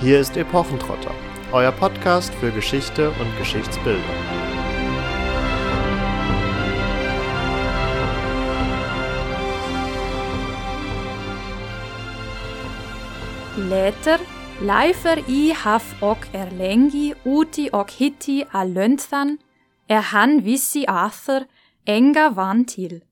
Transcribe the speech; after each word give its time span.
Hier 0.00 0.20
ist 0.20 0.36
Epochentrotter, 0.36 1.14
euer 1.52 1.70
Podcast 1.70 2.34
für 2.34 2.50
Geschichte 2.50 3.10
und 3.10 3.38
Geschichtsbildung. 3.38 4.02
Later, 13.56 14.18
Leifer 14.60 15.16
i 15.28 15.54
haf 15.54 16.02
ok 16.02 16.26
erlengi 16.32 17.14
uti 17.24 17.70
ok 17.72 17.90
hitti 17.90 18.46
a 18.52 18.64
lönthan, 18.64 19.38
er 19.86 20.12
han 20.12 20.44
vissi 20.44 20.86
Arthur 20.86 21.46
enga 21.86 22.36
vantil. 22.36 23.02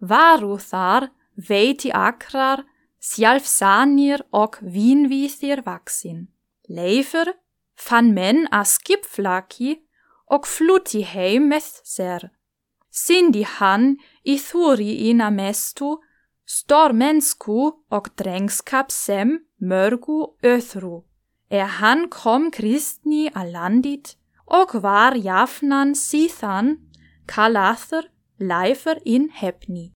Varu 0.00 0.58
thar 0.58 1.10
veiti 1.36 1.92
akrar 1.92 2.64
sjálfsanir 3.02 4.22
og 4.32 4.58
vínvíþir 4.62 5.64
vaksin. 5.66 6.28
Leifur 6.68 7.34
fann 7.76 8.12
menn 8.14 8.46
að 8.54 8.70
skipflaki 8.76 9.80
og 10.32 10.46
flutti 10.46 11.02
heim 11.02 11.50
með 11.52 11.68
sér. 11.82 12.30
Sindi 12.92 13.42
hann 13.58 13.96
í 14.24 14.36
þúri 14.38 14.92
ina 15.10 15.30
mestu, 15.32 15.96
stormensku 16.46 17.72
og 17.90 18.10
drengskap 18.20 18.92
sem 18.92 19.38
mörgu 19.58 20.36
öðru. 20.44 21.02
Er 21.50 21.68
hann 21.80 22.08
kom 22.12 22.50
kristni 22.52 23.26
að 23.32 23.52
landit 23.56 24.14
og 24.46 24.76
var 24.84 25.16
jafnan 25.16 25.96
síðan 25.96 26.76
kallaður 27.26 28.08
Leifur 28.42 28.98
in 29.04 29.28
Hebni. 29.30 29.92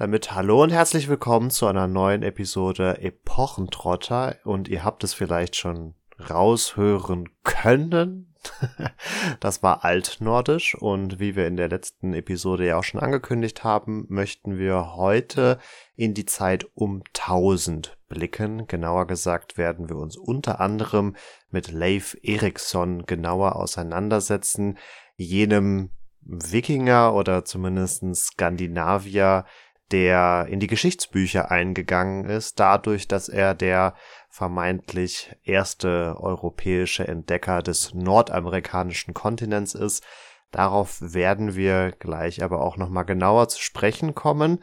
Damit 0.00 0.32
hallo 0.32 0.62
und 0.62 0.72
herzlich 0.72 1.10
willkommen 1.10 1.50
zu 1.50 1.66
einer 1.66 1.86
neuen 1.86 2.22
Episode 2.22 3.02
Epochentrotter 3.02 4.36
und 4.44 4.66
ihr 4.66 4.82
habt 4.82 5.04
es 5.04 5.12
vielleicht 5.12 5.56
schon 5.56 5.92
raushören 6.18 7.28
können. 7.44 8.34
das 9.40 9.62
war 9.62 9.84
altnordisch 9.84 10.74
und 10.74 11.20
wie 11.20 11.36
wir 11.36 11.46
in 11.46 11.58
der 11.58 11.68
letzten 11.68 12.14
Episode 12.14 12.64
ja 12.64 12.78
auch 12.78 12.82
schon 12.82 12.98
angekündigt 12.98 13.62
haben, 13.62 14.06
möchten 14.08 14.56
wir 14.56 14.94
heute 14.96 15.58
in 15.96 16.14
die 16.14 16.24
Zeit 16.24 16.66
um 16.72 17.02
1000 17.08 17.98
blicken. 18.08 18.66
Genauer 18.66 19.06
gesagt 19.06 19.58
werden 19.58 19.90
wir 19.90 19.96
uns 19.96 20.16
unter 20.16 20.60
anderem 20.60 21.14
mit 21.50 21.70
Leif 21.70 22.16
Erikson 22.22 23.04
genauer 23.04 23.56
auseinandersetzen, 23.56 24.78
jenem 25.16 25.90
Wikinger 26.22 27.14
oder 27.14 27.44
zumindest 27.44 28.02
Skandinavier, 28.14 29.44
der 29.92 30.46
in 30.48 30.60
die 30.60 30.66
Geschichtsbücher 30.66 31.50
eingegangen 31.50 32.24
ist, 32.24 32.60
dadurch, 32.60 33.08
dass 33.08 33.28
er 33.28 33.54
der 33.54 33.94
vermeintlich 34.28 35.34
erste 35.44 36.16
europäische 36.18 37.06
Entdecker 37.06 37.62
des 37.62 37.94
nordamerikanischen 37.94 39.14
Kontinents 39.14 39.74
ist. 39.74 40.04
Darauf 40.52 40.98
werden 41.00 41.56
wir 41.56 41.92
gleich 41.98 42.42
aber 42.42 42.62
auch 42.62 42.76
nochmal 42.76 43.04
genauer 43.04 43.48
zu 43.48 43.60
sprechen 43.60 44.14
kommen. 44.14 44.62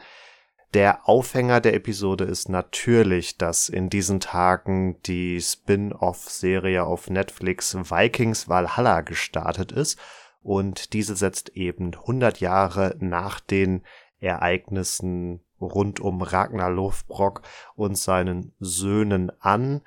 Der 0.74 1.08
Aufhänger 1.08 1.60
der 1.60 1.74
Episode 1.74 2.24
ist 2.24 2.48
natürlich, 2.50 3.38
dass 3.38 3.70
in 3.70 3.88
diesen 3.88 4.20
Tagen 4.20 5.00
die 5.02 5.40
Spin-off-Serie 5.40 6.84
auf 6.84 7.08
Netflix 7.08 7.74
Vikings 7.74 8.48
Valhalla 8.48 9.00
gestartet 9.00 9.72
ist 9.72 9.98
und 10.42 10.92
diese 10.92 11.16
setzt 11.16 11.50
eben 11.50 11.94
100 11.94 12.40
Jahre 12.40 12.96
nach 13.00 13.40
den 13.40 13.82
Ereignissen 14.20 15.40
rund 15.60 16.00
um 16.00 16.22
Ragnar 16.22 16.70
Lothbrok 16.70 17.42
und 17.74 17.96
seinen 17.96 18.54
Söhnen 18.60 19.30
an, 19.40 19.82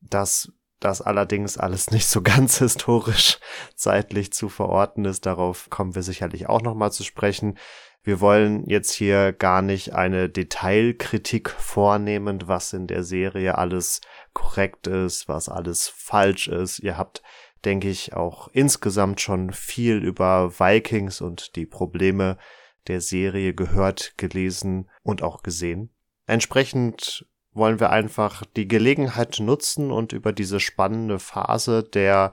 dass 0.00 0.52
das 0.80 1.00
allerdings 1.00 1.56
alles 1.58 1.90
nicht 1.90 2.06
so 2.06 2.22
ganz 2.22 2.58
historisch 2.58 3.38
zeitlich 3.74 4.32
zu 4.32 4.48
verorten 4.48 5.04
ist. 5.04 5.26
Darauf 5.26 5.70
kommen 5.70 5.94
wir 5.94 6.02
sicherlich 6.02 6.48
auch 6.48 6.62
nochmal 6.62 6.92
zu 6.92 7.04
sprechen. 7.04 7.58
Wir 8.02 8.20
wollen 8.20 8.68
jetzt 8.68 8.92
hier 8.92 9.32
gar 9.32 9.62
nicht 9.62 9.94
eine 9.94 10.28
Detailkritik 10.28 11.48
vornehmen, 11.48 12.42
was 12.46 12.74
in 12.74 12.86
der 12.86 13.02
Serie 13.02 13.56
alles 13.56 14.02
korrekt 14.34 14.86
ist, 14.86 15.26
was 15.26 15.48
alles 15.48 15.88
falsch 15.88 16.48
ist. 16.48 16.80
Ihr 16.80 16.98
habt, 16.98 17.22
denke 17.64 17.88
ich, 17.88 18.12
auch 18.12 18.48
insgesamt 18.52 19.22
schon 19.22 19.54
viel 19.54 20.04
über 20.04 20.60
Vikings 20.60 21.22
und 21.22 21.56
die 21.56 21.64
Probleme 21.64 22.36
der 22.88 23.00
Serie 23.00 23.54
gehört, 23.54 24.14
gelesen 24.16 24.90
und 25.02 25.22
auch 25.22 25.42
gesehen. 25.42 25.90
Entsprechend 26.26 27.26
wollen 27.52 27.80
wir 27.80 27.90
einfach 27.90 28.44
die 28.56 28.68
Gelegenheit 28.68 29.38
nutzen 29.40 29.90
und 29.90 30.12
über 30.12 30.32
diese 30.32 30.60
spannende 30.60 31.18
Phase 31.18 31.82
der 31.82 32.32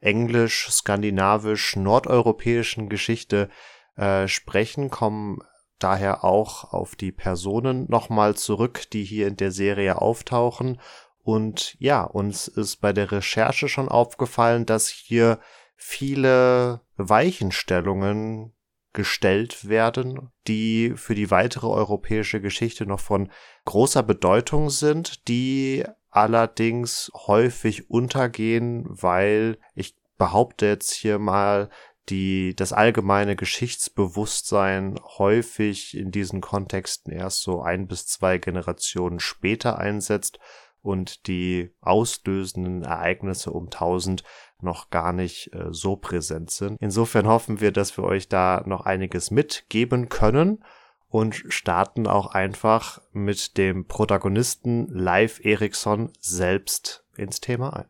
englisch, 0.00 0.68
skandinavisch, 0.70 1.76
nordeuropäischen 1.76 2.88
Geschichte 2.88 3.48
äh, 3.96 4.26
sprechen, 4.26 4.90
kommen 4.90 5.38
daher 5.78 6.24
auch 6.24 6.72
auf 6.72 6.96
die 6.96 7.12
Personen 7.12 7.86
nochmal 7.88 8.34
zurück, 8.34 8.90
die 8.92 9.04
hier 9.04 9.28
in 9.28 9.36
der 9.36 9.52
Serie 9.52 10.00
auftauchen. 10.00 10.80
Und 11.22 11.76
ja, 11.78 12.02
uns 12.02 12.48
ist 12.48 12.76
bei 12.76 12.92
der 12.92 13.12
Recherche 13.12 13.68
schon 13.68 13.88
aufgefallen, 13.88 14.66
dass 14.66 14.88
hier 14.88 15.38
viele 15.76 16.80
Weichenstellungen 16.96 18.52
gestellt 18.92 19.68
werden, 19.68 20.30
die 20.46 20.92
für 20.96 21.14
die 21.14 21.30
weitere 21.30 21.66
europäische 21.66 22.40
Geschichte 22.40 22.86
noch 22.86 23.00
von 23.00 23.30
großer 23.64 24.02
Bedeutung 24.02 24.70
sind, 24.70 25.28
die 25.28 25.84
allerdings 26.10 27.10
häufig 27.26 27.88
untergehen, 27.90 28.84
weil 28.86 29.58
ich 29.74 29.96
behaupte 30.18 30.66
jetzt 30.66 30.92
hier 30.92 31.18
mal, 31.18 31.70
die 32.08 32.54
das 32.56 32.72
allgemeine 32.72 33.36
Geschichtsbewusstsein 33.36 34.98
häufig 35.18 35.96
in 35.96 36.10
diesen 36.10 36.40
Kontexten 36.40 37.12
erst 37.12 37.42
so 37.42 37.62
ein 37.62 37.86
bis 37.86 38.06
zwei 38.06 38.38
Generationen 38.38 39.20
später 39.20 39.78
einsetzt 39.78 40.38
und 40.80 41.28
die 41.28 41.74
auslösenden 41.80 42.82
Ereignisse 42.82 43.52
um 43.52 43.66
1000 43.66 44.24
noch 44.62 44.90
gar 44.90 45.12
nicht 45.12 45.52
äh, 45.54 45.66
so 45.70 45.96
präsent 45.96 46.50
sind. 46.50 46.78
Insofern 46.80 47.26
hoffen 47.26 47.60
wir, 47.60 47.72
dass 47.72 47.96
wir 47.96 48.04
euch 48.04 48.28
da 48.28 48.62
noch 48.66 48.82
einiges 48.82 49.30
mitgeben 49.30 50.08
können 50.08 50.64
und 51.08 51.44
starten 51.48 52.06
auch 52.06 52.28
einfach 52.28 53.02
mit 53.12 53.58
dem 53.58 53.86
Protagonisten 53.86 54.86
Live 54.88 55.44
Eriksson 55.44 56.10
selbst 56.18 57.04
ins 57.16 57.40
Thema 57.40 57.76
ein. 57.76 57.88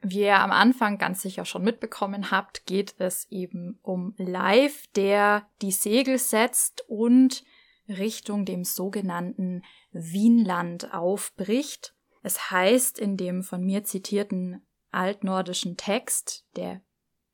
Wie 0.00 0.20
ihr 0.20 0.40
am 0.40 0.52
Anfang 0.52 0.98
ganz 0.98 1.22
sicher 1.22 1.44
schon 1.44 1.62
mitbekommen 1.62 2.30
habt, 2.30 2.66
geht 2.66 2.94
es 2.98 3.26
eben 3.30 3.78
um 3.82 4.14
Live, 4.18 4.86
der 4.94 5.46
die 5.62 5.72
Segel 5.72 6.18
setzt 6.18 6.84
und 6.88 7.44
Richtung 7.88 8.44
dem 8.44 8.64
sogenannten 8.64 9.62
Wienland 9.92 10.92
aufbricht. 10.92 11.94
Es 12.22 12.50
heißt 12.50 12.98
in 12.98 13.16
dem 13.16 13.42
von 13.42 13.64
mir 13.64 13.84
zitierten 13.84 14.65
altnordischen 14.96 15.76
Text, 15.76 16.44
der 16.56 16.80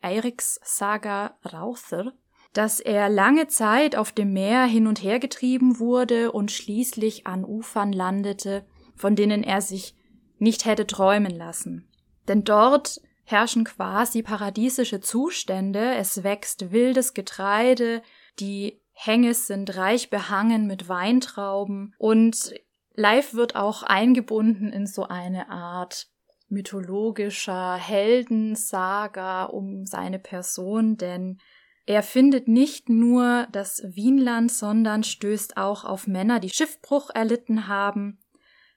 Eiriks-Saga 0.01 1.39
Rauther, 1.53 2.13
dass 2.53 2.81
er 2.81 3.09
lange 3.09 3.47
Zeit 3.47 3.97
auf 3.97 4.13
dem 4.13 4.33
Meer 4.33 4.65
hin 4.65 4.87
und 4.87 5.03
her 5.03 5.19
getrieben 5.19 5.79
wurde 5.79 6.33
und 6.33 6.51
schließlich 6.51 7.27
an 7.27 7.45
Ufern 7.45 7.93
landete, 7.93 8.67
von 8.95 9.17
denen 9.17 9.43
er 9.43 9.63
sich 9.63 9.97
nicht 10.39 10.65
hätte 10.65 10.87
träumen 10.87 11.35
lassen. 11.35 11.89
Denn 12.29 12.45
dort 12.45 13.01
herrschen 13.25 13.65
quasi 13.65 14.23
paradiesische 14.23 15.01
Zustände, 15.01 15.95
es 15.95 16.23
wächst 16.25 16.73
wildes 16.73 17.15
Getreide, 17.15 18.03
die 18.39 18.81
Hänge 18.93 19.33
sind 19.33 19.77
reich 19.77 20.11
behangen 20.11 20.67
mit 20.67 20.89
Weintrauben 20.89 21.95
und 21.99 22.55
Live 22.95 23.33
wird 23.33 23.57
auch 23.57 23.83
eingebunden 23.83 24.71
in 24.71 24.87
so 24.87 25.05
eine 25.05 25.49
Art 25.49 26.12
mythologischer 26.53 27.75
Heldensaga 27.75 29.45
um 29.45 29.87
seine 29.87 30.19
Person, 30.19 30.97
denn 30.97 31.39
er 31.85 32.03
findet 32.05 32.47
nicht 32.47 32.89
nur 32.89 33.49
das 33.51 33.83
Wienland, 33.85 34.53
sondern 34.53 35.03
stößt 35.03 35.57
auch 35.57 35.85
auf 35.85 36.07
Männer, 36.07 36.39
die 36.39 36.51
Schiffbruch 36.51 37.11
erlitten 37.13 37.67
haben, 37.67 38.19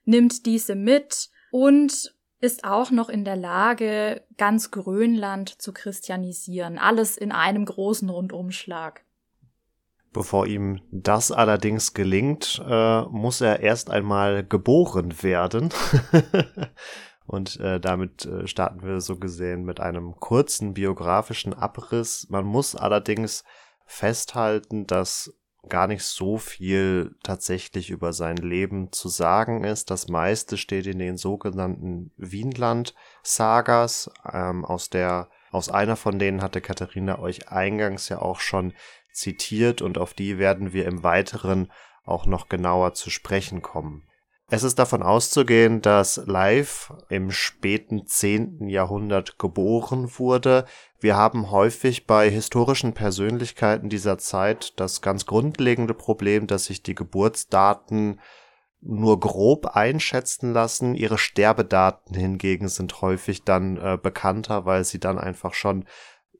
nimmt 0.04 0.44
diese 0.46 0.74
mit 0.74 1.30
und 1.52 2.14
ist 2.40 2.64
auch 2.64 2.90
noch 2.90 3.08
in 3.08 3.24
der 3.24 3.36
Lage, 3.36 4.22
ganz 4.36 4.70
Grönland 4.70 5.60
zu 5.60 5.72
christianisieren. 5.72 6.78
Alles 6.78 7.16
in 7.16 7.32
einem 7.32 7.64
großen 7.64 8.08
Rundumschlag. 8.10 9.04
Bevor 10.12 10.46
ihm 10.46 10.80
das 10.90 11.30
allerdings 11.30 11.94
gelingt, 11.94 12.62
äh, 12.66 13.02
muss 13.02 13.40
er 13.40 13.60
erst 13.60 13.90
einmal 13.90 14.44
geboren 14.44 15.22
werden. 15.22 15.70
Und 17.26 17.58
äh, 17.60 17.80
damit 17.80 18.24
äh, 18.26 18.46
starten 18.46 18.82
wir 18.82 19.00
so 19.00 19.16
gesehen 19.16 19.64
mit 19.64 19.80
einem 19.80 20.16
kurzen 20.16 20.74
biografischen 20.74 21.54
Abriss. 21.54 22.28
Man 22.30 22.44
muss 22.44 22.76
allerdings 22.76 23.44
festhalten, 23.84 24.86
dass 24.86 25.34
gar 25.68 25.86
nicht 25.88 26.04
so 26.04 26.38
viel 26.38 27.16
tatsächlich 27.22 27.90
über 27.90 28.12
sein 28.12 28.36
Leben 28.36 28.92
zu 28.92 29.08
sagen 29.08 29.64
ist. 29.64 29.90
Das 29.90 30.08
meiste 30.08 30.56
steht 30.56 30.86
in 30.86 30.98
den 30.98 31.16
sogenannten 31.16 32.12
Wienland-Sagas. 32.16 34.10
Ähm, 34.32 34.64
aus 34.64 34.90
der, 34.90 35.28
aus 35.50 35.68
einer 35.68 35.96
von 35.96 36.18
denen 36.18 36.42
hatte 36.42 36.60
Katharina 36.60 37.18
euch 37.18 37.48
eingangs 37.48 38.08
ja 38.08 38.20
auch 38.20 38.40
schon 38.40 38.72
zitiert 39.12 39.82
und 39.82 39.98
auf 39.98 40.14
die 40.14 40.38
werden 40.38 40.72
wir 40.72 40.86
im 40.86 41.02
Weiteren 41.02 41.72
auch 42.04 42.26
noch 42.26 42.48
genauer 42.48 42.94
zu 42.94 43.10
sprechen 43.10 43.62
kommen. 43.62 44.06
Es 44.48 44.62
ist 44.62 44.78
davon 44.78 45.02
auszugehen, 45.02 45.82
dass 45.82 46.22
Leif 46.24 46.92
im 47.08 47.32
späten 47.32 48.06
10. 48.06 48.68
Jahrhundert 48.68 49.40
geboren 49.40 50.08
wurde. 50.18 50.66
Wir 51.00 51.16
haben 51.16 51.50
häufig 51.50 52.06
bei 52.06 52.30
historischen 52.30 52.92
Persönlichkeiten 52.92 53.88
dieser 53.88 54.18
Zeit 54.18 54.78
das 54.78 55.02
ganz 55.02 55.26
grundlegende 55.26 55.94
Problem, 55.94 56.46
dass 56.46 56.66
sich 56.66 56.84
die 56.84 56.94
Geburtsdaten 56.94 58.20
nur 58.80 59.18
grob 59.18 59.74
einschätzen 59.74 60.52
lassen. 60.52 60.94
Ihre 60.94 61.18
Sterbedaten 61.18 62.14
hingegen 62.14 62.68
sind 62.68 63.02
häufig 63.02 63.42
dann 63.42 63.76
äh, 63.78 63.98
bekannter, 64.00 64.64
weil 64.64 64.84
sie 64.84 65.00
dann 65.00 65.18
einfach 65.18 65.54
schon 65.54 65.86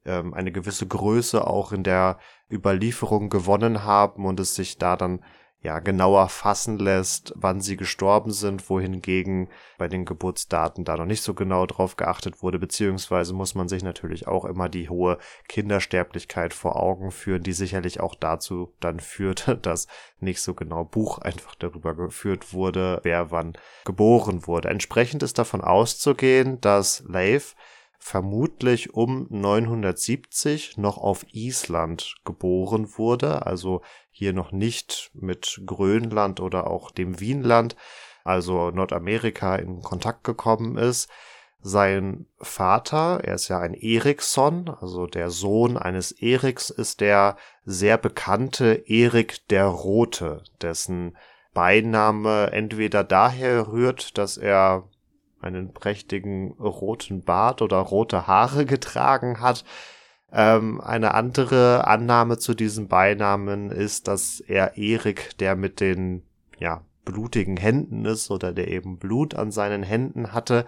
ähm, 0.05 0.33
eine 0.33 0.53
gewisse 0.53 0.87
Größe 0.87 1.45
auch 1.45 1.73
in 1.73 1.83
der 1.83 2.21
Überlieferung 2.49 3.31
gewonnen 3.31 3.83
haben 3.83 4.27
und 4.27 4.39
es 4.39 4.55
sich 4.55 4.79
da 4.79 4.95
dann 4.97 5.25
ja, 5.63 5.81
genauer 5.81 6.29
fassen 6.29 6.79
lässt, 6.79 7.33
wann 7.35 7.61
sie 7.61 7.77
gestorben 7.77 8.31
sind, 8.31 8.71
wohingegen 8.71 9.49
bei 9.79 9.89
den 9.89 10.05
Geburtsdaten 10.05 10.85
da 10.85 10.97
noch 10.97 11.07
nicht 11.07 11.23
so 11.23 11.35
genau 11.35 11.67
drauf 11.67 11.97
geachtet 11.97 12.43
wurde, 12.43 12.59
beziehungsweise 12.59 13.35
muss 13.35 13.55
man 13.55 13.69
sich 13.69 13.83
natürlich 13.83 14.29
auch 14.29 14.45
immer 14.45 14.69
die 14.69 14.89
hohe 14.89 15.19
Kindersterblichkeit 15.49 16.55
vor 16.55 16.77
Augen 16.77 17.11
führen, 17.11 17.43
die 17.43 17.53
sicherlich 17.53 18.01
auch 18.01 18.15
dazu 18.15 18.75
dann 18.81 19.01
führte, 19.01 19.57
dass 19.63 19.89
nicht 20.21 20.41
so 20.41 20.55
genau 20.55 20.85
Buch 20.85 21.19
einfach 21.19 21.55
darüber 21.55 21.95
geführt 21.95 22.53
wurde, 22.53 23.01
wer 23.03 23.31
wann 23.31 23.55
geboren 23.85 24.47
wurde. 24.47 24.69
Entsprechend 24.69 25.23
ist 25.23 25.39
davon 25.39 25.63
auszugehen, 25.63 26.61
dass 26.61 27.03
Leif 27.09 27.57
vermutlich 27.99 28.95
um 28.95 29.27
970 29.31 30.77
noch 30.79 30.99
auf 30.99 31.27
Island 31.33 32.17
geboren 32.25 32.89
wurde, 32.97 33.47
also 33.47 33.83
hier 34.11 34.33
noch 34.33 34.53
nicht 34.53 35.11
mit 35.15 35.61
Grönland 35.67 36.41
oder 36.41 36.69
auch 36.69 36.91
dem 36.91 37.21
Wienland, 37.21 37.77
also 38.25 38.71
Nordamerika, 38.71 39.57
in 39.57 39.83
Kontakt 39.83 40.25
gekommen 40.25 40.77
ist. 40.77 41.09
Sein 41.61 42.27
Vater, 42.39 43.21
er 43.25 43.35
ist 43.35 43.49
ja 43.49 43.59
ein 43.59 43.75
Eriksson, 43.75 44.69
also 44.81 45.07
der 45.07 45.31
Sohn 45.31 45.77
eines 45.77 46.13
Eriks, 46.13 46.71
ist 46.71 47.01
der 47.01 47.37
sehr 47.65 47.99
bekannte 47.99 48.85
Erik 48.87 49.49
der 49.49 49.67
Rote, 49.67 50.45
dessen 50.63 51.17
Beiname 51.55 52.53
entweder 52.53 53.03
daher 53.03 53.73
rührt, 53.73 54.19
dass 54.19 54.37
er 54.37 54.89
einen 55.47 55.73
prächtigen 55.73 56.53
roten 56.53 57.23
Bart 57.23 57.63
oder 57.63 57.79
rote 57.79 58.27
Haare 58.27 58.67
getragen 58.67 59.41
hat. 59.41 59.65
Ähm, 60.33 60.81
eine 60.81 61.15
andere 61.15 61.87
Annahme 61.87 62.39
zu 62.39 62.55
diesem 62.55 62.89
Beinamen 62.89 63.71
ist, 63.71 64.09
dass 64.09 64.41
er 64.41 64.77
Erik, 64.77 65.39
der 65.39 65.57
mit 65.57 65.81
den 65.81 66.23
ja, 66.59 66.83
blutigen 67.05 67.57
Händen 67.57 68.05
ist 68.05 68.31
oder 68.31 68.53
der 68.53 68.69
eben 68.69 68.99
Blut 68.99 69.35
an 69.35 69.51
seinen 69.51 69.83
Händen 69.83 70.33
hatte, 70.33 70.67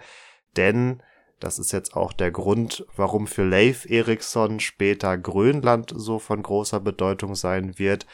denn 0.55 1.03
das 1.39 1.57
ist 1.57 1.71
jetzt 1.71 1.95
auch 1.95 2.11
der 2.11 2.31
Grund, 2.31 2.85
warum 2.95 3.25
für 3.25 3.45
Leif 3.45 3.85
Eriksson 3.89 4.59
später 4.59 5.17
Grönland 5.17 5.93
so 5.95 6.19
von 6.19 6.43
großer 6.43 6.81
Bedeutung 6.81 7.35
sein 7.35 7.79
wird, 7.79 8.05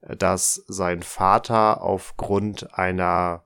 dass 0.00 0.64
sein 0.66 1.02
Vater 1.02 1.82
aufgrund 1.82 2.76
einer 2.76 3.44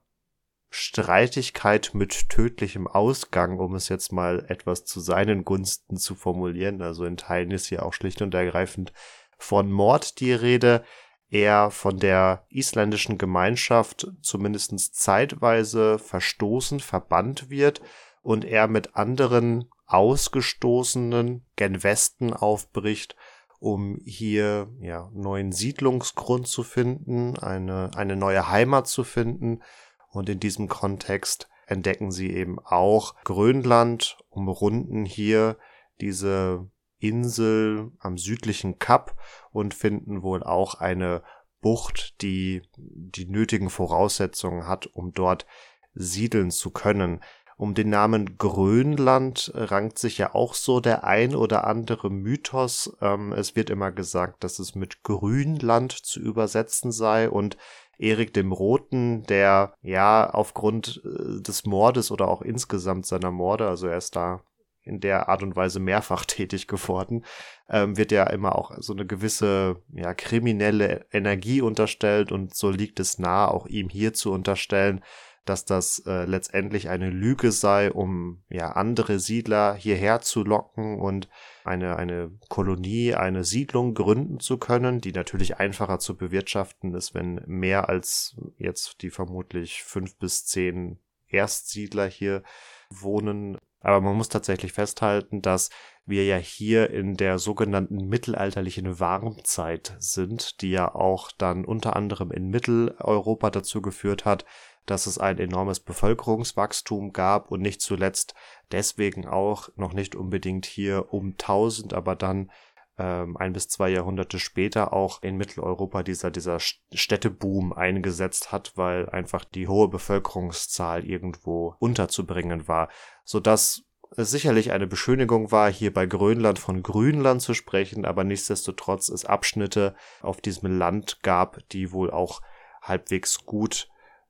Streitigkeit 0.71 1.91
mit 1.95 2.29
tödlichem 2.29 2.87
Ausgang, 2.87 3.59
um 3.59 3.75
es 3.75 3.89
jetzt 3.89 4.13
mal 4.13 4.45
etwas 4.49 4.85
zu 4.85 5.01
seinen 5.01 5.45
Gunsten 5.45 5.97
zu 5.97 6.15
formulieren. 6.15 6.83
Also 6.83 7.05
in 7.05 7.17
Teilen 7.17 7.51
ist 7.51 7.67
hier 7.67 7.85
auch 7.85 7.95
schlicht 7.95 8.21
und 8.21 8.35
ergreifend 8.35 8.93
von 9.39 9.71
Mord 9.71 10.21
die 10.21 10.33
Rede. 10.33 10.85
Er 11.31 11.71
von 11.71 11.99
der 11.99 12.47
isländischen 12.49 13.19
Gemeinschaft 13.19 14.09
zumindest 14.23 14.95
zeitweise 14.95 15.99
verstoßen, 15.99 16.81
verbannt 16.81 17.51
wird 17.51 17.83
und 18.23 18.45
er 18.45 18.67
mit 18.67 18.97
anderen 18.97 19.71
Ausgestoßenen 19.87 21.47
gen 21.57 21.83
Westen 21.83 22.33
aufbricht, 22.33 23.17
um 23.59 23.99
hier 24.05 24.69
ja 24.81 25.11
neuen 25.15 25.53
Siedlungsgrund 25.53 26.47
zu 26.47 26.63
finden, 26.63 27.39
eine, 27.39 27.91
eine 27.95 28.17
neue 28.17 28.49
Heimat 28.51 28.87
zu 28.87 29.05
finden 29.05 29.61
und 30.11 30.29
in 30.29 30.41
diesem 30.41 30.69
Kontext 30.69 31.49
entdecken 31.67 32.11
sie 32.11 32.31
eben 32.31 32.59
auch 32.59 33.15
Grönland, 33.25 34.19
umrunden 34.31 35.05
hier 35.05 35.57
diese 36.01 36.69
Insel 36.99 37.93
am 37.99 38.19
südlichen 38.19 38.79
Kap 38.79 39.17
und 39.51 39.75
finden 39.75 40.23
wohl 40.23 40.43
auch 40.43 40.75
eine 40.75 41.23
Bucht, 41.61 42.23
die 42.23 42.63
die 42.77 43.27
nötigen 43.27 43.71
Voraussetzungen 43.71 44.67
hat, 44.67 44.87
um 44.87 45.13
dort 45.13 45.47
siedeln 45.95 46.51
zu 46.51 46.71
können. 46.71 47.21
Um 47.57 47.75
den 47.75 47.91
Namen 47.91 48.39
Grönland 48.39 49.51
rankt 49.53 49.99
sich 49.99 50.19
ja 50.19 50.33
auch 50.33 50.55
so 50.55 50.79
der 50.79 51.03
ein 51.03 51.35
oder 51.35 51.67
andere 51.67 52.09
Mythos. 52.09 52.97
Ähm, 53.01 53.33
es 53.33 53.57
wird 53.57 53.69
immer 53.69 53.91
gesagt, 53.91 54.45
dass 54.45 54.61
es 54.61 54.77
mit 54.77 55.03
Grünland 55.03 55.91
zu 55.91 56.21
übersetzen 56.21 56.93
sei 56.93 57.29
und 57.29 57.57
Erik 57.99 58.33
dem 58.33 58.53
Roten, 58.53 59.25
der 59.25 59.75
ja 59.83 60.31
aufgrund 60.31 61.03
äh, 61.05 61.43
des 61.43 61.67
Mordes 61.67 62.11
oder 62.11 62.29
auch 62.29 62.43
insgesamt 62.43 63.07
seiner 63.07 63.31
Morde, 63.31 63.69
also 63.69 63.89
er 63.89 63.99
ist 63.99 64.17
da 64.17 64.43
in 64.83 65.01
der 65.01 65.29
Art 65.29 65.43
und 65.43 65.55
Weise 65.55 65.81
mehrfach 65.81 66.25
tätig 66.27 66.67
geworden, 66.67 67.25
ähm, 67.69 67.97
wird 67.97 68.13
ja 68.13 68.25
immer 68.25 68.57
auch 68.57 68.73
so 68.79 68.93
eine 68.93 69.07
gewisse 69.07 69.83
ja, 69.93 70.15
kriminelle 70.15 71.07
Energie 71.13 71.61
unterstellt 71.61 72.33
und 72.33 72.55
so 72.55 72.71
liegt 72.71 73.01
es 73.01 73.19
nahe, 73.19 73.51
auch 73.51 73.67
ihm 73.67 73.89
hier 73.89 74.15
zu 74.15 74.33
unterstellen, 74.33 75.03
dass 75.49 75.65
das 75.65 76.01
äh, 76.07 76.25
letztendlich 76.25 76.89
eine 76.89 77.11
Lüge 77.11 77.53
sei, 77.53 77.91
um 77.91 78.43
ja 78.49 78.73
andere 78.73 79.19
Siedler 79.19 79.75
hierher 79.75 80.21
zu 80.21 80.45
locken 80.45 81.01
und 81.01 81.29
eine, 81.65 81.97
eine 81.97 82.31
Kolonie, 82.49 83.15
eine 83.15 83.45
Siedlung 83.45 83.95
gründen 83.95 84.41
zu 84.41 84.59
können, 84.59 85.01
die 85.01 85.13
natürlich 85.13 85.59
einfacher 85.59 85.99
zu 85.99 86.17
bewirtschaften 86.17 86.95
ist, 86.95 87.15
wenn 87.15 87.41
mehr 87.47 87.89
als 87.89 88.37
jetzt 88.57 89.03
die 89.03 89.11
vermutlich 89.11 89.83
fünf 89.83 90.17
bis 90.19 90.45
zehn 90.47 90.99
Erstsiedler 91.29 92.07
hier 92.07 92.43
wohnen. 92.91 93.59
Aber 93.81 94.01
man 94.01 94.17
muss 94.17 94.29
tatsächlich 94.29 94.73
festhalten, 94.73 95.41
dass 95.41 95.71
wir 96.05 96.25
ja 96.25 96.37
hier 96.37 96.91
in 96.91 97.17
der 97.17 97.39
sogenannten 97.39 98.09
mittelalterlichen 98.09 98.99
Warmzeit 98.99 99.95
sind, 99.99 100.63
die 100.63 100.71
ja 100.71 100.95
auch 100.95 101.31
dann 101.31 101.65
unter 101.65 101.95
anderem 101.95 102.33
in 102.33 102.49
Mitteleuropa 102.49 103.51
dazu 103.51 103.83
geführt 103.83 104.25
hat, 104.25 104.45
dass 104.91 105.07
es 105.07 105.19
ein 105.19 105.39
enormes 105.39 105.81
Bevölkerungswachstum 105.81 107.13
gab 107.13 107.51
und 107.51 107.61
nicht 107.61 107.81
zuletzt 107.81 108.35
deswegen 108.73 109.27
auch 109.27 109.69
noch 109.77 109.93
nicht 109.93 110.15
unbedingt 110.15 110.67
hier 110.67 111.13
um 111.13 111.33
1000, 111.33 111.95
aber 111.95 112.17
dann 112.17 112.51
ähm, 112.99 113.37
ein 113.37 113.53
bis 113.53 113.69
zwei 113.69 113.91
Jahrhunderte 113.91 114.39
später 114.39 114.93
auch 114.93 115.23
in 115.23 115.37
Mitteleuropa 115.37 116.03
dieser, 116.03 116.31
dieser 116.31 116.59
Städteboom 116.59 117.73
eingesetzt 117.73 118.51
hat, 118.51 118.73
weil 118.77 119.09
einfach 119.09 119.45
die 119.45 119.69
hohe 119.69 119.89
Bevölkerungszahl 119.89 121.05
irgendwo 121.05 121.77
unterzubringen 121.79 122.67
war, 122.67 122.89
sodass 123.25 123.85
es 124.17 124.31
sicherlich 124.31 124.73
eine 124.73 124.87
Beschönigung 124.87 125.53
war, 125.53 125.71
hier 125.71 125.93
bei 125.93 126.07
Grönland 126.07 126.59
von 126.59 126.83
Grünland 126.83 127.43
zu 127.43 127.55
sprechen, 127.55 128.05
aber 128.05 128.25
nichtsdestotrotz 128.25 129.09
es 129.11 129.25
Abschnitte 129.25 129.95
auf 130.23 130.41
diesem 130.41 130.79
Land 130.79 131.23
gab, 131.23 131.59
die 131.71 131.93
wohl 131.93 132.11
auch 132.11 132.41
halbwegs 132.83 133.45
gut 133.45 133.89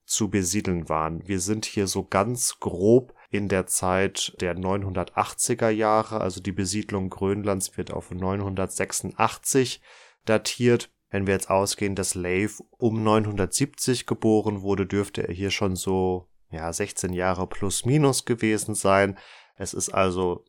zu 0.08 0.30
besiedeln 0.30 0.88
waren. 0.88 1.26
Wir 1.28 1.40
sind 1.40 1.66
hier 1.66 1.86
so 1.86 2.04
ganz 2.04 2.58
grob 2.60 3.14
in 3.30 3.48
der 3.48 3.66
Zeit 3.66 4.34
der 4.40 4.56
980er 4.56 5.68
Jahre, 5.68 6.20
also 6.20 6.40
die 6.40 6.52
Besiedlung 6.52 7.10
Grönlands 7.10 7.76
wird 7.76 7.92
auf 7.92 8.10
986 8.10 9.82
datiert. 10.24 10.90
Wenn 11.10 11.26
wir 11.26 11.34
jetzt 11.34 11.50
ausgehen, 11.50 11.94
dass 11.94 12.14
Leif 12.14 12.62
um 12.70 13.02
970 13.02 14.06
geboren 14.06 14.62
wurde, 14.62 14.86
dürfte 14.86 15.26
er 15.26 15.34
hier 15.34 15.50
schon 15.50 15.76
so 15.76 16.28
ja 16.50 16.72
16 16.72 17.12
Jahre 17.12 17.46
plus 17.46 17.84
minus 17.84 18.24
gewesen 18.24 18.74
sein. 18.74 19.18
Es 19.56 19.74
ist 19.74 19.90
also 19.90 20.44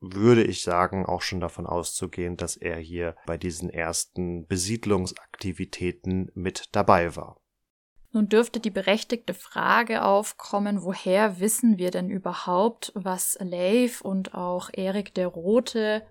würde 0.00 0.44
ich 0.44 0.62
sagen, 0.62 1.06
auch 1.06 1.22
schon 1.22 1.40
davon 1.40 1.66
auszugehen, 1.66 2.36
dass 2.36 2.56
er 2.56 2.76
hier 2.76 3.16
bei 3.26 3.36
diesen 3.36 3.68
ersten 3.68 4.46
Besiedlungsaktivitäten 4.46 6.30
mit 6.34 6.68
dabei 6.72 7.16
war. 7.16 7.40
Nun 8.12 8.28
dürfte 8.28 8.58
die 8.58 8.70
berechtigte 8.70 9.34
Frage 9.34 10.02
aufkommen, 10.02 10.82
woher 10.82 11.40
wissen 11.40 11.76
wir 11.76 11.90
denn 11.90 12.08
überhaupt, 12.08 12.92
was 12.94 13.36
Leif 13.40 14.00
und 14.00 14.34
auch 14.34 14.70
Erik 14.72 15.14
der 15.14 15.28
Rote 15.28 16.06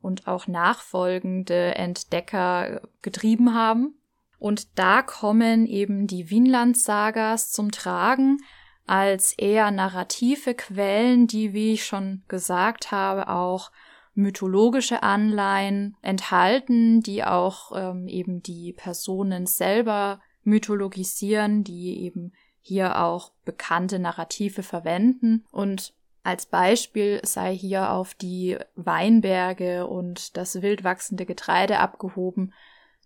und 0.00 0.28
auch 0.28 0.46
nachfolgende 0.46 1.74
Entdecker 1.74 2.82
getrieben 3.02 3.54
haben? 3.54 3.94
Und 4.38 4.78
da 4.78 5.02
kommen 5.02 5.66
eben 5.66 6.06
die 6.06 6.30
Vinland-Sagas 6.30 7.50
zum 7.50 7.70
Tragen 7.70 8.38
als 8.86 9.32
eher 9.38 9.70
narrative 9.70 10.54
Quellen, 10.54 11.26
die, 11.26 11.52
wie 11.52 11.72
ich 11.72 11.84
schon 11.84 12.22
gesagt 12.28 12.90
habe, 12.90 13.28
auch 13.28 13.70
mythologische 14.14 15.02
Anleihen 15.02 15.96
enthalten, 16.02 17.00
die 17.00 17.24
auch 17.24 17.72
ähm, 17.74 18.08
eben 18.08 18.42
die 18.42 18.72
Personen 18.72 19.46
selber 19.46 20.20
mythologisieren, 20.44 21.64
die 21.64 22.02
eben 22.02 22.32
hier 22.60 23.02
auch 23.02 23.32
bekannte 23.44 23.98
Narrative 23.98 24.62
verwenden. 24.62 25.44
Und 25.50 25.94
als 26.22 26.46
Beispiel 26.46 27.20
sei 27.24 27.56
hier 27.56 27.90
auf 27.90 28.14
die 28.14 28.56
Weinberge 28.76 29.86
und 29.86 30.36
das 30.36 30.62
wild 30.62 30.84
wachsende 30.84 31.26
Getreide 31.26 31.80
abgehoben. 31.80 32.52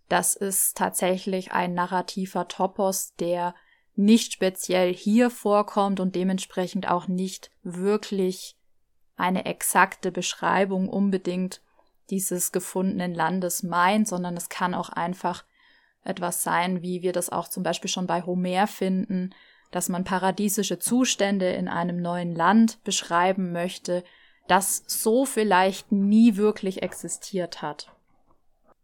Das 0.09 0.35
ist 0.35 0.77
tatsächlich 0.77 1.51
ein 1.51 1.73
narrativer 1.73 2.47
Topos, 2.47 3.15
der 3.15 3.55
nicht 3.95 4.33
speziell 4.33 4.93
hier 4.93 5.31
vorkommt 5.31 5.99
und 5.99 6.15
dementsprechend 6.15 6.87
auch 6.87 7.07
nicht 7.07 7.49
wirklich 7.63 8.55
eine 9.17 9.45
exakte 9.45 10.11
Beschreibung 10.11 10.87
unbedingt 10.87 11.61
dieses 12.11 12.51
gefundenen 12.51 13.15
Landes 13.15 13.63
meint, 13.63 14.07
sondern 14.07 14.37
es 14.37 14.49
kann 14.49 14.75
auch 14.75 14.89
einfach 14.89 15.43
etwas 16.07 16.43
sein, 16.43 16.81
wie 16.81 17.01
wir 17.01 17.13
das 17.13 17.29
auch 17.29 17.47
zum 17.47 17.63
Beispiel 17.63 17.89
schon 17.89 18.07
bei 18.07 18.23
Homer 18.23 18.67
finden, 18.67 19.31
dass 19.71 19.89
man 19.89 20.03
paradiesische 20.03 20.79
Zustände 20.79 21.51
in 21.51 21.67
einem 21.67 22.01
neuen 22.01 22.33
Land 22.33 22.83
beschreiben 22.83 23.51
möchte, 23.51 24.03
das 24.47 24.83
so 24.87 25.25
vielleicht 25.25 25.91
nie 25.91 26.37
wirklich 26.37 26.81
existiert 26.81 27.61
hat. 27.61 27.91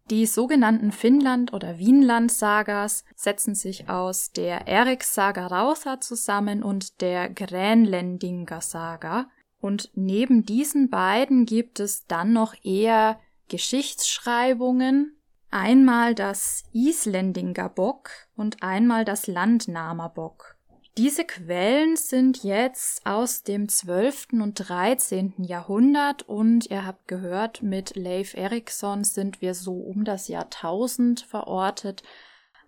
Die 0.10 0.25
sogenannten 0.25 0.92
Finnland- 0.92 1.53
oder 1.53 1.80
Wienland-Sagas 1.80 3.06
setzen 3.15 3.56
sich 3.56 3.89
aus 3.89 4.34
der 4.34 4.68
Erik-Saga 4.68 5.48
Rautha 5.48 6.01
zusammen 6.01 6.62
und 6.62 7.00
der 7.00 7.30
Gränlendinga-Saga. 7.30 9.30
Und 9.62 9.92
neben 9.96 10.46
diesen 10.46 10.89
beiden 10.89 11.46
gibt 11.46 11.80
es 11.80 12.06
dann 12.06 12.34
noch 12.34 12.53
eher 12.63 13.18
Geschichtsschreibungen. 13.48 15.15
Einmal 15.56 16.16
das 16.16 16.64
Isländinga 16.74 17.68
Bock 17.68 18.10
und 18.36 18.64
einmal 18.64 19.06
das 19.06 19.28
Landnamer 19.28 20.10
Bock. 20.10 20.56
Diese 20.98 21.26
Quellen 21.26 21.96
sind 21.96 22.44
jetzt 22.44 23.06
aus 23.06 23.44
dem 23.44 23.70
12. 23.70 24.30
und 24.42 24.56
13. 24.56 25.36
Jahrhundert 25.38 26.24
und 26.24 26.72
ihr 26.72 26.88
habt 26.88 27.08
gehört, 27.08 27.62
mit 27.62 27.96
Leif 27.96 28.34
Erikson 28.34 29.04
sind 29.04 29.42
wir 29.42 29.54
so 29.54 29.76
um 29.76 30.06
das 30.06 30.28
Jahrtausend 30.28 31.22
verortet. 31.22 32.02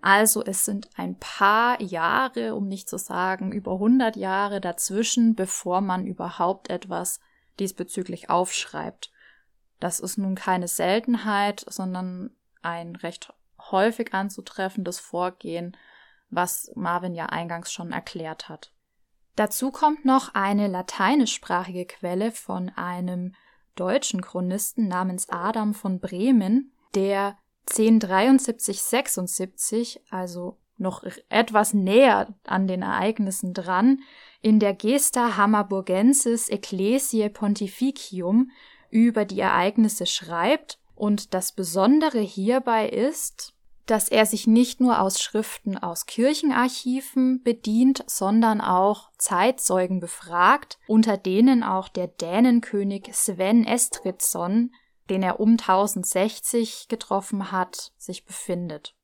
Also 0.02 0.46
es 0.46 0.64
sind 0.64 0.88
ein 0.96 1.18
paar 1.18 1.82
Jahre, 1.82 2.54
um 2.54 2.68
nicht 2.68 2.88
zu 2.88 3.00
sagen 3.00 3.52
über 3.52 3.72
100 3.74 4.16
Jahre 4.16 4.62
dazwischen, 4.62 5.34
bevor 5.34 5.82
man 5.82 6.06
überhaupt 6.06 6.70
etwas 6.70 7.20
diesbezüglich 7.58 8.30
aufschreibt. 8.30 9.12
Das 9.80 10.00
ist 10.00 10.20
nun 10.20 10.36
keine 10.36 10.68
Seltenheit, 10.68 11.66
sondern 11.68 12.30
ein 12.66 12.96
recht 12.96 13.34
häufig 13.72 14.14
anzutreffendes 14.14 15.00
Vorgehen 15.00 15.76
was 16.30 16.72
Marvin 16.76 17.16
ja 17.16 17.26
eingangs 17.28 17.72
schon 17.72 17.92
erklärt 17.92 18.50
hat. 18.50 18.74
Dazu 19.36 19.72
kommt 19.72 20.04
noch 20.06 20.34
eine 20.34 20.68
lateinischsprachige 20.68 21.86
Quelle 21.86 22.32
von 22.32 22.70
einem 22.70 23.36
deutschen 23.76 24.22
Chronisten 24.22 24.88
namens 24.88 25.30
Adam 25.30 25.74
von 25.74 26.00
Bremen, 26.00 26.72
der 26.94 27.38
1073-76, 27.70 30.00
also 30.10 30.58
noch 30.78 31.04
etwas 31.30 31.74
näher 31.74 32.34
an 32.46 32.68
den 32.68 32.82
Ereignissen 32.82 33.54
dran, 33.54 34.02
in 34.42 34.60
der 34.60 34.74
Gesta 34.74 35.38
Hammerburgensis 35.38 36.50
Ecclesiae 36.50 37.30
Pontificium 37.30 38.52
über 38.90 39.24
die 39.26 39.40
Ereignisse 39.40 40.06
schreibt. 40.06 40.80
Und 40.96 41.34
das 41.34 41.52
Besondere 41.52 42.20
hierbei 42.20 42.90
ist, 42.90 43.54
dass 43.86 44.10
er 44.10 44.26
sich 44.26 44.48
nicht 44.48 44.82
nur 44.82 45.00
aus 45.00 45.22
Schriften 45.22 45.78
aus 45.78 46.06
Kirchenarchiven 46.06 47.44
bedient, 47.44 48.04
sondern 48.08 48.62
auch 48.62 49.12
Zeitzeugen 49.18 50.00
befragt, 50.00 50.80
unter 50.88 51.18
denen 51.18 51.64
auch 51.64 51.88
der 51.88 52.08
Dänenkönig 52.08 53.10
Sven 53.14 53.66
Estridsson, 53.66 54.72
den 55.10 55.22
er 55.22 55.40
um 55.40 55.52
1060 55.52 56.88
getroffen 56.88 57.52
hat, 57.52 57.92
sich 57.98 58.26
befindet. 58.26 58.96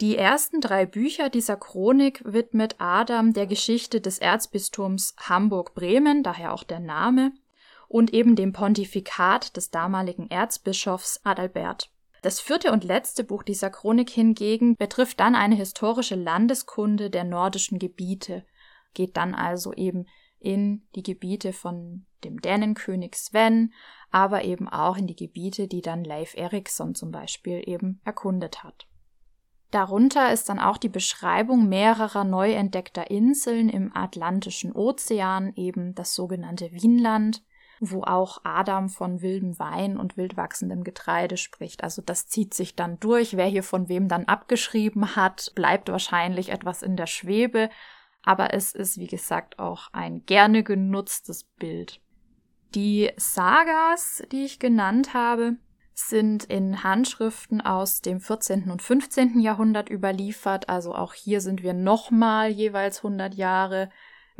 Die 0.00 0.16
ersten 0.16 0.62
drei 0.62 0.86
Bücher 0.86 1.28
dieser 1.28 1.58
Chronik 1.58 2.22
widmet 2.24 2.76
Adam 2.78 3.34
der 3.34 3.46
Geschichte 3.46 4.00
des 4.00 4.18
Erzbistums 4.18 5.14
Hamburg-Bremen, 5.18 6.22
daher 6.22 6.54
auch 6.54 6.64
der 6.64 6.80
Name, 6.80 7.32
und 7.90 8.14
eben 8.14 8.36
dem 8.36 8.52
Pontifikat 8.52 9.56
des 9.56 9.72
damaligen 9.72 10.30
Erzbischofs 10.30 11.20
Adalbert. 11.24 11.90
Das 12.22 12.38
vierte 12.38 12.70
und 12.70 12.84
letzte 12.84 13.24
Buch 13.24 13.42
dieser 13.42 13.68
Chronik 13.68 14.10
hingegen 14.10 14.76
betrifft 14.76 15.18
dann 15.18 15.34
eine 15.34 15.56
historische 15.56 16.14
Landeskunde 16.14 17.10
der 17.10 17.24
nordischen 17.24 17.80
Gebiete, 17.80 18.44
geht 18.94 19.16
dann 19.16 19.34
also 19.34 19.72
eben 19.72 20.06
in 20.38 20.86
die 20.94 21.02
Gebiete 21.02 21.52
von 21.52 22.06
dem 22.22 22.40
Dänenkönig 22.40 23.16
Sven, 23.16 23.72
aber 24.12 24.44
eben 24.44 24.68
auch 24.68 24.96
in 24.96 25.08
die 25.08 25.16
Gebiete, 25.16 25.66
die 25.66 25.80
dann 25.82 26.04
Leif 26.04 26.34
Erikson 26.36 26.94
zum 26.94 27.10
Beispiel 27.10 27.60
eben 27.66 28.00
erkundet 28.04 28.62
hat. 28.62 28.86
Darunter 29.72 30.32
ist 30.32 30.48
dann 30.48 30.60
auch 30.60 30.76
die 30.76 30.88
Beschreibung 30.88 31.68
mehrerer 31.68 32.22
neu 32.22 32.52
entdeckter 32.52 33.10
Inseln 33.10 33.68
im 33.68 33.94
Atlantischen 33.96 34.72
Ozean, 34.72 35.52
eben 35.56 35.94
das 35.96 36.14
sogenannte 36.14 36.70
Wienland, 36.70 37.42
wo 37.80 38.02
auch 38.02 38.42
Adam 38.44 38.90
von 38.90 39.22
wildem 39.22 39.58
Wein 39.58 39.96
und 39.96 40.18
wild 40.18 40.36
wachsendem 40.36 40.84
Getreide 40.84 41.38
spricht. 41.38 41.82
Also 41.82 42.02
das 42.02 42.28
zieht 42.28 42.52
sich 42.52 42.76
dann 42.76 43.00
durch. 43.00 43.36
Wer 43.36 43.46
hier 43.46 43.62
von 43.62 43.88
wem 43.88 44.06
dann 44.06 44.26
abgeschrieben 44.26 45.16
hat, 45.16 45.52
bleibt 45.54 45.90
wahrscheinlich 45.90 46.50
etwas 46.50 46.82
in 46.82 46.96
der 46.96 47.06
Schwebe. 47.06 47.70
Aber 48.22 48.52
es 48.52 48.74
ist, 48.74 48.98
wie 48.98 49.06
gesagt, 49.06 49.58
auch 49.58 49.88
ein 49.92 50.26
gerne 50.26 50.62
genutztes 50.62 51.44
Bild. 51.44 52.02
Die 52.74 53.10
Sagas, 53.16 54.22
die 54.30 54.44
ich 54.44 54.58
genannt 54.58 55.14
habe, 55.14 55.56
sind 55.94 56.44
in 56.44 56.82
Handschriften 56.84 57.60
aus 57.60 58.02
dem 58.02 58.20
14. 58.20 58.70
und 58.70 58.82
15. 58.82 59.40
Jahrhundert 59.40 59.90
überliefert. 59.90 60.68
Also 60.68 60.94
auch 60.94 61.14
hier 61.14 61.40
sind 61.40 61.62
wir 61.62 61.72
nochmal 61.72 62.50
jeweils 62.50 62.98
100 62.98 63.34
Jahre 63.34 63.90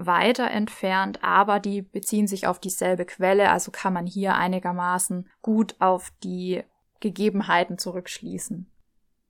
weiter 0.07 0.50
entfernt, 0.50 1.23
aber 1.23 1.61
die 1.61 1.83
beziehen 1.83 2.26
sich 2.26 2.47
auf 2.47 2.59
dieselbe 2.59 3.04
Quelle, 3.04 3.50
also 3.50 3.71
kann 3.71 3.92
man 3.92 4.07
hier 4.07 4.35
einigermaßen 4.35 5.28
gut 5.42 5.76
auf 5.78 6.12
die 6.23 6.62
Gegebenheiten 7.00 7.78
zurückschließen. 7.78 8.71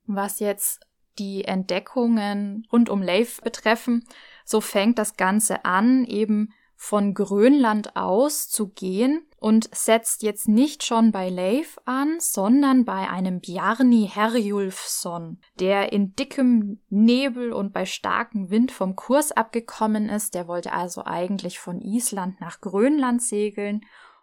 Was 0.05 0.39
jetzt 0.39 0.85
die 1.19 1.45
Entdeckungen 1.45 2.67
rund 2.71 2.89
um 2.89 3.01
Leif 3.01 3.41
betreffen, 3.41 4.05
so 4.45 4.61
fängt 4.61 4.97
das 4.97 5.17
Ganze 5.17 5.65
an, 5.65 6.05
eben 6.05 6.53
von 6.75 7.13
Grönland 7.13 7.95
aus 7.95 8.49
zu 8.49 8.69
gehen 8.69 9.25
und 9.41 9.75
setzt 9.75 10.21
jetzt 10.21 10.47
nicht 10.47 10.83
schon 10.83 11.11
bei 11.11 11.27
Leif 11.29 11.79
an, 11.85 12.19
sondern 12.19 12.85
bei 12.85 13.09
einem 13.09 13.39
Bjarni 13.39 14.07
Herjulfsson, 14.13 15.39
der 15.59 15.91
in 15.91 16.15
dickem 16.15 16.79
Nebel 16.89 17.51
und 17.51 17.73
bei 17.73 17.87
starkem 17.87 18.51
Wind 18.51 18.71
vom 18.71 18.95
Kurs 18.95 19.31
abgekommen 19.31 20.09
ist. 20.09 20.35
Der 20.35 20.47
wollte 20.47 20.73
also 20.73 21.05
eigentlich 21.05 21.57
von 21.57 21.81
Island 21.81 22.39
nach 22.39 22.61
Grönland 22.61 23.23
segeln 23.23 23.81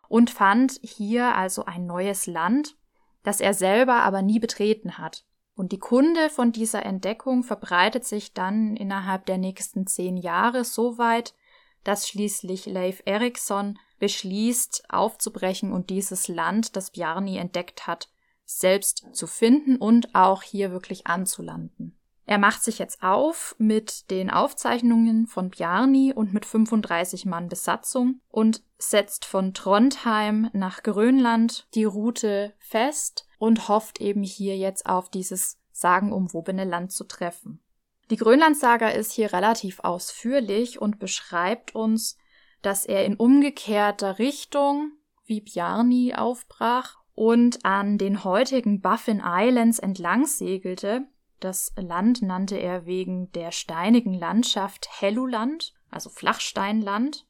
und 0.09 0.31
fand 0.31 0.79
hier 0.83 1.35
also 1.35 1.65
ein 1.65 1.85
neues 1.85 2.29
Land, 2.29 2.77
das 3.25 3.41
er 3.41 3.55
selber 3.55 3.95
aber 3.95 4.23
nie 4.23 4.39
betreten 4.39 4.99
hat. 4.99 5.25
Und 5.57 5.73
die 5.73 5.81
Kunde 5.81 6.31
von 6.31 6.53
dieser 6.53 6.87
Entdeckung 6.87 7.43
verbreitet 7.43 8.05
sich 8.05 8.35
dann 8.35 8.77
innerhalb 8.77 9.27
der 9.27 9.39
nächsten 9.39 9.89
zehn 9.89 10.17
Jahre 10.17 10.63
so 10.63 10.97
weit, 10.97 11.35
dass 11.83 12.07
schließlich 12.07 12.67
Leif 12.67 13.03
Erikson 13.05 13.81
beschließt, 13.99 14.85
aufzubrechen 14.89 15.73
und 15.73 15.91
dieses 15.91 16.29
Land, 16.29 16.77
das 16.77 16.91
Bjarni 16.91 17.39
entdeckt 17.39 17.87
hat, 17.87 18.09
selbst 18.45 19.07
zu 19.13 19.27
finden 19.27 19.77
und 19.77 20.15
auch 20.15 20.43
hier 20.43 20.71
wirklich 20.71 21.07
anzulanden. 21.07 21.99
Er 22.29 22.39
macht 22.39 22.63
sich 22.63 22.79
jetzt 22.79 23.03
auf 23.03 23.57
mit 23.59 24.11
den 24.11 24.29
Aufzeichnungen 24.29 25.27
von 25.27 25.49
Bjarni 25.49 26.13
und 26.15 26.35
mit 26.35 26.45
35 26.45 27.25
Mann 27.25 27.49
Besatzung 27.49 28.21
und 28.29 28.63
setzt 28.77 29.25
von 29.25 29.55
Trondheim 29.55 30.51
nach 30.53 30.83
Grönland 30.83 31.67
die 31.75 31.85
Route 31.85 32.53
fest 32.59 33.27
und 33.39 33.69
hofft 33.69 34.03
eben 34.03 34.23
hier 34.23 34.59
jetzt 34.59 34.85
auf 34.85 35.09
dieses 35.11 35.59
sagenumwobene 35.73 36.65
Land 36.65 36.93
zu 36.93 37.05
treffen. 37.05 37.63
Die 38.11 38.17
Grönlandsaga 38.17 38.89
ist 38.89 39.13
hier 39.13 39.33
relativ 39.33 39.81
ausführlich 39.81 40.83
und 40.83 40.99
beschreibt 40.99 41.75
uns, 41.75 42.19
dass 42.69 42.85
er 42.85 43.07
in 43.07 43.17
umgekehrter 43.17 44.19
Richtung 44.19 44.93
wie 45.25 45.41
Bjarni 45.41 46.13
aufbrach 46.15 46.99
und 47.15 47.65
an 47.65 47.97
den 47.97 48.25
heutigen 48.25 48.83
Buffin 48.83 49.23
Islands 49.25 49.79
entlang 49.79 50.27
segelte 50.27 51.07
Das 51.41 51.73
Land 51.77 52.21
nannte 52.21 52.59
er 52.59 52.85
wegen 52.85 53.33
der 53.33 53.53
steinigen 53.53 54.13
Landschaft 54.13 55.01
Helluland, 55.01 55.73
also 55.91 56.11
Flachsteinland, 56.11 57.27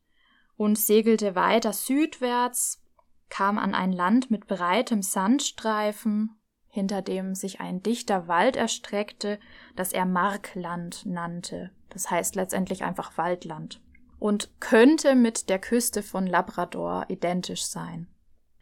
und 0.57 0.76
segelte 0.76 1.37
weiter 1.37 1.73
südwärts, 1.73 2.83
kam 3.28 3.59
an 3.59 3.76
ein 3.76 3.92
Land 3.92 4.33
mit 4.33 4.49
breitem 4.49 5.02
Sandstreifen, 5.02 6.37
hinter 6.66 7.00
dem 7.00 7.37
sich 7.37 7.61
ein 7.61 7.80
dichter 7.80 8.26
Wald 8.26 8.57
erstreckte, 8.57 9.38
das 9.76 9.92
er 9.92 10.04
Markland 10.04 11.07
nannte. 11.07 11.71
Das 11.90 12.11
heißt 12.11 12.35
letztendlich 12.35 12.83
einfach 12.83 13.16
Waldland. 13.16 13.80
Und 14.19 14.51
könnte 14.61 15.15
mit 15.15 15.49
der 15.49 15.59
Küste 15.59 16.03
von 16.03 16.27
Labrador 16.27 17.07
identisch 17.09 17.65
sein. 17.65 18.09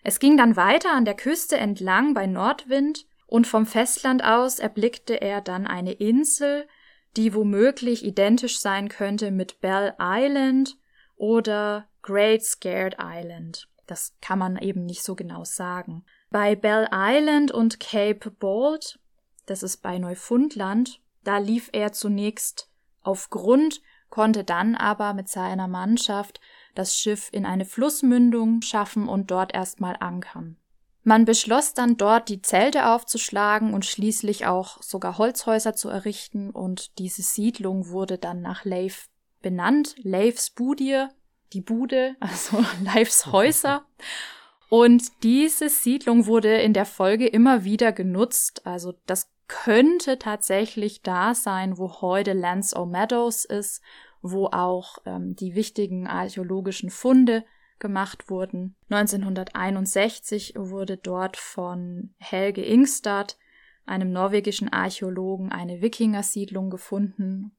Es 0.02 0.20
ging 0.20 0.36
dann 0.36 0.56
weiter 0.56 0.92
an 0.92 1.04
der 1.04 1.14
Küste 1.14 1.56
entlang 1.56 2.14
bei 2.14 2.26
Nordwind 2.26 3.06
und 3.26 3.46
vom 3.46 3.66
Festland 3.66 4.22
aus 4.22 4.58
erblickte 4.58 5.20
er 5.20 5.40
dann 5.40 5.66
eine 5.66 5.92
Insel, 5.92 6.68
die 7.16 7.34
womöglich 7.34 8.04
identisch 8.04 8.60
sein 8.60 8.88
könnte 8.88 9.30
mit 9.30 9.60
Bell 9.60 9.94
Island 9.98 10.76
oder 11.16 11.88
Great 12.02 12.44
Scared 12.44 12.96
Island. 13.00 13.68
Das 13.86 14.14
kann 14.20 14.38
man 14.38 14.58
eben 14.58 14.84
nicht 14.84 15.02
so 15.02 15.14
genau 15.14 15.44
sagen. 15.44 16.04
Bei 16.30 16.54
Bell 16.54 16.88
Island 16.92 17.50
und 17.50 17.80
Cape 17.80 18.30
Bold, 18.30 18.98
das 19.46 19.62
ist 19.62 19.78
bei 19.78 19.98
Neufundland, 19.98 21.00
da 21.24 21.38
lief 21.38 21.70
er 21.72 21.92
zunächst 21.92 22.70
auf 23.02 23.30
Grund, 23.30 23.80
konnte 24.10 24.44
dann 24.44 24.74
aber 24.74 25.14
mit 25.14 25.28
seiner 25.28 25.68
Mannschaft 25.68 26.40
das 26.74 26.96
Schiff 26.96 27.28
in 27.32 27.46
eine 27.46 27.64
Flussmündung 27.64 28.62
schaffen 28.62 29.08
und 29.08 29.30
dort 29.30 29.54
erstmal 29.54 29.96
ankern. 29.98 30.56
Man 31.02 31.24
beschloss 31.24 31.72
dann 31.72 31.96
dort 31.96 32.28
die 32.28 32.42
Zelte 32.42 32.88
aufzuschlagen 32.88 33.74
und 33.74 33.84
schließlich 33.84 34.46
auch 34.46 34.82
sogar 34.82 35.18
Holzhäuser 35.18 35.74
zu 35.74 35.88
errichten 35.88 36.50
und 36.50 36.98
diese 36.98 37.22
Siedlung 37.22 37.90
wurde 37.90 38.18
dann 38.18 38.42
nach 38.42 38.64
Leif 38.64 39.08
benannt, 39.40 39.94
Leifs 40.02 40.50
Budir, 40.50 41.10
die 41.52 41.60
Bude, 41.60 42.16
also 42.20 42.64
Leifs 42.82 43.26
Häuser. 43.26 43.86
Und 44.68 45.22
diese 45.22 45.68
Siedlung 45.68 46.26
wurde 46.26 46.60
in 46.60 46.72
der 46.72 46.86
Folge 46.86 47.28
immer 47.28 47.62
wieder 47.62 47.92
genutzt. 47.92 48.66
Also 48.66 48.94
das 49.06 49.30
könnte 49.48 50.18
tatsächlich 50.18 51.02
da 51.02 51.34
sein, 51.34 51.78
wo 51.78 52.00
heute 52.00 52.32
Lance 52.32 52.76
O'Meadows 52.76 53.44
ist, 53.44 53.82
wo 54.22 54.46
auch 54.46 54.98
ähm, 55.06 55.36
die 55.36 55.54
wichtigen 55.54 56.06
archäologischen 56.06 56.90
Funde 56.90 57.44
gemacht 57.78 58.30
wurden. 58.30 58.74
1961 58.90 60.54
wurde 60.56 60.96
dort 60.96 61.36
von 61.36 62.14
Helge 62.18 62.64
Ingstad, 62.64 63.38
einem 63.84 64.10
norwegischen 64.10 64.72
Archäologen, 64.72 65.52
eine 65.52 65.80
Wikingersiedlung 65.80 66.70
gefunden 66.70 67.56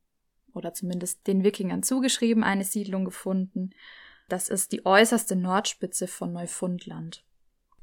oder 0.54 0.74
zumindest 0.74 1.26
den 1.28 1.44
Wikingern 1.44 1.84
zugeschrieben, 1.84 2.44
eine 2.44 2.64
Siedlung 2.64 3.06
gefunden. 3.06 3.70
Das 4.28 4.50
ist 4.50 4.72
die 4.74 4.86
äußerste 4.86 5.36
Nordspitze 5.36 6.08
von 6.08 6.34
Neufundland. 6.34 7.24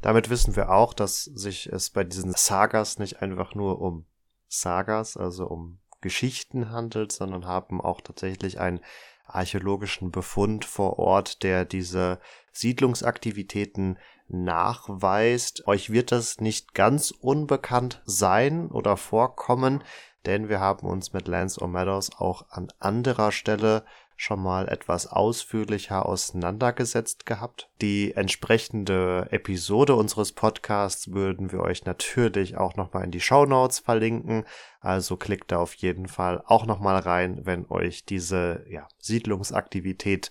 Damit 0.04 0.28
wissen 0.28 0.54
wir 0.54 0.68
auch, 0.68 0.92
dass 0.92 1.24
sich 1.24 1.72
es 1.72 1.88
bei 1.88 2.04
diesen 2.04 2.32
Sagas 2.32 2.98
nicht 2.98 3.22
einfach 3.22 3.54
nur 3.54 3.80
um 3.80 4.04
Sagas, 4.48 5.16
also 5.16 5.46
um 5.46 5.78
Geschichten 6.02 6.70
handelt, 6.70 7.10
sondern 7.10 7.46
haben 7.46 7.80
auch 7.80 8.02
tatsächlich 8.02 8.60
einen 8.60 8.80
archäologischen 9.24 10.10
Befund 10.10 10.66
vor 10.66 10.98
Ort, 10.98 11.42
der 11.42 11.64
diese 11.64 12.20
Siedlungsaktivitäten 12.52 13.98
nachweist. 14.28 15.66
Euch 15.66 15.88
wird 15.88 16.12
das 16.12 16.38
nicht 16.38 16.74
ganz 16.74 17.10
unbekannt 17.10 18.02
sein 18.04 18.70
oder 18.70 18.98
vorkommen, 18.98 19.82
denn 20.26 20.50
wir 20.50 20.60
haben 20.60 20.86
uns 20.86 21.14
mit 21.14 21.28
Lance 21.28 21.58
O'Meadows 21.62 22.14
auch 22.18 22.44
an 22.50 22.68
anderer 22.78 23.32
Stelle 23.32 23.86
schon 24.16 24.40
mal 24.40 24.68
etwas 24.68 25.06
ausführlicher 25.06 26.06
auseinandergesetzt 26.06 27.26
gehabt. 27.26 27.68
Die 27.80 28.12
entsprechende 28.14 29.28
Episode 29.30 29.94
unseres 29.94 30.32
Podcasts 30.32 31.12
würden 31.12 31.52
wir 31.52 31.60
euch 31.60 31.84
natürlich 31.84 32.56
auch 32.56 32.76
nochmal 32.76 33.04
in 33.04 33.10
die 33.10 33.20
Show 33.20 33.44
Notes 33.44 33.80
verlinken. 33.80 34.44
Also 34.80 35.16
klickt 35.16 35.52
da 35.52 35.58
auf 35.58 35.74
jeden 35.74 36.08
Fall 36.08 36.42
auch 36.46 36.66
nochmal 36.66 36.98
rein, 36.98 37.40
wenn 37.44 37.66
euch 37.68 38.04
diese 38.04 38.64
ja, 38.68 38.86
Siedlungsaktivität 38.98 40.30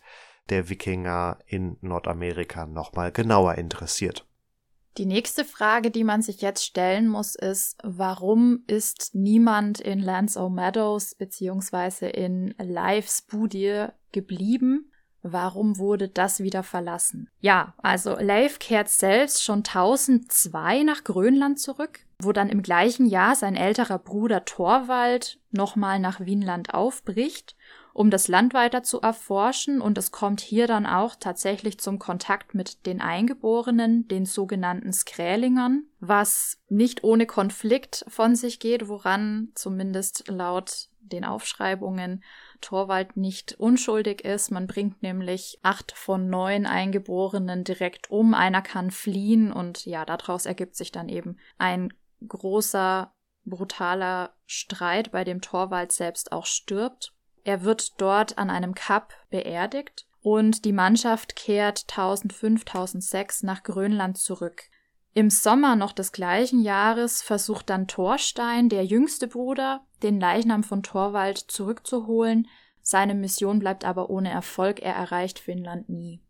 der 0.49 0.69
Wikinger 0.69 1.39
in 1.45 1.77
Nordamerika 1.81 2.65
nochmal 2.65 3.11
genauer 3.11 3.55
interessiert. 3.55 4.25
Die 4.97 5.07
nächste 5.07 5.43
Frage, 5.43 5.89
die 5.89 6.03
man 6.03 6.21
sich 6.21 6.41
jetzt 6.41 6.63
stellen 6.63 7.07
muss, 7.07 7.33
ist, 7.33 7.79
warum 7.83 8.63
ist 8.67 9.11
niemand 9.13 9.79
in 9.79 9.99
Lance 9.99 10.39
O'Meadows 10.39 11.15
beziehungsweise 11.17 12.07
in 12.07 12.53
Lives 12.59 13.23
Budir 13.23 13.93
geblieben? 14.11 14.91
Warum 15.23 15.77
wurde 15.77 16.09
das 16.09 16.41
wieder 16.41 16.63
verlassen? 16.63 17.29
Ja, 17.39 17.73
also 17.77 18.17
Leif 18.19 18.59
kehrt 18.59 18.89
selbst 18.89 19.43
schon 19.43 19.59
1002 19.59 20.83
nach 20.83 21.05
Grönland 21.05 21.59
zurück, 21.59 22.01
wo 22.19 22.33
dann 22.33 22.49
im 22.49 22.61
gleichen 22.61 23.05
Jahr 23.05 23.35
sein 23.35 23.55
älterer 23.55 23.99
Bruder 23.99 24.43
Thorwald 24.43 25.39
nochmal 25.49 25.99
nach 25.99 26.19
Wienland 26.19 26.73
aufbricht 26.73 27.55
um 27.93 28.09
das 28.09 28.27
Land 28.27 28.53
weiter 28.53 28.83
zu 28.83 29.01
erforschen 29.01 29.79
und 29.79 29.97
es 29.97 30.11
kommt 30.11 30.41
hier 30.41 30.65
dann 30.67 30.85
auch 30.85 31.15
tatsächlich 31.15 31.79
zum 31.79 31.99
Kontakt 31.99 32.55
mit 32.55 32.85
den 32.87 33.01
Eingeborenen, 33.01 34.07
den 34.07 34.25
sogenannten 34.25 34.91
Skrälingern, 34.91 35.83
was 35.99 36.59
nicht 36.69 37.03
ohne 37.03 37.27
Konflikt 37.27 38.03
von 38.07 38.35
sich 38.35 38.59
geht, 38.59 38.87
woran 38.87 39.49
zumindest 39.53 40.27
laut 40.27 40.89
den 40.99 41.23
Aufschreibungen 41.23 42.23
Torwald 42.61 43.17
nicht 43.17 43.53
unschuldig 43.59 44.23
ist. 44.25 44.51
Man 44.51 44.67
bringt 44.67 45.03
nämlich 45.03 45.59
acht 45.61 45.91
von 45.91 46.29
neun 46.29 46.65
Eingeborenen 46.65 47.63
direkt 47.63 48.09
um, 48.09 48.33
einer 48.33 48.61
kann 48.61 48.89
fliehen 48.89 49.51
und 49.51 49.85
ja, 49.85 50.05
daraus 50.05 50.45
ergibt 50.45 50.75
sich 50.75 50.91
dann 50.91 51.09
eben 51.09 51.37
ein 51.57 51.93
großer, 52.27 53.13
brutaler 53.45 54.33
Streit, 54.45 55.11
bei 55.11 55.23
dem 55.23 55.41
Torwald 55.41 55.91
selbst 55.91 56.31
auch 56.31 56.45
stirbt. 56.45 57.13
Er 57.43 57.63
wird 57.63 57.99
dort 57.99 58.37
an 58.37 58.49
einem 58.49 58.73
Kap 58.73 59.13
beerdigt 59.29 60.07
und 60.21 60.63
die 60.65 60.71
Mannschaft 60.71 61.35
kehrt 61.35 61.85
1005, 61.89 62.61
1006 62.61 63.43
nach 63.43 63.63
Grönland 63.63 64.17
zurück. 64.17 64.63
Im 65.13 65.29
Sommer 65.29 65.75
noch 65.75 65.91
des 65.91 66.11
gleichen 66.11 66.63
Jahres 66.63 67.21
versucht 67.21 67.69
dann 67.69 67.87
Thorstein, 67.87 68.69
der 68.69 68.85
jüngste 68.85 69.27
Bruder, 69.27 69.85
den 70.01 70.19
Leichnam 70.19 70.63
von 70.63 70.81
Thorwald 70.81 71.37
zurückzuholen. 71.37 72.47
Seine 72.81 73.13
Mission 73.13 73.59
bleibt 73.59 73.85
aber 73.85 74.09
ohne 74.09 74.31
Erfolg, 74.31 74.81
er 74.81 74.95
erreicht 74.95 75.37
Finnland 75.37 75.87
nie. 75.89 76.21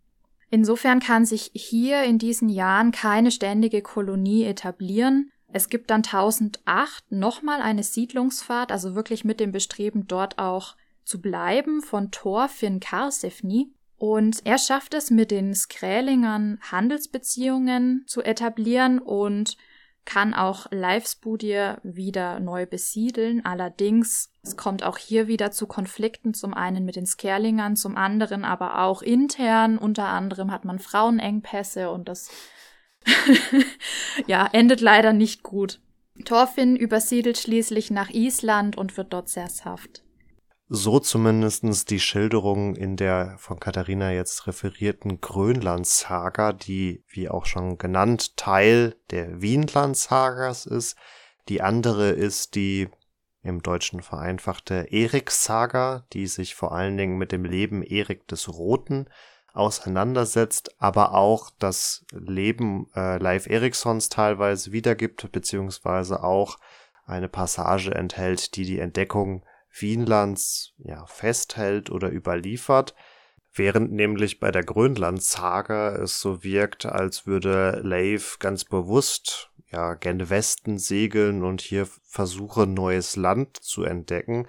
Insofern 0.50 1.00
kann 1.00 1.26
sich 1.26 1.52
hier 1.54 2.04
in 2.04 2.20
diesen 2.20 2.50
Jahren 2.50 2.92
keine 2.92 3.32
ständige 3.32 3.82
Kolonie 3.82 4.44
etablieren. 4.44 5.32
Es 5.48 5.70
gibt 5.70 5.90
dann 5.90 6.04
1008 6.04 7.12
nochmal 7.12 7.62
eine 7.62 7.84
Siedlungsfahrt, 7.84 8.72
also 8.72 8.96
wirklich 8.96 9.24
mit 9.24 9.40
dem 9.40 9.52
Bestreben, 9.52 10.08
dort 10.08 10.40
auch 10.40 10.76
zu 11.04 11.22
bleiben 11.22 11.82
von 11.82 12.12
Thorfinn 12.12 12.80
Karsefni. 12.80 13.74
Und 13.98 14.46
er 14.46 14.58
schafft 14.58 14.94
es 14.94 15.12
mit 15.12 15.32
den 15.32 15.54
Skrälingern 15.56 16.60
Handelsbeziehungen 16.70 18.04
zu 18.06 18.22
etablieren 18.22 19.00
und 19.00 19.56
kann 20.06 20.34
auch 20.34 20.68
Leifsbudir 20.72 21.80
wieder 21.84 22.42
neu 22.42 22.66
besiedeln. 22.66 23.46
Allerdings, 23.46 24.30
es 24.42 24.58
kommt 24.58 24.84
auch 24.84 24.98
hier 24.98 25.28
wieder 25.28 25.52
zu 25.52 25.68
Konflikten, 25.68 26.34
zum 26.34 26.54
einen 26.54 26.84
mit 26.84 26.98
den 26.98 27.06
Skerlingern, 27.06 27.78
zum 27.78 27.96
anderen 27.96 28.44
aber 28.44 28.82
auch 28.82 29.02
intern. 29.02 29.78
Unter 29.78 30.10
anderem 30.10 30.52
hat 30.52 30.66
man 30.66 30.80
Frauenengpässe 30.80 31.90
und 31.90 32.10
das 32.10 32.30
ja, 34.28 34.50
endet 34.52 34.82
leider 34.82 35.14
nicht 35.14 35.44
gut. 35.44 35.80
Thorfinn 36.26 36.76
übersiedelt 36.76 37.38
schließlich 37.38 37.90
nach 37.90 38.10
Island 38.10 38.78
und 38.78 38.98
wird 38.98 39.14
dort 39.14 39.30
sesshaft 39.30 40.04
so 40.76 40.98
zumindestens 40.98 41.86
die 41.86 42.00
Schilderung 42.00 42.76
in 42.76 42.96
der 42.96 43.36
von 43.38 43.60
Katharina 43.60 44.12
jetzt 44.12 44.48
referierten 44.48 45.22
Grönland-Saga, 45.22 46.52
die, 46.52 47.04
wie 47.08 47.30
auch 47.30 47.46
schon 47.46 47.78
genannt, 47.78 48.38
Teil 48.38 48.96
der 49.12 49.40
Wienland-Sagas 49.40 50.66
ist. 50.66 50.98
Die 51.48 51.62
andere 51.62 52.10
ist 52.10 52.56
die 52.56 52.90
im 53.44 53.62
Deutschen 53.62 54.02
vereinfachte 54.02 54.88
Erik-Saga, 54.90 56.08
die 56.12 56.26
sich 56.26 56.56
vor 56.56 56.72
allen 56.72 56.98
Dingen 56.98 57.20
mit 57.20 57.32
dem 57.32 57.46
Leben 57.46 57.84
Erik 57.84 58.28
des 58.28 58.50
Roten 58.50 59.06
auseinandersetzt, 59.54 60.82
aber 60.82 61.14
auch 61.14 61.52
das 61.60 62.04
Leben 62.12 62.88
äh, 62.96 63.20
Leif 63.20 63.46
Eriksons 63.46 64.10
teilweise 64.10 64.72
wiedergibt, 64.72 65.32
beziehungsweise 65.32 66.24
auch 66.24 66.58
eine 67.06 67.30
Passage 67.30 67.94
enthält, 67.94 68.56
die 68.56 68.66
die 68.66 68.80
Entdeckung 68.80 69.44
Wienlands 69.74 70.74
ja, 70.78 71.06
festhält 71.06 71.90
oder 71.90 72.12
überliefert. 72.12 72.94
Während 73.56 73.92
nämlich 73.92 74.40
bei 74.40 74.52
der 74.52 74.64
Grönland-Saga 74.64 75.96
es 75.96 76.20
so 76.20 76.44
wirkt, 76.44 76.86
als 76.86 77.28
würde 77.28 77.82
Leif 77.84 78.40
ganz 78.40 78.66
bewusst 78.66 79.52
ja 79.72 79.96
gen 79.96 80.30
Westen 80.30 80.78
segeln 80.78 81.44
und 81.44 81.62
hier 81.62 81.88
versuchen, 82.04 82.74
neues 82.74 83.16
Land 83.16 83.58
zu 83.58 83.84
entdecken, 83.84 84.48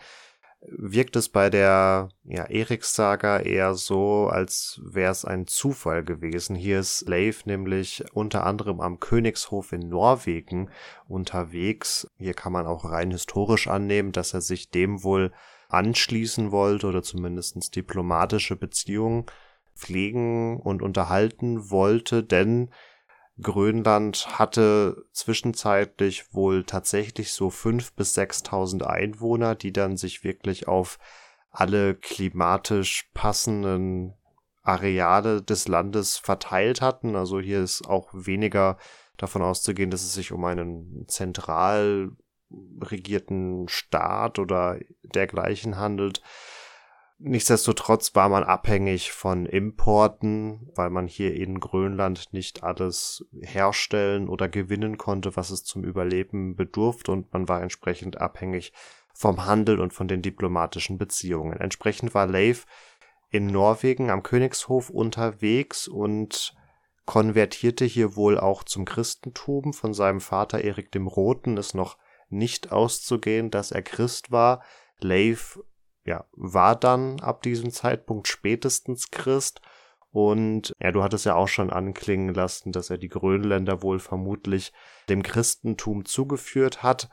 wirkt 0.69 1.17
es 1.17 1.29
bei 1.29 1.51
der 1.51 2.09
ja, 2.25 2.45
Eriks-Saga 2.45 3.41
eher 3.41 3.75
so, 3.75 4.29
als 4.29 4.81
wäre 4.83 5.13
es 5.13 5.25
ein 5.25 5.47
Zufall 5.47 6.05
gewesen. 6.05 6.57
Hier 6.57 6.81
ist 6.81 7.09
Leif 7.09 7.47
nämlich 7.47 8.05
unter 8.13 8.47
anderem 8.47 8.81
am 8.81 9.01
Königshof 9.01 9.73
in 9.73 9.89
Norwegen 9.89 10.71
unterwegs. 11.09 12.09
Hier 12.19 12.35
kann 12.35 12.53
man 12.53 12.67
auch 12.67 12.85
rein 12.85 13.11
historisch 13.11 13.69
annehmen, 13.69 14.13
dass 14.13 14.35
er 14.35 14.41
sich 14.41 14.71
dem 14.71 15.03
wohl 15.05 15.33
anschließen 15.69 16.53
wollte 16.53 16.87
oder 16.87 17.03
zumindest 17.03 17.75
diplomatische 17.75 18.57
Beziehungen 18.57 19.27
pflegen 19.75 20.59
und 20.61 20.83
unterhalten 20.83 21.71
wollte, 21.71 22.23
denn 22.23 22.71
Grönland 23.41 24.39
hatte 24.39 25.05
zwischenzeitlich 25.13 26.33
wohl 26.33 26.65
tatsächlich 26.65 27.33
so 27.33 27.51
fünf 27.51 27.93
bis 27.95 28.15
sechstausend 28.15 28.85
Einwohner, 28.85 29.55
die 29.55 29.73
dann 29.73 29.97
sich 29.97 30.23
wirklich 30.23 30.69
auf 30.69 30.99
alle 31.51 31.95
klimatisch 31.95 33.11
passenden 33.13 34.15
Areale 34.63 35.43
des 35.43 35.69
Landes 35.69 36.17
verteilt 36.17 36.81
hatten. 36.81 37.17
Also 37.17 37.41
hier 37.41 37.63
ist 37.63 37.87
auch 37.87 38.09
weniger 38.13 38.79
davon 39.17 39.43
auszugehen, 39.43 39.91
dass 39.91 40.03
es 40.03 40.15
sich 40.15 40.33
um 40.33 40.45
einen 40.45 41.07
zentral 41.09 42.11
regierten 42.81 43.69
Staat 43.69 44.39
oder 44.39 44.79
dergleichen 45.03 45.77
handelt. 45.77 46.23
Nichtsdestotrotz 47.19 48.15
war 48.15 48.29
man 48.29 48.43
abhängig 48.43 49.13
von 49.13 49.47
Importen, 49.47 50.71
weil 50.75 50.91
man 50.91 51.07
hier 51.07 51.35
in 51.35 51.61
Grönland 51.61 52.33
nicht 52.33 52.63
alles 52.65 53.25
herstellen 53.41 54.29
oder 54.29 54.49
gewinnen 54.49 54.99
konnte, 54.99 55.37
was 55.37 55.51
es 55.51 55.65
zum 55.65 55.85
Überleben 55.85 56.57
bedurfte 56.57 57.13
und 57.13 57.33
man 57.33 57.49
war 57.49 57.63
entsprechend 57.63 58.21
abhängig 58.21 58.73
vom 59.15 59.47
Handel 59.47 59.81
und 59.81 59.93
von 59.93 60.09
den 60.09 60.23
diplomatischen 60.23 60.99
Beziehungen. 60.99 61.61
Entsprechend 61.61 62.15
war 62.15 62.27
Leif 62.27 62.67
in 63.31 63.47
Norwegen 63.47 64.11
am 64.11 64.23
Königshof 64.23 64.91
unterwegs 64.91 65.87
und 65.87 66.55
konvertierte 67.07 67.85
hier 67.85 68.17
wohl 68.17 68.39
auch 68.39 68.65
zum 68.65 68.85
Christentum. 68.85 69.73
Von 69.73 69.95
seinem 69.95 70.21
Vater 70.21 70.63
Erik 70.63 70.91
dem 70.91 71.07
Roten 71.07 71.57
ist 71.57 71.75
noch 71.75 71.97
nicht 72.29 72.73
auszugehen, 72.73 73.51
dass 73.51 73.71
er 73.71 73.83
Christ 73.83 74.33
war. 74.33 74.63
Leif 74.99 75.61
ja, 76.05 76.25
war 76.33 76.77
dann 76.77 77.21
ab 77.21 77.43
diesem 77.43 77.71
Zeitpunkt 77.71 78.29
spätestens 78.29 79.11
Christ. 79.11 79.61
Und 80.11 80.75
ja, 80.81 80.93
du 80.93 81.03
hattest 81.03 81.27
ja 81.27 81.35
auch 81.35 81.49
schon 81.49 81.71
anklingen 81.71 82.35
lassen, 82.35 82.71
dass 82.71 82.91
er 82.91 82.99
die 82.99 83.09
Grönländer 83.09 83.83
wohl 83.83 83.99
vermutlich 83.99 84.73
dem 85.09 85.23
Christentum 85.23 86.05
zugeführt 86.05 86.83
hat. 86.83 87.09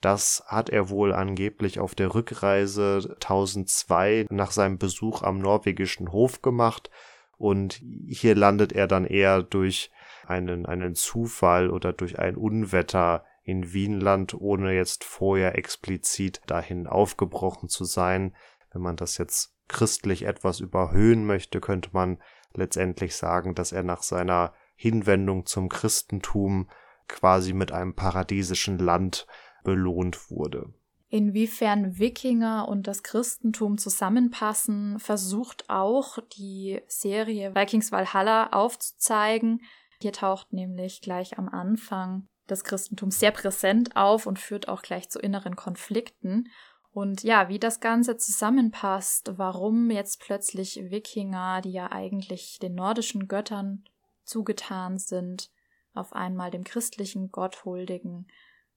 Das 0.00 0.44
hat 0.46 0.70
er 0.70 0.88
wohl 0.88 1.12
angeblich 1.14 1.80
auf 1.80 1.94
der 1.94 2.14
Rückreise 2.14 3.16
1002 3.20 4.26
nach 4.30 4.50
seinem 4.52 4.78
Besuch 4.78 5.22
am 5.22 5.38
norwegischen 5.38 6.12
Hof 6.12 6.42
gemacht. 6.42 6.90
Und 7.38 7.82
hier 8.06 8.36
landet 8.36 8.72
er 8.72 8.86
dann 8.86 9.04
eher 9.04 9.42
durch 9.42 9.90
einen, 10.26 10.66
einen 10.66 10.94
Zufall 10.94 11.70
oder 11.70 11.92
durch 11.92 12.18
ein 12.18 12.36
Unwetter 12.36 13.24
in 13.44 13.72
Wienland, 13.74 14.34
ohne 14.34 14.72
jetzt 14.74 15.04
vorher 15.04 15.56
explizit 15.56 16.40
dahin 16.46 16.86
aufgebrochen 16.86 17.68
zu 17.68 17.84
sein. 17.84 18.34
Wenn 18.72 18.82
man 18.82 18.96
das 18.96 19.18
jetzt 19.18 19.54
christlich 19.68 20.24
etwas 20.24 20.60
überhöhen 20.60 21.26
möchte, 21.26 21.60
könnte 21.60 21.90
man 21.92 22.18
letztendlich 22.54 23.14
sagen, 23.14 23.54
dass 23.54 23.72
er 23.72 23.82
nach 23.82 24.02
seiner 24.02 24.54
Hinwendung 24.76 25.46
zum 25.46 25.68
Christentum 25.68 26.68
quasi 27.06 27.52
mit 27.52 27.70
einem 27.70 27.94
paradiesischen 27.94 28.78
Land 28.78 29.26
belohnt 29.62 30.30
wurde. 30.30 30.72
Inwiefern 31.08 31.98
Wikinger 31.98 32.66
und 32.66 32.86
das 32.86 33.02
Christentum 33.02 33.78
zusammenpassen, 33.78 34.98
versucht 34.98 35.68
auch 35.68 36.18
die 36.36 36.80
Serie 36.88 37.54
Vikings 37.54 37.92
Valhalla 37.92 38.48
aufzuzeigen. 38.48 39.60
Hier 40.00 40.12
taucht 40.12 40.52
nämlich 40.52 41.02
gleich 41.02 41.38
am 41.38 41.48
Anfang 41.48 42.26
das 42.46 42.64
Christentum 42.64 43.10
sehr 43.10 43.30
präsent 43.30 43.96
auf 43.96 44.26
und 44.26 44.38
führt 44.38 44.68
auch 44.68 44.82
gleich 44.82 45.08
zu 45.08 45.18
inneren 45.18 45.56
Konflikten. 45.56 46.48
Und 46.92 47.22
ja, 47.22 47.48
wie 47.48 47.58
das 47.58 47.80
Ganze 47.80 48.16
zusammenpasst, 48.16 49.32
warum 49.36 49.90
jetzt 49.90 50.20
plötzlich 50.20 50.76
Wikinger, 50.90 51.60
die 51.60 51.72
ja 51.72 51.90
eigentlich 51.90 52.58
den 52.60 52.74
nordischen 52.74 53.26
Göttern 53.26 53.84
zugetan 54.24 54.98
sind, 54.98 55.50
auf 55.94 56.12
einmal 56.12 56.50
dem 56.50 56.64
christlichen 56.64 57.30
Gott 57.30 57.64
huldigen, 57.64 58.28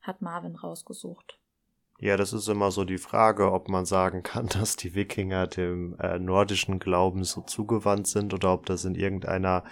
hat 0.02 0.22
Marvin 0.22 0.56
rausgesucht. 0.56 1.40
Ja, 2.00 2.16
das 2.16 2.32
ist 2.32 2.48
immer 2.48 2.70
so 2.70 2.86
die 2.86 3.00
Frage, 3.00 3.52
ob 3.52 3.70
man 3.70 3.86
sagen 3.86 4.24
kann, 4.24 4.48
dass 4.60 4.76
die 4.76 4.96
Wikinger 4.96 5.48
dem 5.48 5.98
äh, 6.00 6.20
nordischen 6.20 6.80
Glauben 6.80 7.24
so 7.24 7.42
zugewandt 7.42 8.08
sind 8.08 8.34
oder 8.34 8.54
ob 8.54 8.66
das 8.66 8.86
in 8.86 8.96
irgendeiner 8.96 9.64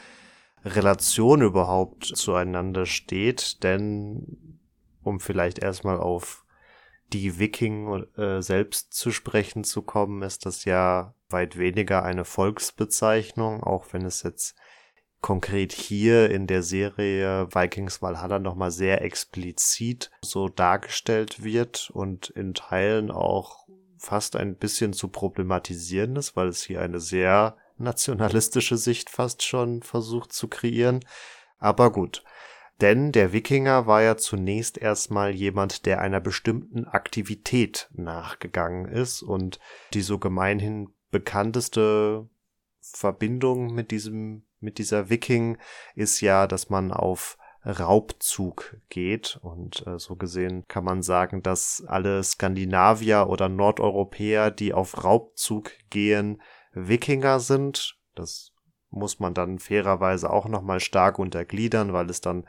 Relation 0.66 1.42
überhaupt 1.42 2.06
zueinander 2.06 2.86
steht, 2.86 3.64
denn 3.64 4.60
um 5.04 5.20
vielleicht 5.20 5.60
erstmal 5.60 6.00
auf 6.00 6.44
die 7.14 7.38
Wiking 7.38 8.04
äh, 8.18 8.42
selbst 8.42 8.94
zu 8.94 9.12
sprechen 9.12 9.64
zu 9.64 9.84
kommen, 9.84 10.24
ist 10.24 10.46
das 10.46 10.66
ja 10.66 11.14
weit 11.30 11.58
weniger 11.58 12.04
eine 12.04 12.26
Volksbezeichnung, 12.26 13.64
auch 13.64 13.94
wenn 13.94 14.06
es 14.06 14.24
jetzt 14.24 14.56
konkret 15.22 15.72
hier 15.72 16.30
in 16.32 16.48
der 16.48 16.64
Serie 16.64 17.48
Vikings 17.54 18.02
Valhalla 18.02 18.40
nochmal 18.40 18.72
sehr 18.72 19.04
explizit 19.04 20.12
so 20.22 20.50
dargestellt 20.50 21.44
wird 21.44 21.90
und 21.94 22.30
in 22.30 22.54
Teilen 22.54 23.12
auch 23.12 23.68
fast 23.98 24.36
ein 24.36 24.56
bisschen 24.56 24.94
zu 24.94 25.08
problematisieren 25.08 26.16
ist, 26.16 26.36
weil 26.36 26.48
es 26.48 26.64
hier 26.64 26.82
eine 26.82 27.00
sehr 27.00 27.58
nationalistische 27.78 28.78
Sicht 28.78 29.10
fast 29.10 29.44
schon 29.44 29.84
versucht 29.84 30.34
zu 30.34 30.48
kreieren. 30.48 31.04
Aber 31.58 31.92
gut. 31.92 32.24
Denn 32.82 33.14
der 33.14 33.32
Wikinger 33.32 33.88
war 33.88 34.02
ja 34.02 34.18
zunächst 34.18 34.78
erstmal 34.78 35.32
jemand, 35.32 35.86
der 35.86 36.02
einer 36.02 36.20
bestimmten 36.20 36.86
Aktivität 36.86 37.90
nachgegangen 37.94 38.86
ist 38.86 39.22
und 39.22 39.60
die 39.94 40.02
so 40.02 40.20
gemeinhin 40.20 40.90
bekannteste 41.10 42.28
Verbindung 42.82 43.74
mit 43.74 43.92
diesem, 43.92 44.44
mit 44.60 44.78
dieser 44.78 45.10
Wiking 45.10 45.58
ist 45.96 46.20
ja, 46.20 46.48
dass 46.48 46.70
man 46.70 46.92
auf 46.92 47.38
Raubzug 47.66 48.78
geht. 48.90 49.40
Und 49.42 49.86
äh, 49.88 49.98
so 49.98 50.16
gesehen 50.16 50.66
kann 50.68 50.84
man 50.84 51.02
sagen, 51.02 51.42
dass 51.42 51.84
alle 51.88 52.24
Skandinavier 52.24 53.28
oder 53.30 53.50
Nordeuropäer, 53.50 54.52
die 54.52 54.74
auf 54.74 55.04
Raubzug 55.04 55.72
gehen, 55.90 56.42
Wikinger 56.76 57.40
sind. 57.40 57.98
Das 58.14 58.52
muss 58.92 59.20
man 59.20 59.34
dann 59.34 59.60
fairerweise 59.60 60.30
auch 60.30 60.48
nochmal 60.48 60.80
stark 60.80 61.20
untergliedern, 61.20 61.94
weil 61.94 62.10
es 62.10 62.22
dann 62.22 62.46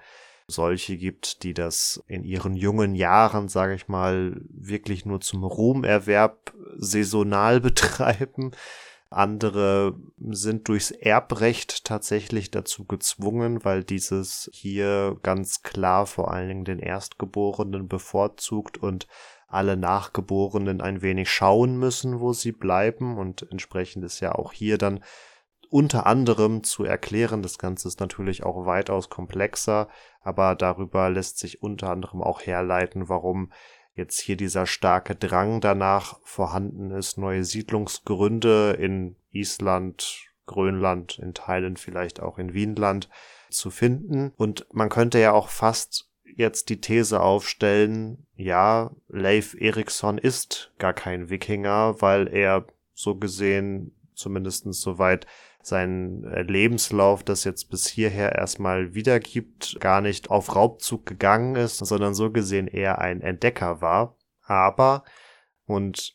solche 0.49 0.97
gibt, 0.97 1.43
die 1.43 1.55
das 1.55 2.03
in 2.07 2.23
ihren 2.23 2.55
jungen 2.55 2.95
Jahren, 2.95 3.49
sage 3.49 3.75
ich 3.75 3.89
mal, 3.89 4.41
wirklich 4.49 5.05
nur 5.05 5.21
zum 5.21 5.45
Ruhmerwerb 5.45 6.55
saisonal 6.77 7.61
betreiben. 7.62 8.53
Andere 9.09 9.97
sind 10.31 10.69
durchs 10.69 10.91
Erbrecht 10.91 11.85
tatsächlich 11.85 12.51
dazu 12.51 12.85
gezwungen, 12.85 13.65
weil 13.65 13.85
dieses 13.85 14.51
hier 14.53 15.17
ganz 15.23 15.62
klar 15.62 16.07
vor 16.07 16.33
allen 16.33 16.49
Dingen 16.49 16.65
den 16.65 16.79
Erstgeborenen 16.81 17.87
bevorzugt 17.87 18.79
und 18.79 19.07
alle 19.47 19.77
Nachgeborenen 19.77 20.81
ein 20.81 21.03
wenig 21.03 21.31
schauen 21.31 21.77
müssen, 21.79 22.21
wo 22.21 22.33
sie 22.33 22.53
bleiben 22.53 23.17
und 23.19 23.51
entsprechend 23.51 24.05
ist 24.05 24.21
ja 24.21 24.35
auch 24.35 24.53
hier 24.53 24.79
dann 24.79 25.01
unter 25.71 26.07
anderem 26.07 26.63
zu 26.63 26.85
erklären. 26.85 27.43
Das 27.43 27.59
Ganze 27.59 27.89
ist 27.89 28.01
natürlich 28.01 28.45
auch 28.45 28.67
weitaus 28.67 29.09
komplexer, 29.09 29.89
aber 30.21 30.55
darüber 30.55 31.11
lässt 31.11 31.39
sich 31.39 31.63
unter 31.63 31.91
anderem 31.91 32.23
auch 32.23 32.41
herleiten, 32.43 33.09
warum 33.09 33.53
jetzt 33.95 34.21
hier 34.21 34.37
dieser 34.37 34.67
starke 34.67 35.15
Drang 35.15 35.61
danach 35.61 36.21
vorhanden 36.23 36.91
ist, 36.91 37.17
neue 37.17 37.45
Siedlungsgründe 37.45 38.73
in 38.73 39.17
Island, 39.31 40.27
Grönland, 40.45 41.19
in 41.19 41.35
Teilen 41.35 41.77
vielleicht 41.77 42.21
auch 42.21 42.39
in 42.39 42.53
Wienland 42.53 43.09
zu 43.51 43.71
finden. 43.71 44.33
Und 44.37 44.67
man 44.73 44.91
könnte 44.91 45.19
ja 45.19 45.33
auch 45.33 45.49
fast 45.49 46.06
jetzt 46.35 46.69
die 46.69 46.81
These 46.81 47.21
aufstellen, 47.21 48.27
ja, 48.35 48.91
Leif 49.09 49.55
Erikson 49.59 50.19
ist 50.19 50.73
gar 50.79 50.93
kein 50.93 51.31
Wikinger, 51.31 52.01
weil 52.01 52.29
er 52.29 52.67
so 52.93 53.17
gesehen, 53.17 53.95
zumindestens 54.15 54.81
soweit 54.81 55.27
sein 55.62 56.25
äh, 56.25 56.43
Lebenslauf, 56.43 57.25
das 57.25 57.45
jetzt 57.45 57.71
bis 57.71 57.87
hierher 57.87 58.37
erstmal 58.37 58.95
wiedergibt, 58.95 59.79
gar 59.81 60.01
nicht 60.01 60.31
auf 60.31 60.55
Raubzug 60.55 61.07
gegangen 61.07 61.57
ist, 61.57 61.79
sondern 61.79 62.15
so 62.15 62.31
gesehen 62.31 62.69
eher 62.69 63.01
ein 63.01 63.21
Entdecker 63.21 63.81
war. 63.81 64.17
Aber, 64.43 65.03
und 65.65 66.15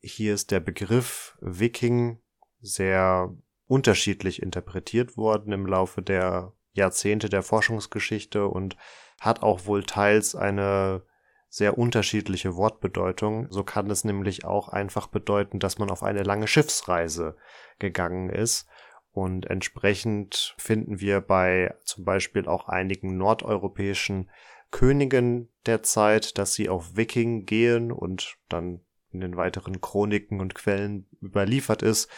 hier 0.00 0.34
ist 0.34 0.50
der 0.50 0.60
Begriff 0.60 1.38
Viking 1.40 2.18
sehr 2.60 3.32
unterschiedlich 3.66 4.42
interpretiert 4.42 5.16
worden 5.16 5.52
im 5.52 5.66
Laufe 5.66 6.02
der 6.02 6.52
Jahrzehnte 6.72 7.28
der 7.28 7.42
Forschungsgeschichte 7.42 8.48
und 8.48 8.76
hat 9.20 9.42
auch 9.42 9.66
wohl 9.66 9.84
teils 9.84 10.34
eine 10.34 11.02
sehr 11.48 11.78
unterschiedliche 11.78 12.56
Wortbedeutung. 12.56 13.46
So 13.50 13.62
kann 13.62 13.90
es 13.90 14.04
nämlich 14.04 14.44
auch 14.44 14.68
einfach 14.68 15.08
bedeuten, 15.08 15.58
dass 15.58 15.78
man 15.78 15.90
auf 15.90 16.02
eine 16.02 16.22
lange 16.22 16.46
Schiffsreise 16.48 17.36
gegangen 17.78 18.30
ist. 18.30 18.66
Und 19.12 19.46
entsprechend 19.46 20.54
finden 20.56 21.00
wir 21.00 21.20
bei 21.20 21.74
zum 21.84 22.04
Beispiel 22.04 22.46
auch 22.46 22.68
einigen 22.68 23.16
nordeuropäischen 23.16 24.30
Königen 24.70 25.48
der 25.66 25.82
Zeit, 25.82 26.38
dass 26.38 26.54
sie 26.54 26.68
auf 26.68 26.96
Viking 26.96 27.44
gehen 27.44 27.90
und 27.90 28.36
dann 28.48 28.80
in 29.12 29.20
den 29.20 29.36
weiteren 29.36 29.80
Chroniken 29.80 30.40
und 30.40 30.54
Quellen 30.54 31.06
überliefert 31.20 31.82
ist, 31.82 32.08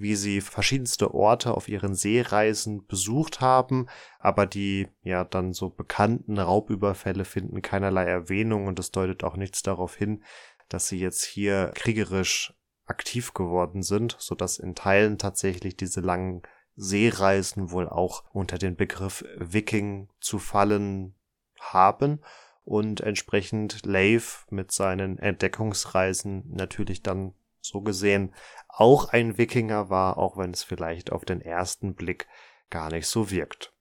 wie 0.00 0.14
sie 0.14 0.40
verschiedenste 0.40 1.14
Orte 1.14 1.54
auf 1.54 1.68
ihren 1.68 1.94
Seereisen 1.94 2.86
besucht 2.86 3.40
haben, 3.40 3.86
aber 4.18 4.46
die 4.46 4.88
ja 5.02 5.24
dann 5.24 5.52
so 5.52 5.70
bekannten 5.70 6.38
Raubüberfälle 6.38 7.24
finden 7.24 7.62
keinerlei 7.62 8.04
Erwähnung 8.04 8.66
und 8.66 8.78
es 8.78 8.90
deutet 8.90 9.24
auch 9.24 9.36
nichts 9.36 9.62
darauf 9.62 9.96
hin, 9.96 10.22
dass 10.68 10.88
sie 10.88 10.98
jetzt 10.98 11.24
hier 11.24 11.72
kriegerisch 11.74 12.54
aktiv 12.86 13.34
geworden 13.34 13.82
sind, 13.82 14.16
so 14.18 14.34
dass 14.34 14.58
in 14.58 14.74
Teilen 14.74 15.18
tatsächlich 15.18 15.76
diese 15.76 16.00
langen 16.00 16.42
Seereisen 16.76 17.70
wohl 17.70 17.88
auch 17.88 18.24
unter 18.32 18.56
den 18.58 18.76
Begriff 18.76 19.24
Viking 19.36 20.08
zu 20.20 20.38
fallen 20.38 21.14
haben 21.58 22.20
und 22.64 23.00
entsprechend 23.00 23.84
Leif 23.84 24.46
mit 24.50 24.72
seinen 24.72 25.18
Entdeckungsreisen 25.18 26.44
natürlich 26.50 27.02
dann 27.02 27.34
so 27.60 27.80
gesehen 27.80 28.34
auch 28.68 29.12
ein 29.12 29.38
Wikinger 29.38 29.90
war, 29.90 30.18
auch 30.18 30.36
wenn 30.36 30.52
es 30.52 30.62
vielleicht 30.62 31.10
auf 31.10 31.24
den 31.24 31.40
ersten 31.40 31.94
Blick 31.94 32.28
gar 32.70 32.90
nicht 32.90 33.08
so 33.08 33.30
wirkt. 33.30 33.72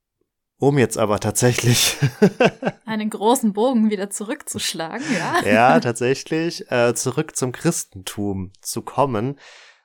Um 0.59 0.79
jetzt 0.79 0.97
aber 0.97 1.19
tatsächlich 1.19 1.97
einen 2.85 3.11
großen 3.11 3.53
Bogen 3.53 3.91
wieder 3.91 4.09
zurückzuschlagen, 4.09 5.05
ja. 5.13 5.39
ja, 5.45 5.79
tatsächlich 5.79 6.71
äh, 6.71 6.95
zurück 6.95 7.35
zum 7.35 7.51
Christentum 7.51 8.51
zu 8.61 8.81
kommen. 8.81 9.37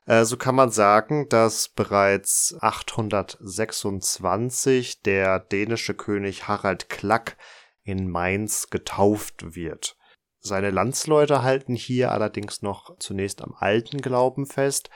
Äh, 0.07 0.25
so 0.25 0.39
kann 0.39 0.55
man 0.55 0.71
sagen, 0.71 1.29
dass 1.29 1.69
bereits 1.69 2.57
826 2.59 5.03
der 5.03 5.41
dänische 5.41 5.93
König 5.93 6.49
Harald 6.49 6.89
Klack 6.89 7.37
in 7.83 8.09
Mainz 8.09 8.71
getauft 8.71 9.55
wird. 9.55 9.99
Seine 10.45 10.71
Landsleute 10.71 11.45
halten 11.45 11.77
hier 11.77 12.11
allerdings 12.11 12.63
noch 12.63 12.99
zunächst 12.99 13.43
am 13.43 13.55
alten 13.57 14.01
Glauben 14.01 14.47
fest. 14.47 14.91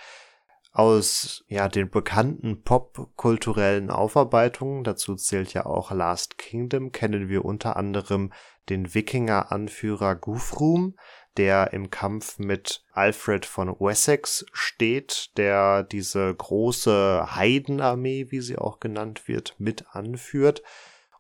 Aus 0.73 1.45
ja 1.49 1.69
den 1.69 1.89
bekannten 1.89 2.65
popkulturellen 2.65 3.91
Aufarbeitungen, 3.91 4.83
dazu 4.83 5.15
zählt 5.15 5.55
ja 5.55 5.65
auch 5.65 5.93
Last 5.93 6.37
Kingdom, 6.37 6.91
kennen 6.91 7.29
wir 7.29 7.45
unter 7.45 7.77
anderem 7.77 8.33
den 8.69 8.93
Wikinger-Anführer 8.93 10.17
Guthrum, 10.17 10.97
der 11.37 11.73
im 11.73 11.91
Kampf 11.91 12.39
mit 12.41 12.85
Alfred 12.93 13.47
von 13.47 13.69
Wessex 13.79 14.45
steht, 14.53 15.31
der 15.37 15.85
diese 15.85 16.35
große 16.35 17.37
Heidenarmee, 17.37 18.27
wie 18.31 18.41
sie 18.41 18.59
auch 18.59 18.81
genannt 18.81 19.29
wird, 19.29 19.55
mit 19.59 19.87
anführt. 19.93 20.63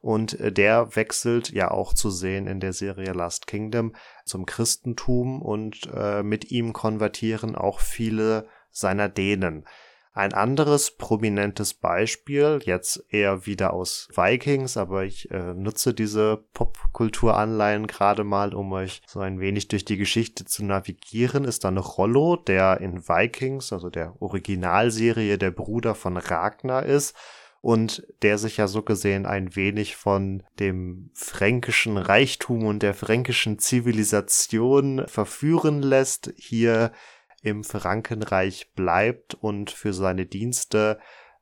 Und 0.06 0.38
äh, 0.38 0.52
der 0.52 0.94
wechselt 0.94 1.50
ja 1.50 1.72
auch 1.72 1.92
zu 1.92 2.10
sehen 2.10 2.46
in 2.46 2.60
der 2.60 2.72
Serie 2.72 3.12
Last 3.12 3.48
Kingdom 3.48 3.92
zum 4.24 4.46
Christentum 4.46 5.42
und 5.42 5.90
äh, 5.92 6.22
mit 6.22 6.52
ihm 6.52 6.72
konvertieren 6.72 7.56
auch 7.56 7.80
viele 7.80 8.46
seiner 8.70 9.08
Dänen. 9.08 9.66
Ein 10.12 10.32
anderes 10.32 10.96
prominentes 10.96 11.74
Beispiel, 11.74 12.60
jetzt 12.62 13.04
eher 13.08 13.46
wieder 13.46 13.72
aus 13.72 14.08
Vikings, 14.14 14.76
aber 14.76 15.02
ich 15.02 15.28
äh, 15.32 15.54
nutze 15.54 15.92
diese 15.92 16.36
Popkulturanleihen 16.54 17.88
gerade 17.88 18.22
mal, 18.22 18.54
um 18.54 18.72
euch 18.74 19.02
so 19.08 19.18
ein 19.18 19.40
wenig 19.40 19.66
durch 19.66 19.84
die 19.84 19.96
Geschichte 19.96 20.44
zu 20.44 20.64
navigieren, 20.64 21.42
ist 21.42 21.64
dann 21.64 21.78
Rollo, 21.78 22.36
der 22.36 22.80
in 22.80 23.08
Vikings, 23.08 23.72
also 23.72 23.90
der 23.90 24.14
Originalserie, 24.22 25.36
der 25.36 25.50
Bruder 25.50 25.96
von 25.96 26.16
Ragnar 26.16 26.86
ist 26.86 27.16
und 27.60 28.06
der 28.22 28.38
sich 28.38 28.58
ja 28.58 28.68
so 28.68 28.82
gesehen 28.82 29.26
ein 29.26 29.56
wenig 29.56 29.96
von 29.96 30.42
dem 30.58 31.10
fränkischen 31.14 31.96
Reichtum 31.96 32.64
und 32.64 32.82
der 32.82 32.94
fränkischen 32.94 33.58
Zivilisation 33.58 35.04
verführen 35.06 35.82
lässt, 35.82 36.32
hier 36.36 36.92
im 37.42 37.64
Frankenreich 37.64 38.72
bleibt 38.74 39.34
und 39.34 39.70
für 39.70 39.92
seine 39.92 40.26
Dienste 40.26 40.98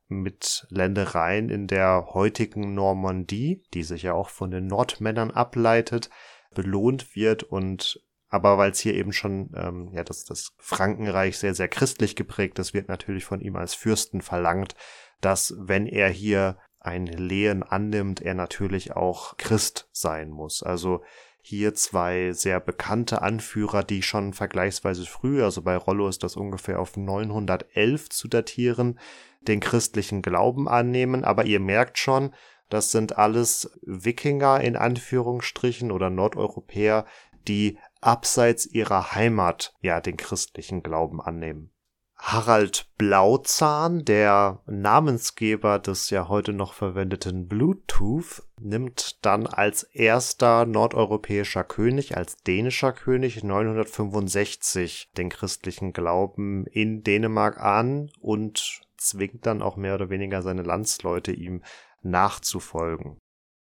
mit 0.08 0.66
Ländereien 0.70 1.48
in 1.48 1.66
der 1.66 2.08
heutigen 2.12 2.74
Normandie, 2.74 3.62
die 3.72 3.82
sich 3.82 4.02
ja 4.02 4.12
auch 4.12 4.28
von 4.28 4.50
den 4.50 4.66
Nordmännern 4.66 5.30
ableitet, 5.30 6.10
belohnt 6.54 7.16
wird 7.16 7.42
und 7.42 8.00
aber 8.28 8.58
weil 8.58 8.72
es 8.72 8.80
hier 8.80 8.94
eben 8.94 9.12
schon 9.12 9.52
ähm, 9.56 9.90
ja 9.92 10.02
das 10.02 10.24
das 10.24 10.54
Frankenreich 10.58 11.38
sehr 11.38 11.54
sehr 11.54 11.68
christlich 11.68 12.16
geprägt 12.16 12.58
ist, 12.58 12.74
wird 12.74 12.88
natürlich 12.88 13.24
von 13.24 13.40
ihm 13.40 13.56
als 13.56 13.74
Fürsten 13.74 14.20
verlangt, 14.22 14.74
dass 15.20 15.54
wenn 15.58 15.86
er 15.86 16.08
hier 16.08 16.58
ein 16.80 17.06
Lehen 17.06 17.62
annimmt, 17.62 18.20
er 18.20 18.34
natürlich 18.34 18.94
auch 18.94 19.36
Christ 19.36 19.88
sein 19.92 20.30
muss. 20.30 20.62
Also 20.62 21.02
hier 21.40 21.74
zwei 21.74 22.32
sehr 22.32 22.58
bekannte 22.60 23.20
Anführer, 23.20 23.82
die 23.82 24.02
schon 24.02 24.32
vergleichsweise 24.32 25.04
früh, 25.04 25.42
also 25.42 25.60
bei 25.60 25.76
Rollo 25.76 26.08
ist 26.08 26.22
das 26.22 26.36
ungefähr 26.36 26.80
auf 26.80 26.96
911 26.96 28.08
zu 28.08 28.28
datieren, 28.28 28.98
den 29.42 29.60
christlichen 29.60 30.22
Glauben 30.22 30.68
annehmen. 30.68 31.22
Aber 31.22 31.44
ihr 31.44 31.60
merkt 31.60 31.98
schon, 31.98 32.34
das 32.70 32.90
sind 32.90 33.18
alles 33.18 33.78
Wikinger 33.82 34.62
in 34.62 34.74
Anführungsstrichen 34.74 35.92
oder 35.92 36.08
Nordeuropäer, 36.08 37.04
die 37.46 37.78
abseits 38.00 38.64
ihrer 38.64 39.14
Heimat 39.14 39.74
ja 39.82 40.00
den 40.00 40.16
christlichen 40.16 40.82
Glauben 40.82 41.20
annehmen. 41.20 41.73
Harald 42.16 42.86
Blauzahn, 42.96 44.04
der 44.04 44.62
Namensgeber 44.66 45.78
des 45.78 46.10
ja 46.10 46.28
heute 46.28 46.52
noch 46.52 46.72
verwendeten 46.72 47.48
Bluetooth, 47.48 48.42
nimmt 48.58 49.24
dann 49.24 49.46
als 49.46 49.82
erster 49.82 50.64
nordeuropäischer 50.64 51.64
König, 51.64 52.16
als 52.16 52.36
dänischer 52.36 52.92
König 52.92 53.42
965 53.42 55.10
den 55.16 55.28
christlichen 55.28 55.92
Glauben 55.92 56.66
in 56.66 57.02
Dänemark 57.02 57.60
an 57.60 58.10
und 58.20 58.80
zwingt 58.96 59.44
dann 59.44 59.60
auch 59.60 59.76
mehr 59.76 59.94
oder 59.94 60.08
weniger 60.08 60.42
seine 60.42 60.62
Landsleute 60.62 61.32
ihm 61.32 61.62
nachzufolgen. 62.02 63.18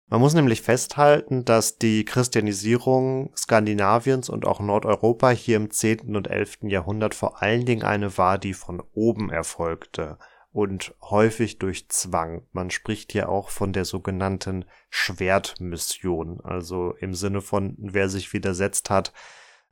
Man 0.07 0.21
muss 0.21 0.35
nämlich 0.35 0.61
festhalten, 0.61 1.45
dass 1.45 1.79
die 1.79 2.05
Christianisierung 2.05 3.31
Skandinaviens 3.35 4.29
und 4.29 4.45
auch 4.45 4.59
Nordeuropa 4.59 5.31
hier 5.31 5.57
im 5.57 5.71
10. 5.71 6.15
und 6.15 6.27
11. 6.27 6.59
Jahrhundert 6.63 7.15
vor 7.15 7.41
allen 7.41 7.65
Dingen 7.65 7.83
eine 7.83 8.15
war, 8.17 8.37
die 8.37 8.53
von 8.53 8.83
oben 8.93 9.31
erfolgte 9.31 10.19
und 10.51 10.93
häufig 11.01 11.57
durch 11.57 11.89
Zwang. 11.89 12.43
Man 12.53 12.69
spricht 12.69 13.11
hier 13.13 13.29
auch 13.29 13.49
von 13.49 13.73
der 13.73 13.83
sogenannten 13.83 14.65
Schwertmission, 14.91 16.39
also 16.43 16.93
im 16.99 17.15
Sinne 17.15 17.41
von, 17.41 17.75
wer 17.77 18.07
sich 18.07 18.31
widersetzt 18.31 18.91
hat, 18.91 19.11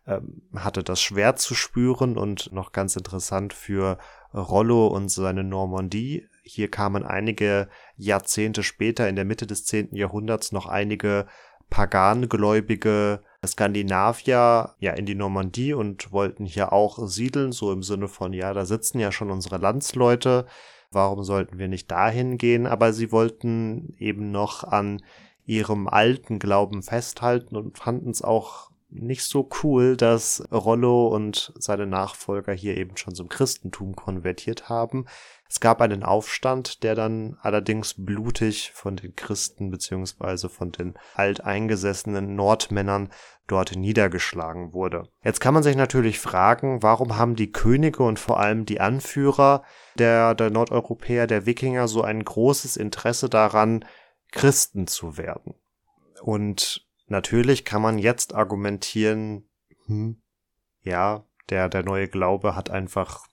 ähm, 0.07 0.41
hatte 0.55 0.83
das 0.83 0.99
Schwert 0.99 1.39
zu 1.39 1.53
spüren 1.53 2.17
und 2.17 2.51
noch 2.51 2.71
ganz 2.71 2.95
interessant 2.95 3.53
für 3.53 3.99
Rollo 4.33 4.87
und 4.87 5.09
seine 5.09 5.43
Normandie 5.43 6.27
hier 6.43 6.69
kamen 6.69 7.03
einige 7.03 7.69
Jahrzehnte 7.95 8.63
später, 8.63 9.08
in 9.10 9.15
der 9.15 9.25
Mitte 9.25 9.47
des 9.47 9.65
10. 9.65 9.95
Jahrhunderts, 9.95 10.51
noch 10.51 10.67
einige 10.67 11.25
pagangläubige 11.69 13.21
Skandinavier 13.45 14.75
ja 14.79 14.93
in 14.93 15.06
die 15.06 15.15
Normandie 15.15 15.73
und 15.73 16.12
wollten 16.12 16.45
hier 16.45 16.71
auch 16.71 17.08
siedeln, 17.08 17.51
so 17.51 17.71
im 17.71 17.82
Sinne 17.82 18.08
von, 18.08 18.34
ja, 18.34 18.53
da 18.53 18.65
sitzen 18.65 18.99
ja 18.99 19.12
schon 19.12 19.32
unsere 19.32 19.58
Landsleute, 19.58 20.45
warum 20.91 21.23
sollten 21.23 21.58
wir 21.58 21.67
nicht 21.67 21.89
dahin 21.89 22.38
gehen? 22.38 22.67
Aber 22.67 22.93
sie 22.93 23.12
wollten 23.12 23.95
eben 23.97 24.32
noch 24.32 24.63
an 24.63 25.01
ihrem 25.45 25.88
alten 25.88 26.39
Glauben 26.39 26.84
festhalten 26.84 27.56
und 27.56 27.77
fanden 27.77 28.12
es 28.12 28.21
auch 28.21 28.69
nicht 28.89 29.23
so 29.23 29.49
cool, 29.63 29.97
dass 29.97 30.43
Rollo 30.51 31.08
und 31.08 31.51
seine 31.58 31.88
Nachfolger 31.88 32.53
hier 32.53 32.77
eben 32.77 32.95
schon 32.95 33.15
zum 33.15 33.27
Christentum 33.27 33.95
konvertiert 33.95 34.69
haben. 34.69 35.06
Es 35.53 35.59
gab 35.59 35.81
einen 35.81 36.01
Aufstand, 36.01 36.81
der 36.81 36.95
dann 36.95 37.37
allerdings 37.43 37.93
blutig 37.95 38.71
von 38.73 38.95
den 38.95 39.15
Christen 39.15 39.69
beziehungsweise 39.69 40.49
von 40.49 40.71
den 40.71 40.95
alteingesessenen 41.13 42.35
Nordmännern 42.35 43.11
dort 43.45 43.75
niedergeschlagen 43.75 44.73
wurde. 44.73 45.09
Jetzt 45.23 45.41
kann 45.41 45.53
man 45.53 45.61
sich 45.61 45.75
natürlich 45.75 46.17
fragen, 46.17 46.81
warum 46.81 47.17
haben 47.17 47.35
die 47.35 47.51
Könige 47.51 48.01
und 48.01 48.17
vor 48.17 48.39
allem 48.39 48.65
die 48.65 48.81
Anführer 48.81 49.61
der, 49.93 50.33
der 50.33 50.49
Nordeuropäer, 50.49 51.27
der 51.27 51.45
Wikinger 51.45 51.87
so 51.87 52.01
ein 52.01 52.25
großes 52.25 52.75
Interesse 52.75 53.29
daran, 53.29 53.85
Christen 54.31 54.87
zu 54.87 55.19
werden? 55.19 55.53
Und 56.23 56.83
natürlich 57.05 57.63
kann 57.63 57.83
man 57.83 57.99
jetzt 57.99 58.33
argumentieren, 58.33 59.47
hm, 59.85 60.19
ja, 60.81 61.25
der, 61.51 61.69
der 61.69 61.83
neue 61.83 62.07
Glaube 62.07 62.55
hat 62.55 62.71
einfach 62.71 63.27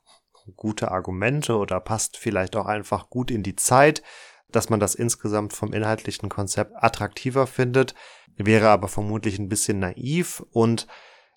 gute 0.57 0.91
Argumente 0.91 1.57
oder 1.57 1.81
passt 1.81 2.17
vielleicht 2.17 2.57
auch 2.57 2.67
einfach 2.67 3.11
gut 3.11 3.31
in 3.31 3.43
die 3.43 3.57
Zeit, 3.57 4.03
dass 4.51 4.69
man 4.69 4.81
das 4.81 4.95
insgesamt 4.95 5.53
vom 5.53 5.73
inhaltlichen 5.73 6.29
Konzept 6.29 6.73
attraktiver 6.77 7.47
findet, 7.47 7.95
wäre 8.37 8.69
aber 8.69 8.89
vermutlich 8.89 9.39
ein 9.39 9.49
bisschen 9.49 9.79
naiv 9.79 10.45
und 10.51 10.87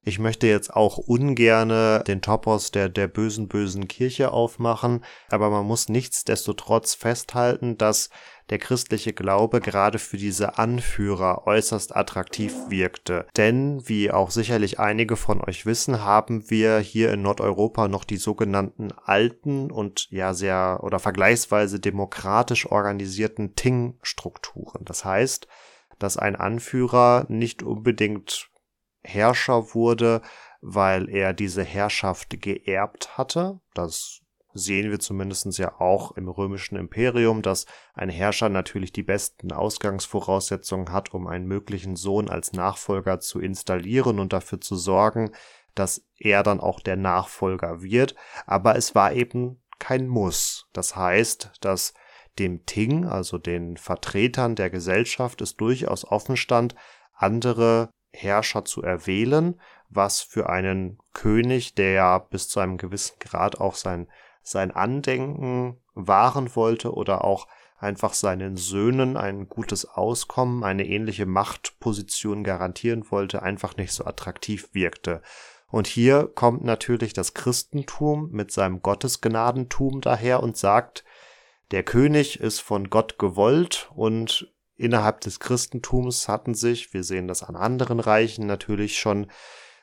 ich 0.05 0.19
möchte 0.19 0.47
jetzt 0.47 0.73
auch 0.73 0.97
ungerne 0.97 2.03
den 2.05 2.21
Topos 2.21 2.71
der, 2.71 2.89
der 2.89 3.07
bösen, 3.07 3.47
bösen 3.47 3.87
Kirche 3.87 4.31
aufmachen, 4.31 5.03
aber 5.29 5.49
man 5.49 5.65
muss 5.65 5.87
nichtsdestotrotz 5.87 6.93
festhalten, 6.93 7.77
dass 7.77 8.09
der 8.49 8.59
christliche 8.59 9.13
Glaube 9.13 9.61
gerade 9.61 9.99
für 9.99 10.17
diese 10.17 10.57
Anführer 10.57 11.47
äußerst 11.47 11.95
attraktiv 11.95 12.53
wirkte. 12.67 13.25
Denn, 13.37 13.87
wie 13.87 14.11
auch 14.11 14.31
sicherlich 14.31 14.79
einige 14.79 15.15
von 15.15 15.41
euch 15.41 15.65
wissen, 15.65 16.03
haben 16.03 16.49
wir 16.49 16.79
hier 16.79 17.13
in 17.13 17.21
Nordeuropa 17.21 17.87
noch 17.87 18.03
die 18.03 18.17
sogenannten 18.17 18.91
alten 18.91 19.71
und 19.71 20.11
ja 20.11 20.33
sehr 20.33 20.81
oder 20.83 20.99
vergleichsweise 20.99 21.79
demokratisch 21.79 22.69
organisierten 22.69 23.55
Ting-Strukturen. 23.55 24.83
Das 24.83 25.05
heißt, 25.05 25.47
dass 25.97 26.17
ein 26.17 26.35
Anführer 26.35 27.25
nicht 27.29 27.63
unbedingt 27.63 28.49
Herrscher 29.03 29.73
wurde, 29.73 30.21
weil 30.61 31.09
er 31.09 31.33
diese 31.33 31.63
Herrschaft 31.63 32.41
geerbt 32.41 33.17
hatte. 33.17 33.59
Das 33.73 34.21
sehen 34.53 34.91
wir 34.91 34.99
zumindest 34.99 35.57
ja 35.57 35.79
auch 35.79 36.11
im 36.11 36.29
römischen 36.29 36.77
Imperium, 36.77 37.41
dass 37.41 37.65
ein 37.93 38.09
Herrscher 38.09 38.49
natürlich 38.49 38.93
die 38.93 39.03
besten 39.03 39.51
Ausgangsvoraussetzungen 39.51 40.91
hat, 40.91 41.13
um 41.13 41.27
einen 41.27 41.47
möglichen 41.47 41.95
Sohn 41.95 42.29
als 42.29 42.53
Nachfolger 42.53 43.19
zu 43.19 43.39
installieren 43.39 44.19
und 44.19 44.31
dafür 44.31 44.61
zu 44.61 44.75
sorgen, 44.75 45.31
dass 45.75 46.05
er 46.17 46.43
dann 46.43 46.59
auch 46.59 46.79
der 46.79 46.97
Nachfolger 46.97 47.81
wird. 47.81 48.15
Aber 48.45 48.75
es 48.75 48.93
war 48.95 49.13
eben 49.13 49.61
kein 49.79 50.07
Muss. 50.07 50.69
Das 50.71 50.95
heißt, 50.95 51.51
dass 51.61 51.93
dem 52.39 52.65
Ting, 52.65 53.05
also 53.05 53.37
den 53.37 53.77
Vertretern 53.77 54.55
der 54.55 54.69
Gesellschaft, 54.69 55.41
es 55.41 55.55
durchaus 55.55 56.05
offen 56.05 56.37
stand, 56.37 56.75
andere 57.13 57.89
Herrscher 58.13 58.63
zu 58.63 58.81
erwählen, 58.81 59.59
was 59.89 60.21
für 60.21 60.49
einen 60.49 60.99
König, 61.13 61.75
der 61.75 61.91
ja 61.91 62.17
bis 62.17 62.47
zu 62.47 62.59
einem 62.59 62.77
gewissen 62.77 63.17
Grad 63.19 63.59
auch 63.59 63.75
sein, 63.75 64.07
sein 64.41 64.71
Andenken 64.71 65.77
wahren 65.93 66.55
wollte 66.55 66.93
oder 66.93 67.23
auch 67.23 67.47
einfach 67.77 68.13
seinen 68.13 68.55
Söhnen 68.55 69.17
ein 69.17 69.49
gutes 69.49 69.85
Auskommen, 69.85 70.63
eine 70.63 70.87
ähnliche 70.87 71.25
Machtposition 71.25 72.43
garantieren 72.43 73.11
wollte, 73.11 73.43
einfach 73.43 73.75
nicht 73.75 73.91
so 73.91 74.05
attraktiv 74.05 74.69
wirkte. 74.73 75.21
Und 75.69 75.87
hier 75.87 76.29
kommt 76.33 76.63
natürlich 76.63 77.13
das 77.13 77.33
Christentum 77.33 78.29
mit 78.31 78.51
seinem 78.51 78.81
Gottesgnadentum 78.81 80.01
daher 80.01 80.41
und 80.41 80.55
sagt, 80.55 81.03
der 81.71 81.83
König 81.83 82.39
ist 82.39 82.59
von 82.59 82.89
Gott 82.89 83.17
gewollt 83.17 83.91
und 83.95 84.52
innerhalb 84.83 85.21
des 85.21 85.39
Christentums 85.39 86.27
hatten 86.27 86.53
sich, 86.53 86.93
wir 86.93 87.03
sehen 87.03 87.27
das 87.27 87.41
an 87.41 87.55
anderen 87.55 87.99
Reichen 87.99 88.45
natürlich 88.45 88.99
schon 88.99 89.27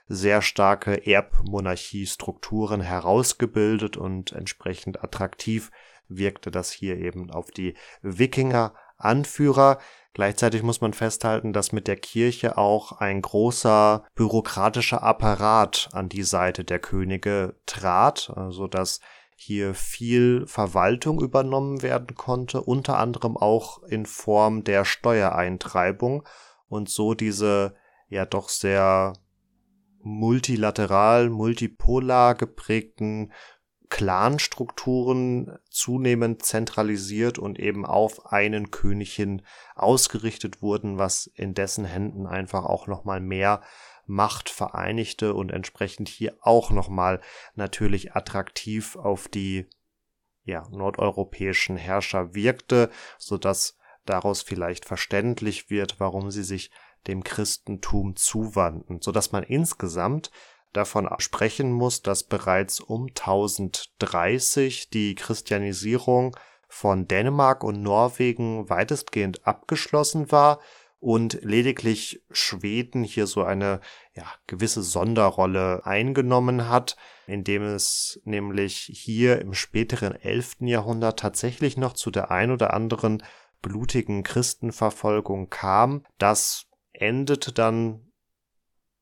sehr 0.09 0.43
starke 0.43 1.07
Erbmonarchiestrukturen 1.07 2.81
herausgebildet 2.81 3.97
und 3.97 4.33
entsprechend 4.33 5.03
attraktiv 5.03 5.71
wirkte 6.09 6.51
das 6.51 6.73
hier 6.73 6.99
eben 6.99 7.31
auf 7.31 7.51
die 7.51 7.75
Wikinger 8.03 8.75
Anführer. 8.97 9.79
Gleichzeitig 10.13 10.63
muss 10.63 10.81
man 10.81 10.93
festhalten, 10.93 11.53
dass 11.53 11.73
mit 11.73 11.87
der 11.87 11.97
Kirche 11.97 12.59
auch 12.59 12.93
ein 12.93 13.23
großer 13.23 14.05
bürokratischer 14.15 15.03
Apparat 15.03 15.89
an 15.93 16.09
die 16.09 16.25
Seite 16.25 16.65
der 16.65 16.81
Könige 16.81 17.55
trat, 17.65 18.33
also 18.35 18.67
dass 18.67 19.01
hier 19.43 19.75
viel 19.75 20.47
Verwaltung 20.47 21.19
übernommen 21.19 21.81
werden 21.81 22.15
konnte, 22.15 22.61
unter 22.61 22.99
anderem 22.99 23.39
auch 23.39 23.83
in 23.85 24.05
Form 24.05 24.65
der 24.65 24.85
Steuereintreibung 24.85 26.29
und 26.69 26.91
so 26.91 27.15
diese 27.15 27.75
ja 28.09 28.27
doch 28.27 28.51
sehr 28.51 29.15
multilateral, 30.03 31.31
multipolar 31.31 32.35
geprägten 32.35 33.33
Clanstrukturen 33.89 35.59
zunehmend 35.71 36.45
zentralisiert 36.45 37.39
und 37.39 37.59
eben 37.59 37.87
auf 37.87 38.33
einen 38.33 38.71
König 38.71 39.15
hin 39.15 39.41
ausgerichtet 39.75 40.61
wurden, 40.61 40.99
was 40.99 41.27
in 41.35 41.55
dessen 41.55 41.87
Händen 41.87 42.27
einfach 42.27 42.65
auch 42.65 42.87
nochmal 42.87 43.21
mehr 43.21 43.63
Macht 44.11 44.51
vereinigte 44.51 45.35
und 45.35 45.53
entsprechend 45.53 46.09
hier 46.09 46.37
auch 46.41 46.71
nochmal 46.71 47.21
natürlich 47.55 48.17
attraktiv 48.17 48.97
auf 48.97 49.29
die 49.29 49.69
ja, 50.43 50.67
nordeuropäischen 50.71 51.77
Herrscher 51.77 52.35
wirkte, 52.35 52.91
so 53.19 53.39
dass 53.39 53.79
daraus 54.07 54.43
vielleicht 54.43 54.85
verständlich 54.85 55.71
wird, 55.71 56.01
warum 56.01 56.33
sie 56.33 56.43
sich 56.43 56.73
dem 57.07 57.23
Christentum 57.23 58.17
zuwandten, 58.17 59.01
so 59.01 59.13
dass 59.13 59.31
man 59.31 59.45
insgesamt 59.45 60.33
davon 60.73 61.09
sprechen 61.19 61.71
muss, 61.71 62.03
dass 62.03 62.25
bereits 62.25 62.81
um 62.81 63.07
1030 63.07 64.91
die 64.91 65.15
Christianisierung 65.15 66.37
von 66.69 67.07
Dänemark 67.07 67.63
und 67.63 67.81
Norwegen 67.81 68.69
weitestgehend 68.69 69.47
abgeschlossen 69.47 70.33
war 70.33 70.61
und 71.01 71.39
lediglich 71.43 72.23
Schweden 72.31 73.03
hier 73.03 73.27
so 73.27 73.43
eine 73.43 73.81
ja, 74.15 74.27
gewisse 74.47 74.83
Sonderrolle 74.83 75.85
eingenommen 75.85 76.69
hat, 76.69 76.97
indem 77.27 77.63
es 77.63 78.21
nämlich 78.25 78.91
hier 78.93 79.41
im 79.41 79.55
späteren 79.55 80.15
11. 80.15 80.57
Jahrhundert 80.61 81.19
tatsächlich 81.19 81.77
noch 81.79 81.95
zu 81.95 82.11
der 82.11 82.31
ein 82.31 82.51
oder 82.51 82.75
anderen 82.75 83.23
blutigen 83.63 84.23
Christenverfolgung 84.23 85.49
kam. 85.49 86.05
Das 86.19 86.67
endete 86.93 87.53
dann 87.53 88.10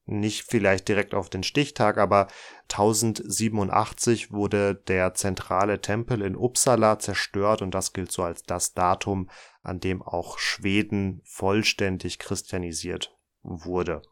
nicht 0.08 0.44
vielleicht 0.44 0.88
direkt 0.88 1.14
auf 1.14 1.30
den 1.30 1.42
Stichtag, 1.42 1.98
aber 1.98 2.28
1087 2.70 4.32
wurde 4.32 4.74
der 4.74 5.14
zentrale 5.14 5.80
Tempel 5.80 6.22
in 6.22 6.36
Uppsala 6.36 6.98
zerstört 6.98 7.62
und 7.62 7.74
das 7.74 7.92
gilt 7.92 8.10
so 8.10 8.22
als 8.22 8.42
das 8.42 8.74
Datum, 8.74 9.28
an 9.62 9.80
dem 9.80 10.02
auch 10.02 10.38
Schweden 10.38 11.20
vollständig 11.24 12.18
christianisiert 12.18 13.16
wurde. 13.42 14.02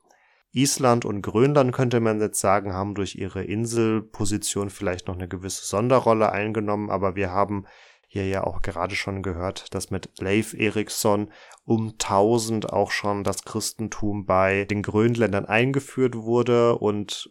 Island 0.52 1.04
und 1.04 1.20
Grönland 1.20 1.72
könnte 1.72 2.00
man 2.00 2.20
jetzt 2.20 2.40
sagen, 2.40 2.72
haben 2.72 2.94
durch 2.94 3.16
ihre 3.16 3.44
Inselposition 3.44 4.70
vielleicht 4.70 5.06
noch 5.06 5.14
eine 5.14 5.28
gewisse 5.28 5.66
Sonderrolle 5.66 6.32
eingenommen, 6.32 6.88
aber 6.88 7.14
wir 7.14 7.30
haben 7.30 7.66
hier 8.06 8.26
ja 8.26 8.44
auch 8.44 8.62
gerade 8.62 8.94
schon 8.94 9.22
gehört, 9.22 9.74
dass 9.74 9.90
mit 9.90 10.10
Leif 10.20 10.54
Erikson 10.54 11.30
um 11.64 11.90
1000 11.90 12.72
auch 12.72 12.90
schon 12.90 13.24
das 13.24 13.42
Christentum 13.42 14.24
bei 14.26 14.64
den 14.64 14.82
Grönländern 14.82 15.44
eingeführt 15.44 16.14
wurde 16.14 16.76
und 16.78 17.30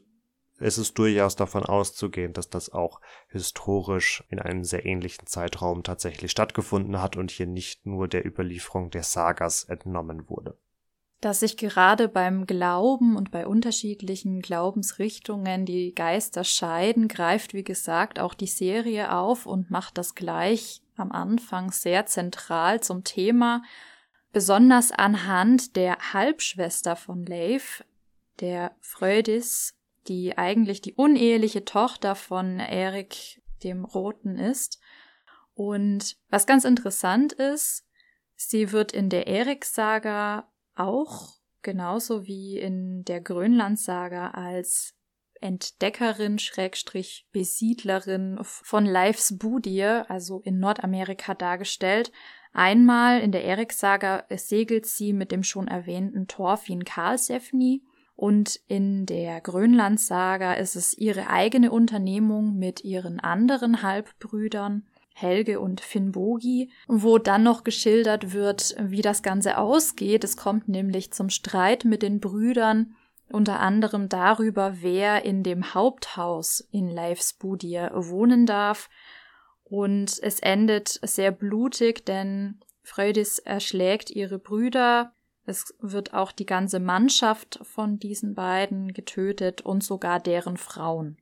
es 0.57 0.77
ist 0.77 0.97
durchaus 0.97 1.35
davon 1.35 1.63
auszugehen, 1.63 2.31
dass 2.31 2.49
das 2.49 2.71
auch 2.71 3.01
historisch 3.27 4.23
in 4.29 4.39
einem 4.39 4.63
sehr 4.63 4.85
ähnlichen 4.85 5.27
Zeitraum 5.27 5.83
tatsächlich 5.83 6.31
stattgefunden 6.31 7.01
hat 7.01 7.17
und 7.17 7.31
hier 7.31 7.47
nicht 7.47 7.85
nur 7.85 8.07
der 8.07 8.25
Überlieferung 8.25 8.89
der 8.89 9.03
Sagas 9.03 9.65
entnommen 9.65 10.29
wurde. 10.29 10.57
Dass 11.25 11.39
sich 11.39 11.57
gerade 11.57 12.07
beim 12.07 12.45
Glauben 12.45 13.15
und 13.15 13.31
bei 13.31 13.47
unterschiedlichen 13.47 14.43
Glaubensrichtungen 14.43 15.65
die 15.65 15.95
Geister 15.95 16.43
scheiden, 16.43 17.07
greift, 17.07 17.55
wie 17.55 17.63
gesagt, 17.63 18.19
auch 18.19 18.35
die 18.35 18.45
Serie 18.45 19.11
auf 19.11 19.47
und 19.47 19.71
macht 19.71 19.97
das 19.97 20.13
gleich 20.13 20.83
am 20.97 21.11
Anfang 21.11 21.71
sehr 21.71 22.05
zentral 22.05 22.81
zum 22.81 23.03
Thema, 23.03 23.63
besonders 24.33 24.91
anhand 24.91 25.75
der 25.75 25.97
Halbschwester 26.13 26.95
von 26.95 27.25
Leif, 27.25 27.83
der 28.39 28.75
Frödis, 28.79 29.73
die 30.07 30.37
eigentlich 30.37 30.81
die 30.81 30.93
uneheliche 30.93 31.65
Tochter 31.65 32.13
von 32.13 32.59
Erik 32.59 33.41
dem 33.63 33.83
Roten 33.83 34.37
ist. 34.37 34.79
Und 35.55 36.17
was 36.29 36.45
ganz 36.45 36.65
interessant 36.65 37.33
ist, 37.33 37.83
sie 38.35 38.71
wird 38.71 38.91
in 38.91 39.09
der 39.09 39.25
Erik-Saga 39.25 40.51
auch 40.75 41.35
genauso 41.61 42.27
wie 42.27 42.59
in 42.59 43.03
der 43.05 43.21
Grönland-Saga 43.21 44.31
als 44.31 44.93
Entdeckerin, 45.41 46.39
Schrägstrich, 46.39 47.27
Besiedlerin 47.31 48.39
von 48.41 48.85
Leifs 48.85 49.37
Budir, 49.37 50.05
also 50.09 50.41
in 50.41 50.59
Nordamerika 50.59 51.33
dargestellt. 51.33 52.11
Einmal 52.53 53.19
in 53.19 53.31
der 53.31 53.43
Erik-Saga 53.43 54.25
segelt 54.35 54.85
sie 54.85 55.11
mit 55.11 55.31
dem 55.31 55.43
schon 55.43 55.67
erwähnten 55.67 56.27
Thorfinn 56.27 56.85
Karlsefni 56.85 57.83
und 58.15 58.61
in 58.67 59.05
der 59.05 59.41
Grönland-Saga 59.41 60.53
ist 60.53 60.75
es 60.75 60.97
ihre 60.97 61.29
eigene 61.29 61.71
Unternehmung 61.71 62.55
mit 62.55 62.83
ihren 62.85 63.19
anderen 63.19 63.81
Halbbrüdern, 63.81 64.87
Helge 65.17 65.61
und 65.61 65.79
Finnbogi, 65.79 66.69
wo 66.87 67.17
dann 67.17 67.43
noch 67.43 67.63
geschildert 67.63 68.33
wird, 68.33 68.75
wie 68.77 69.01
das 69.01 69.23
Ganze 69.23 69.57
ausgeht. 69.57 70.25
Es 70.25 70.35
kommt 70.35 70.67
nämlich 70.67 71.13
zum 71.13 71.29
Streit 71.29 71.85
mit 71.85 72.01
den 72.01 72.19
Brüdern 72.19 72.95
unter 73.29 73.61
anderem 73.61 74.09
darüber, 74.09 74.81
wer 74.81 75.23
in 75.23 75.41
dem 75.41 75.73
Haupthaus 75.73 76.59
in 76.69 76.89
Leifs 76.89 77.31
Budir 77.31 77.91
wohnen 77.95 78.45
darf. 78.45 78.89
Und 79.63 80.19
es 80.21 80.41
endet 80.41 80.99
sehr 81.01 81.31
blutig, 81.31 82.05
denn 82.05 82.59
Freudis 82.83 83.39
erschlägt 83.39 84.11
ihre 84.11 84.37
Brüder. 84.37 85.13
Es 85.45 85.73
wird 85.79 86.13
auch 86.13 86.33
die 86.33 86.45
ganze 86.45 86.81
Mannschaft 86.81 87.59
von 87.63 87.99
diesen 87.99 88.35
beiden 88.35 88.91
getötet 88.91 89.61
und 89.61 89.81
sogar 89.81 90.19
deren 90.19 90.57
Frauen. 90.57 91.17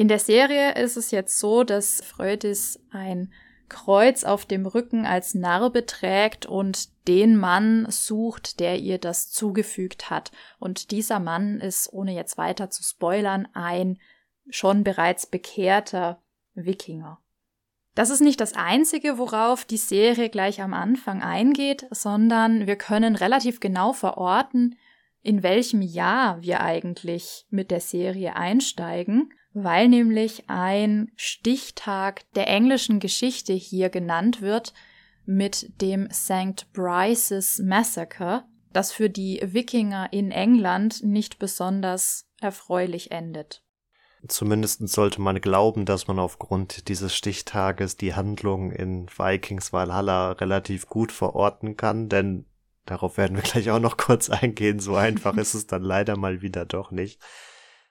In 0.00 0.08
der 0.08 0.18
Serie 0.18 0.76
ist 0.76 0.96
es 0.96 1.10
jetzt 1.10 1.38
so, 1.38 1.62
dass 1.62 2.02
Freudis 2.02 2.80
ein 2.90 3.30
Kreuz 3.68 4.24
auf 4.24 4.46
dem 4.46 4.64
Rücken 4.64 5.04
als 5.04 5.34
Narbe 5.34 5.84
trägt 5.84 6.46
und 6.46 6.88
den 7.06 7.36
Mann 7.36 7.84
sucht, 7.90 8.60
der 8.60 8.78
ihr 8.78 8.96
das 8.96 9.30
zugefügt 9.30 10.08
hat. 10.08 10.32
Und 10.58 10.90
dieser 10.90 11.20
Mann 11.20 11.60
ist, 11.60 11.92
ohne 11.92 12.14
jetzt 12.14 12.38
weiter 12.38 12.70
zu 12.70 12.82
spoilern, 12.82 13.46
ein 13.52 13.98
schon 14.48 14.84
bereits 14.84 15.26
bekehrter 15.26 16.22
Wikinger. 16.54 17.20
Das 17.94 18.08
ist 18.08 18.22
nicht 18.22 18.40
das 18.40 18.54
Einzige, 18.54 19.18
worauf 19.18 19.66
die 19.66 19.76
Serie 19.76 20.30
gleich 20.30 20.62
am 20.62 20.72
Anfang 20.72 21.20
eingeht, 21.22 21.86
sondern 21.90 22.66
wir 22.66 22.76
können 22.76 23.16
relativ 23.16 23.60
genau 23.60 23.92
verorten, 23.92 24.78
in 25.20 25.42
welchem 25.42 25.82
Jahr 25.82 26.40
wir 26.40 26.62
eigentlich 26.62 27.44
mit 27.50 27.70
der 27.70 27.80
Serie 27.80 28.34
einsteigen 28.34 29.34
weil 29.52 29.88
nämlich 29.88 30.44
ein 30.48 31.10
Stichtag 31.16 32.22
der 32.34 32.48
englischen 32.48 33.00
Geschichte 33.00 33.52
hier 33.52 33.90
genannt 33.90 34.40
wird 34.40 34.72
mit 35.26 35.80
dem 35.80 36.08
St. 36.12 36.72
Bryce's 36.72 37.58
Massacre, 37.58 38.44
das 38.72 38.92
für 38.92 39.10
die 39.10 39.40
Wikinger 39.42 40.12
in 40.12 40.30
England 40.30 41.02
nicht 41.02 41.38
besonders 41.38 42.26
erfreulich 42.40 43.10
endet. 43.10 43.62
Zumindest 44.28 44.86
sollte 44.88 45.20
man 45.20 45.40
glauben, 45.40 45.86
dass 45.86 46.06
man 46.06 46.18
aufgrund 46.18 46.88
dieses 46.88 47.14
Stichtages 47.16 47.96
die 47.96 48.14
Handlung 48.14 48.70
in 48.70 49.08
Vikings 49.08 49.72
Valhalla 49.72 50.32
relativ 50.32 50.88
gut 50.88 51.10
verorten 51.10 51.76
kann, 51.76 52.08
denn 52.08 52.44
darauf 52.84 53.16
werden 53.16 53.36
wir 53.36 53.42
gleich 53.42 53.70
auch 53.70 53.80
noch 53.80 53.96
kurz 53.96 54.28
eingehen. 54.28 54.78
So 54.78 54.94
einfach 54.94 55.36
ist 55.38 55.54
es 55.54 55.66
dann 55.66 55.82
leider 55.82 56.18
mal 56.18 56.42
wieder 56.42 56.66
doch 56.66 56.90
nicht. 56.90 57.20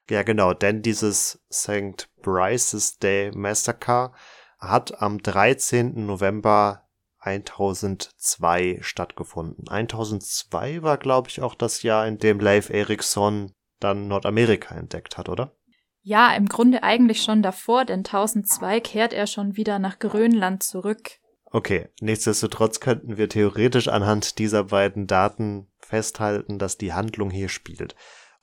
Ja, 0.09 0.23
genau, 0.23 0.53
denn 0.53 0.81
dieses 0.81 1.43
St. 1.51 2.09
Bryce's 2.21 2.97
Day 2.97 3.31
Massacre 3.31 4.11
hat 4.57 5.01
am 5.01 5.21
13. 5.21 6.05
November 6.05 6.89
1002 7.19 8.79
stattgefunden. 8.81 9.67
1002 9.67 10.81
war, 10.83 10.97
glaube 10.97 11.29
ich, 11.29 11.41
auch 11.41 11.55
das 11.55 11.83
Jahr, 11.83 12.07
in 12.07 12.17
dem 12.17 12.39
Leif 12.39 12.69
Erikson 12.69 13.53
dann 13.79 14.07
Nordamerika 14.07 14.75
entdeckt 14.75 15.17
hat, 15.17 15.29
oder? 15.29 15.55
Ja, 16.01 16.33
im 16.33 16.47
Grunde 16.47 16.83
eigentlich 16.83 17.21
schon 17.21 17.41
davor, 17.41 17.85
denn 17.85 17.99
1002 17.99 18.79
kehrt 18.79 19.13
er 19.13 19.27
schon 19.27 19.57
wieder 19.57 19.79
nach 19.79 19.99
Grönland 19.99 20.63
zurück. 20.63 21.19
Okay, 21.51 21.89
nichtsdestotrotz 21.99 22.79
könnten 22.79 23.17
wir 23.17 23.27
theoretisch 23.27 23.87
anhand 23.87 24.39
dieser 24.39 24.65
beiden 24.65 25.07
Daten 25.07 25.67
festhalten, 25.79 26.59
dass 26.59 26.77
die 26.77 26.93
Handlung 26.93 27.31
hier 27.31 27.49
spielt. 27.49 27.95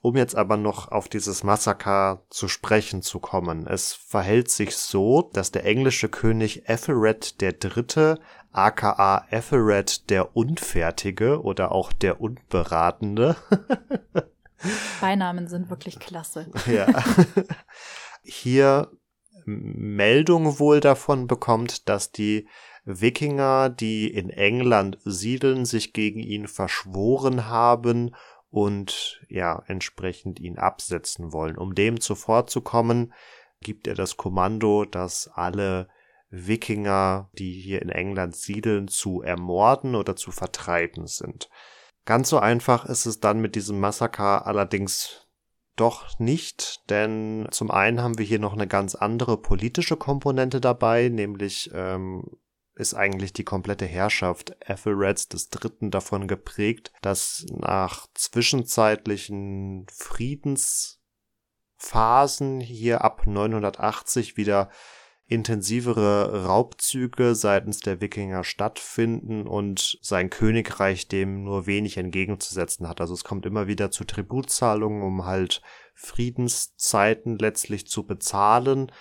Um 0.06 0.14
jetzt 0.16 0.36
aber 0.36 0.56
noch 0.56 0.92
auf 0.92 1.08
dieses 1.08 1.42
Massaker 1.42 2.22
zu 2.30 2.46
sprechen 2.46 3.02
zu 3.02 3.18
kommen. 3.18 3.66
Es 3.66 3.92
verhält 3.92 4.48
sich 4.48 4.76
so, 4.76 5.28
dass 5.32 5.50
der 5.50 5.64
englische 5.64 6.08
König 6.08 6.68
Ethelred 6.68 7.42
III., 7.42 8.14
aka 8.52 9.26
Ethelred 9.30 10.08
der 10.08 10.36
Unfertige 10.36 11.42
oder 11.42 11.72
auch 11.72 11.92
der 11.92 12.20
Unberatende. 12.20 13.34
Beinamen 15.00 15.48
sind 15.48 15.70
wirklich 15.70 15.98
klasse. 15.98 16.52
ja. 16.72 16.86
Hier 18.22 18.92
Meldung 19.44 20.60
wohl 20.60 20.78
davon 20.78 21.26
bekommt, 21.26 21.88
dass 21.88 22.12
die 22.12 22.46
Wikinger, 22.84 23.70
die 23.70 24.06
in 24.06 24.30
England 24.30 24.98
siedeln, 25.04 25.64
sich 25.64 25.92
gegen 25.92 26.20
ihn 26.20 26.46
verschworen 26.46 27.48
haben 27.48 28.14
und 28.50 29.24
ja, 29.28 29.62
entsprechend 29.66 30.40
ihn 30.40 30.58
absetzen 30.58 31.32
wollen. 31.32 31.58
Um 31.58 31.74
dem 31.74 32.00
zuvorzukommen, 32.00 33.12
gibt 33.60 33.86
er 33.86 33.94
das 33.94 34.16
Kommando, 34.16 34.84
dass 34.84 35.28
alle 35.28 35.88
Wikinger, 36.30 37.30
die 37.32 37.52
hier 37.52 37.82
in 37.82 37.88
England 37.88 38.36
siedeln, 38.36 38.88
zu 38.88 39.22
ermorden 39.22 39.94
oder 39.94 40.16
zu 40.16 40.30
vertreiben 40.30 41.06
sind. 41.06 41.48
Ganz 42.04 42.28
so 42.28 42.38
einfach 42.38 42.84
ist 42.86 43.06
es 43.06 43.20
dann 43.20 43.40
mit 43.40 43.54
diesem 43.54 43.80
Massaker 43.80 44.46
allerdings 44.46 45.26
doch 45.76 46.18
nicht, 46.18 46.88
denn 46.88 47.48
zum 47.50 47.70
einen 47.70 48.00
haben 48.00 48.18
wir 48.18 48.24
hier 48.24 48.38
noch 48.38 48.54
eine 48.54 48.66
ganz 48.66 48.94
andere 48.94 49.36
politische 49.36 49.96
Komponente 49.96 50.60
dabei, 50.60 51.08
nämlich 51.08 51.70
ähm, 51.74 52.24
ist 52.76 52.94
eigentlich 52.94 53.32
die 53.32 53.44
komplette 53.44 53.86
Herrschaft 53.86 54.54
Ethelreds 54.60 55.28
des 55.28 55.48
Dritten 55.48 55.90
davon 55.90 56.28
geprägt, 56.28 56.92
dass 57.00 57.46
nach 57.50 58.06
zwischenzeitlichen 58.14 59.86
Friedensphasen 59.90 62.60
hier 62.60 63.02
ab 63.02 63.26
980 63.26 64.36
wieder 64.36 64.68
intensivere 65.28 66.44
Raubzüge 66.44 67.34
seitens 67.34 67.80
der 67.80 68.00
Wikinger 68.00 68.44
stattfinden 68.44 69.48
und 69.48 69.98
sein 70.00 70.30
Königreich 70.30 71.08
dem 71.08 71.42
nur 71.42 71.66
wenig 71.66 71.96
entgegenzusetzen 71.96 72.88
hat. 72.88 73.00
Also 73.00 73.14
es 73.14 73.24
kommt 73.24 73.44
immer 73.44 73.66
wieder 73.66 73.90
zu 73.90 74.04
Tributzahlungen, 74.04 75.02
um 75.02 75.24
halt 75.24 75.62
Friedenszeiten 75.94 77.38
letztlich 77.38 77.88
zu 77.88 78.06
bezahlen. 78.06 78.92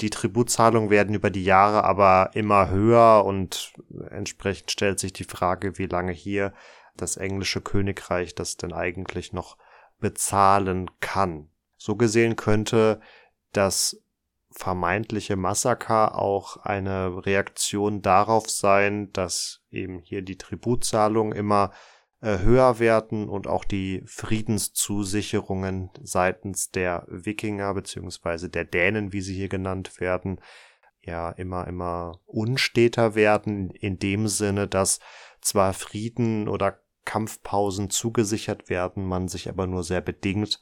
Die 0.00 0.10
Tributzahlungen 0.10 0.90
werden 0.90 1.14
über 1.14 1.30
die 1.30 1.44
Jahre 1.44 1.84
aber 1.84 2.30
immer 2.34 2.70
höher 2.70 3.24
und 3.24 3.74
entsprechend 4.10 4.70
stellt 4.70 4.98
sich 4.98 5.12
die 5.12 5.24
Frage, 5.24 5.78
wie 5.78 5.86
lange 5.86 6.12
hier 6.12 6.52
das 6.96 7.16
englische 7.16 7.60
Königreich 7.60 8.34
das 8.34 8.56
denn 8.56 8.72
eigentlich 8.72 9.32
noch 9.32 9.56
bezahlen 9.98 10.90
kann. 11.00 11.50
So 11.76 11.96
gesehen 11.96 12.36
könnte 12.36 13.00
das 13.52 14.02
vermeintliche 14.50 15.36
Massaker 15.36 16.18
auch 16.18 16.56
eine 16.58 17.24
Reaktion 17.24 18.02
darauf 18.02 18.50
sein, 18.50 19.12
dass 19.12 19.62
eben 19.70 20.00
hier 20.00 20.22
die 20.22 20.38
Tributzahlungen 20.38 21.32
immer 21.32 21.72
höher 22.20 22.78
werden 22.78 23.28
und 23.28 23.46
auch 23.46 23.64
die 23.64 24.02
Friedenszusicherungen 24.04 25.90
seitens 26.02 26.70
der 26.70 27.06
Wikinger 27.08 27.72
beziehungsweise 27.72 28.50
der 28.50 28.64
Dänen, 28.64 29.12
wie 29.12 29.22
sie 29.22 29.34
hier 29.34 29.48
genannt 29.48 30.00
werden, 30.00 30.40
ja 31.00 31.30
immer, 31.30 31.66
immer 31.66 32.20
unsteter 32.26 33.14
werden, 33.14 33.70
in 33.70 33.98
dem 33.98 34.28
Sinne, 34.28 34.68
dass 34.68 35.00
zwar 35.40 35.72
Frieden 35.72 36.46
oder 36.48 36.78
Kampfpausen 37.06 37.88
zugesichert 37.88 38.68
werden, 38.68 39.06
man 39.06 39.28
sich 39.28 39.48
aber 39.48 39.66
nur 39.66 39.82
sehr 39.82 40.02
bedingt 40.02 40.60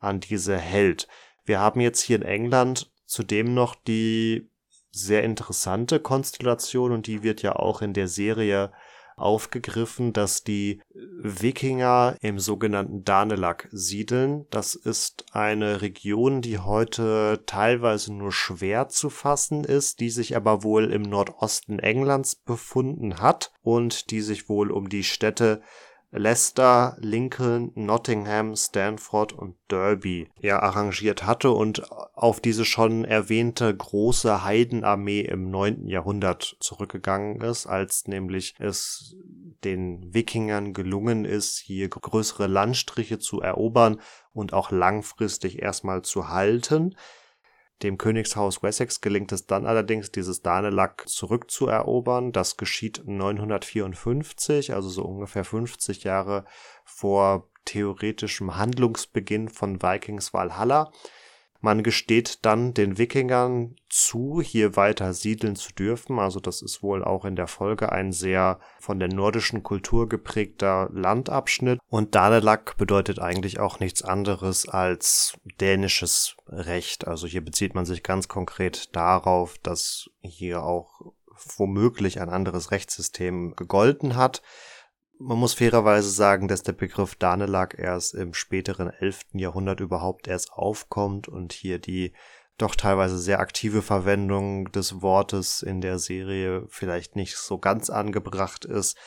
an 0.00 0.20
diese 0.20 0.58
hält. 0.58 1.06
Wir 1.44 1.60
haben 1.60 1.80
jetzt 1.80 2.00
hier 2.00 2.16
in 2.16 2.22
England 2.22 2.92
zudem 3.06 3.54
noch 3.54 3.76
die 3.76 4.50
sehr 4.90 5.22
interessante 5.22 6.00
Konstellation 6.00 6.90
und 6.90 7.06
die 7.06 7.22
wird 7.22 7.42
ja 7.42 7.54
auch 7.54 7.82
in 7.82 7.92
der 7.92 8.08
Serie 8.08 8.72
aufgegriffen, 9.16 10.12
dass 10.12 10.44
die 10.44 10.82
Wikinger 10.92 12.16
im 12.20 12.38
sogenannten 12.38 13.04
Danelag 13.04 13.68
siedeln. 13.72 14.46
Das 14.50 14.74
ist 14.74 15.24
eine 15.32 15.80
Region, 15.80 16.42
die 16.42 16.58
heute 16.58 17.42
teilweise 17.46 18.12
nur 18.12 18.32
schwer 18.32 18.88
zu 18.88 19.10
fassen 19.10 19.64
ist, 19.64 20.00
die 20.00 20.10
sich 20.10 20.36
aber 20.36 20.62
wohl 20.62 20.92
im 20.92 21.02
Nordosten 21.02 21.78
Englands 21.78 22.34
befunden 22.36 23.20
hat 23.20 23.52
und 23.62 24.10
die 24.10 24.20
sich 24.20 24.48
wohl 24.48 24.70
um 24.70 24.88
die 24.88 25.04
Städte 25.04 25.62
Leicester, 26.12 26.96
Lincoln, 27.00 27.72
Nottingham, 27.74 28.54
Stanford 28.54 29.32
und 29.32 29.56
Derby 29.70 30.28
ja 30.40 30.60
arrangiert 30.60 31.26
hatte 31.26 31.50
und 31.50 31.90
auf 32.14 32.40
diese 32.40 32.64
schon 32.64 33.04
erwähnte 33.04 33.74
große 33.74 34.44
Heidenarmee 34.44 35.20
im 35.20 35.50
neunten 35.50 35.88
Jahrhundert 35.88 36.56
zurückgegangen 36.60 37.40
ist, 37.40 37.66
als 37.66 38.06
nämlich 38.06 38.54
es 38.58 39.16
den 39.64 40.14
Wikingern 40.14 40.72
gelungen 40.72 41.24
ist, 41.24 41.58
hier 41.58 41.88
größere 41.88 42.46
Landstriche 42.46 43.18
zu 43.18 43.40
erobern 43.40 44.00
und 44.32 44.52
auch 44.52 44.70
langfristig 44.70 45.60
erstmal 45.60 46.02
zu 46.02 46.28
halten. 46.28 46.94
Dem 47.82 47.98
Königshaus 47.98 48.62
Wessex 48.62 49.02
gelingt 49.02 49.32
es 49.32 49.46
dann 49.46 49.66
allerdings, 49.66 50.10
dieses 50.10 50.40
Danelag 50.40 51.06
zurückzuerobern. 51.08 52.32
Das 52.32 52.56
geschieht 52.56 53.02
954, 53.04 54.72
also 54.72 54.88
so 54.88 55.02
ungefähr 55.02 55.44
50 55.44 56.04
Jahre 56.04 56.46
vor 56.84 57.50
theoretischem 57.66 58.56
Handlungsbeginn 58.56 59.50
von 59.50 59.82
Vikings 59.82 60.32
Valhalla. 60.32 60.90
Man 61.60 61.82
gesteht 61.82 62.44
dann 62.44 62.74
den 62.74 62.98
Wikingern 62.98 63.76
zu, 63.88 64.40
hier 64.40 64.76
weiter 64.76 65.12
siedeln 65.12 65.56
zu 65.56 65.72
dürfen. 65.72 66.18
Also 66.18 66.40
das 66.40 66.62
ist 66.62 66.82
wohl 66.82 67.04
auch 67.04 67.24
in 67.24 67.36
der 67.36 67.46
Folge 67.46 67.92
ein 67.92 68.12
sehr 68.12 68.58
von 68.80 68.98
der 68.98 69.08
nordischen 69.08 69.62
Kultur 69.62 70.08
geprägter 70.08 70.88
Landabschnitt. 70.92 71.80
Und 71.88 72.14
Danelag 72.14 72.76
bedeutet 72.76 73.18
eigentlich 73.18 73.58
auch 73.58 73.80
nichts 73.80 74.02
anderes 74.02 74.68
als 74.68 75.38
dänisches 75.60 76.36
Recht. 76.48 77.06
Also 77.06 77.26
hier 77.26 77.44
bezieht 77.44 77.74
man 77.74 77.86
sich 77.86 78.02
ganz 78.02 78.28
konkret 78.28 78.94
darauf, 78.94 79.58
dass 79.58 80.10
hier 80.20 80.62
auch 80.62 81.00
womöglich 81.56 82.20
ein 82.20 82.30
anderes 82.30 82.70
Rechtssystem 82.70 83.54
gegolten 83.56 84.16
hat. 84.16 84.42
Man 85.18 85.38
muss 85.38 85.54
fairerweise 85.54 86.10
sagen, 86.10 86.46
dass 86.46 86.62
der 86.62 86.72
Begriff 86.72 87.14
Danelag 87.14 87.78
erst 87.78 88.14
im 88.14 88.34
späteren 88.34 88.90
11. 88.90 89.20
Jahrhundert 89.32 89.80
überhaupt 89.80 90.28
erst 90.28 90.52
aufkommt 90.52 91.26
und 91.26 91.54
hier 91.54 91.78
die 91.78 92.12
doch 92.58 92.74
teilweise 92.74 93.18
sehr 93.18 93.40
aktive 93.40 93.80
Verwendung 93.80 94.70
des 94.72 95.00
Wortes 95.00 95.62
in 95.62 95.80
der 95.80 95.98
Serie 95.98 96.66
vielleicht 96.68 97.16
nicht 97.16 97.36
so 97.36 97.58
ganz 97.58 97.88
angebracht 97.88 98.66
ist. 98.66 98.98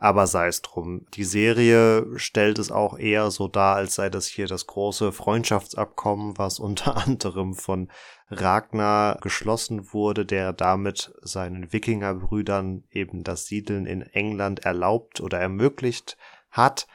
Aber 0.00 0.28
sei 0.28 0.46
es 0.46 0.62
drum. 0.62 1.06
Die 1.14 1.24
Serie 1.24 2.06
stellt 2.18 2.60
es 2.60 2.70
auch 2.70 2.96
eher 2.96 3.32
so 3.32 3.48
dar, 3.48 3.74
als 3.76 3.96
sei 3.96 4.08
das 4.08 4.28
hier 4.28 4.46
das 4.46 4.68
große 4.68 5.10
Freundschaftsabkommen, 5.10 6.38
was 6.38 6.60
unter 6.60 6.96
anderem 6.96 7.54
von 7.54 7.90
Ragnar 8.30 9.18
geschlossen 9.20 9.92
wurde, 9.92 10.24
der 10.24 10.52
damit 10.52 11.12
seinen 11.22 11.72
Wikingerbrüdern 11.72 12.84
eben 12.90 13.24
das 13.24 13.46
Siedeln 13.46 13.86
in 13.86 14.02
England 14.02 14.60
erlaubt 14.60 15.20
oder 15.20 15.40
ermöglicht 15.40 16.16
hat. 16.50 16.86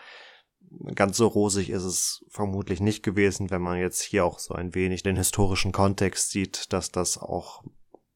Ganz 0.96 1.18
so 1.18 1.28
rosig 1.28 1.70
ist 1.70 1.84
es 1.84 2.26
vermutlich 2.30 2.80
nicht 2.80 3.04
gewesen, 3.04 3.52
wenn 3.52 3.62
man 3.62 3.80
jetzt 3.80 4.02
hier 4.02 4.26
auch 4.26 4.40
so 4.40 4.54
ein 4.56 4.74
wenig 4.74 5.04
den 5.04 5.18
historischen 5.18 5.72
Kontext 5.72 6.32
sieht, 6.32 6.72
dass 6.74 6.90
das 6.90 7.18
auch 7.18 7.64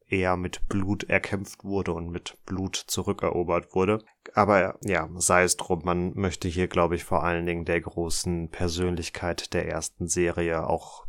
eher 0.08 0.38
mit 0.38 0.68
Blut 0.70 1.04
erkämpft 1.04 1.64
wurde 1.64 1.94
und 1.94 2.10
mit 2.10 2.38
Blut 2.46 2.76
zurückerobert 2.76 3.76
wurde. 3.76 4.04
Aber 4.34 4.78
ja, 4.84 5.10
sei 5.16 5.44
es 5.44 5.58
drum, 5.58 5.82
man 5.84 6.14
möchte 6.16 6.48
hier, 6.48 6.68
glaube 6.68 6.96
ich, 6.96 7.04
vor 7.04 7.24
allen 7.24 7.46
Dingen 7.46 7.66
der 7.66 7.82
großen 7.82 8.50
Persönlichkeit 8.50 9.54
der 9.54 9.68
ersten 9.68 10.08
Serie 10.08 10.68
auch 10.68 11.06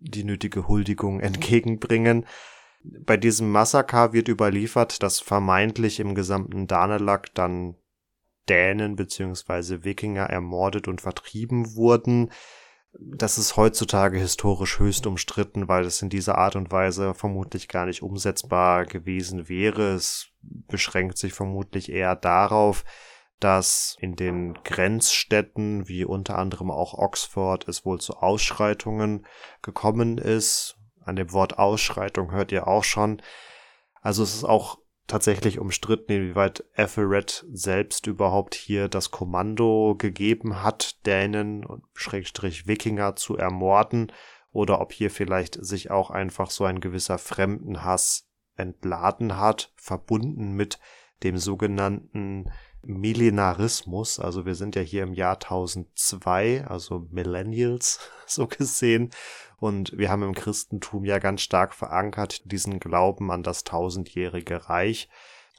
die 0.00 0.24
nötige 0.24 0.68
Huldigung 0.68 1.20
entgegenbringen. 1.20 2.26
Bei 2.82 3.16
diesem 3.16 3.50
Massaker 3.50 4.12
wird 4.12 4.28
überliefert, 4.28 5.02
dass 5.02 5.20
vermeintlich 5.20 6.00
im 6.00 6.14
gesamten 6.14 6.66
Danelag 6.66 7.32
dann 7.34 7.76
Dänen 8.48 8.96
bzw. 8.96 9.84
Wikinger 9.84 10.24
ermordet 10.24 10.86
und 10.86 11.00
vertrieben 11.00 11.74
wurden 11.76 12.30
das 12.98 13.38
ist 13.38 13.56
heutzutage 13.56 14.18
historisch 14.18 14.78
höchst 14.78 15.06
umstritten, 15.06 15.68
weil 15.68 15.84
es 15.84 16.00
in 16.02 16.10
dieser 16.10 16.38
Art 16.38 16.56
und 16.56 16.70
Weise 16.70 17.14
vermutlich 17.14 17.68
gar 17.68 17.86
nicht 17.86 18.02
umsetzbar 18.02 18.84
gewesen 18.86 19.48
wäre. 19.48 19.94
Es 19.94 20.28
beschränkt 20.68 21.18
sich 21.18 21.32
vermutlich 21.32 21.90
eher 21.90 22.16
darauf, 22.16 22.84
dass 23.40 23.96
in 24.00 24.16
den 24.16 24.54
Grenzstädten, 24.64 25.88
wie 25.88 26.04
unter 26.04 26.38
anderem 26.38 26.70
auch 26.70 26.94
Oxford, 26.94 27.68
es 27.68 27.84
wohl 27.84 28.00
zu 28.00 28.16
Ausschreitungen 28.16 29.26
gekommen 29.60 30.18
ist. 30.18 30.78
An 31.04 31.16
dem 31.16 31.32
Wort 31.32 31.58
Ausschreitung 31.58 32.30
hört 32.30 32.52
ihr 32.52 32.66
auch 32.66 32.84
schon. 32.84 33.20
Also 34.00 34.22
es 34.22 34.34
ist 34.34 34.44
auch 34.44 34.78
tatsächlich 35.06 35.58
umstritten, 35.58 36.12
inwieweit 36.12 36.64
Ethelred 36.74 37.44
selbst 37.52 38.06
überhaupt 38.06 38.54
hier 38.54 38.88
das 38.88 39.10
Kommando 39.10 39.94
gegeben 39.96 40.62
hat, 40.62 41.04
Dänen 41.04 41.64
und 41.64 41.84
Schrägstrich 41.92 42.66
Wikinger 42.66 43.16
zu 43.16 43.36
ermorden 43.36 44.10
oder 44.52 44.80
ob 44.80 44.92
hier 44.92 45.10
vielleicht 45.10 45.62
sich 45.62 45.90
auch 45.90 46.10
einfach 46.10 46.50
so 46.50 46.64
ein 46.64 46.80
gewisser 46.80 47.18
Fremdenhass 47.18 48.26
entladen 48.56 49.36
hat, 49.36 49.72
verbunden 49.76 50.52
mit 50.52 50.78
dem 51.22 51.38
sogenannten 51.38 52.50
Millenarismus. 52.82 54.20
Also 54.20 54.46
wir 54.46 54.54
sind 54.54 54.76
ja 54.76 54.82
hier 54.82 55.02
im 55.02 55.14
Jahr 55.14 55.34
1002, 55.34 56.66
also 56.66 57.06
Millennials 57.10 58.00
so 58.26 58.46
gesehen. 58.46 59.10
Und 59.58 59.96
wir 59.96 60.10
haben 60.10 60.22
im 60.22 60.34
Christentum 60.34 61.04
ja 61.04 61.18
ganz 61.18 61.40
stark 61.40 61.74
verankert 61.74 62.50
diesen 62.50 62.80
Glauben 62.80 63.30
an 63.30 63.42
das 63.42 63.64
tausendjährige 63.64 64.68
Reich, 64.68 65.08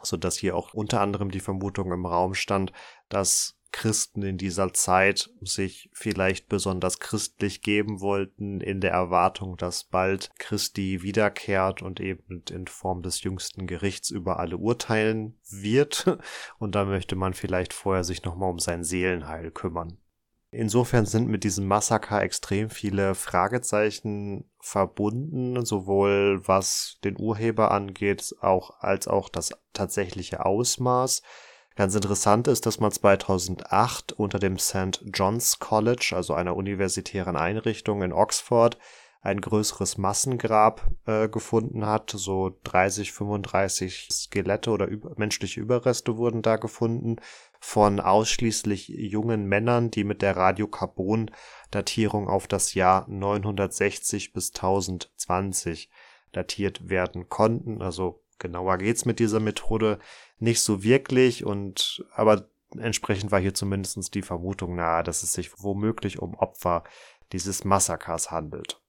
so 0.04 0.18
dass 0.18 0.38
hier 0.38 0.56
auch 0.56 0.74
unter 0.74 1.02
anderem 1.02 1.32
die 1.32 1.40
Vermutung 1.40 1.92
im 1.92 2.06
Raum 2.06 2.36
stand, 2.36 2.72
dass 3.10 3.58
Christen 3.76 4.24
in 4.24 4.38
dieser 4.38 4.74
Zeit 4.74 5.30
sich 5.42 5.90
vielleicht 5.92 6.48
besonders 6.48 7.00
christlich 7.00 7.62
geben 7.62 8.00
wollten, 8.00 8.62
in 8.62 8.80
der 8.80 8.92
Erwartung, 8.92 9.58
dass 9.58 9.84
bald 9.84 10.32
Christi 10.40 11.04
wiederkehrt 11.04 11.82
und 11.82 12.00
eben 12.00 12.42
in 12.50 12.68
Form 12.68 13.02
des 13.02 13.22
jüngsten 13.24 13.68
Gerichts 13.68 14.12
über 14.12 14.40
alle 14.40 14.56
urteilen 14.56 15.38
wird. 15.50 16.18
Und 16.58 16.74
da 16.74 16.86
möchte 16.86 17.18
man 17.18 17.34
vielleicht 17.34 17.74
vorher 17.74 18.06
sich 18.06 18.24
nochmal 18.24 18.50
um 18.50 18.60
sein 18.60 18.86
Seelenheil 18.86 19.52
kümmern. 19.52 19.98
Insofern 20.52 21.06
sind 21.06 21.28
mit 21.28 21.44
diesem 21.44 21.68
Massaker 21.68 22.22
extrem 22.22 22.70
viele 22.70 23.14
Fragezeichen 23.14 24.50
verbunden, 24.62 25.66
sowohl 25.66 26.48
was 26.48 26.98
den 27.04 27.20
Urheber 27.20 27.72
angeht, 27.72 28.34
auch 28.40 28.80
als 28.80 29.10
auch 29.10 29.28
das 29.28 29.52
tatsächliche 29.74 30.46
Ausmaß. 30.46 31.24
Ganz 31.76 31.94
interessant 31.94 32.48
ist, 32.48 32.66
dass 32.66 32.80
man 32.80 32.92
2008 32.92 34.14
unter 34.14 34.40
dem 34.40 34.58
St. 34.58 35.04
John's 35.14 35.60
College, 35.60 36.14
also 36.16 36.34
einer 36.34 36.56
universitären 36.56 37.36
Einrichtung 37.36 38.02
in 38.02 38.14
Oxford, 38.14 38.78
ein 39.26 39.42
größeres 39.42 39.98
Massengrab 39.98 40.88
äh, 41.06 41.28
gefunden 41.28 41.86
hat. 41.86 42.14
So 42.16 42.58
30, 42.64 43.12
35 43.12 44.08
Skelette 44.12 44.70
oder 44.70 44.86
über 44.86 45.14
menschliche 45.18 45.60
Überreste 45.60 46.16
wurden 46.16 46.44
da 46.44 46.56
gefunden 46.58 47.18
von 47.60 48.00
ausschließlich 48.00 48.88
jungen 48.88 49.48
Männern, 49.48 49.90
die 49.92 50.04
mit 50.04 50.22
der 50.22 50.38
Radiokarbon-Datierung 50.38 52.30
auf 52.30 52.48
das 52.48 52.76
Jahr 52.76 53.06
960 53.10 54.32
bis 54.32 54.52
1020 54.52 55.90
datiert 56.32 56.88
werden 56.88 57.28
konnten. 57.28 57.82
Also 57.82 58.24
genauer 58.38 58.78
geht's 58.78 59.06
mit 59.06 59.20
dieser 59.20 59.40
Methode 59.40 60.00
nicht 60.40 60.62
so 60.62 60.84
wirklich 60.84 61.46
und 61.46 62.06
aber 62.14 62.50
entsprechend 62.78 63.32
war 63.32 63.40
hier 63.40 63.54
zumindest 63.54 64.14
die 64.14 64.22
Vermutung 64.22 64.76
nahe, 64.76 65.04
dass 65.04 65.24
es 65.24 65.34
sich 65.34 65.52
womöglich 65.62 66.20
um 66.20 66.36
Opfer 66.36 66.84
dieses 67.32 67.64
Massakers 67.64 68.32
handelt. 68.32 68.82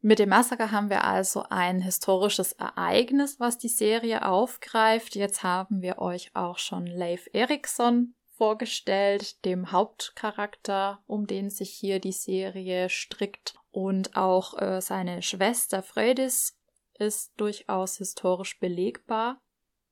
Mit 0.00 0.18
dem 0.18 0.28
Massaker 0.28 0.70
haben 0.70 0.90
wir 0.90 1.04
also 1.04 1.44
ein 1.48 1.80
historisches 1.80 2.52
Ereignis, 2.52 3.40
was 3.40 3.58
die 3.58 3.68
Serie 3.68 4.24
aufgreift. 4.24 5.16
Jetzt 5.16 5.42
haben 5.42 5.82
wir 5.82 5.98
euch 5.98 6.30
auch 6.34 6.58
schon 6.58 6.86
Leif 6.86 7.28
Erikson 7.32 8.14
vorgestellt, 8.36 9.44
dem 9.44 9.72
Hauptcharakter, 9.72 11.02
um 11.06 11.26
den 11.26 11.50
sich 11.50 11.70
hier 11.70 11.98
die 11.98 12.12
Serie 12.12 12.88
strickt. 12.88 13.54
Und 13.70 14.16
auch 14.16 14.60
äh, 14.60 14.80
seine 14.80 15.22
Schwester 15.22 15.82
Freydis 15.82 16.56
ist 16.98 17.32
durchaus 17.36 17.96
historisch 17.96 18.60
belegbar. 18.60 19.40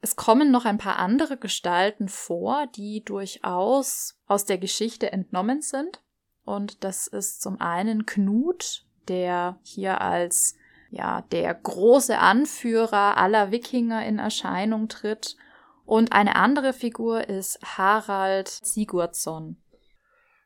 Es 0.04 0.16
kommen 0.16 0.50
noch 0.50 0.66
ein 0.66 0.76
paar 0.76 0.98
andere 0.98 1.38
Gestalten 1.38 2.10
vor, 2.10 2.66
die 2.76 3.02
durchaus 3.02 4.18
aus 4.26 4.44
der 4.44 4.58
Geschichte 4.58 5.10
entnommen 5.10 5.62
sind. 5.62 6.02
Und 6.44 6.84
das 6.84 7.06
ist 7.06 7.40
zum 7.40 7.58
einen 7.58 8.04
Knut, 8.04 8.84
der 9.08 9.58
hier 9.62 10.02
als 10.02 10.56
ja, 10.90 11.22
der 11.32 11.54
große 11.54 12.18
Anführer 12.18 13.16
aller 13.16 13.50
Wikinger 13.50 14.04
in 14.04 14.18
Erscheinung 14.18 14.88
tritt. 14.90 15.38
Und 15.86 16.12
eine 16.12 16.36
andere 16.36 16.74
Figur 16.74 17.26
ist 17.30 17.58
Harald 17.64 18.48
Sigurdsson. 18.48 19.56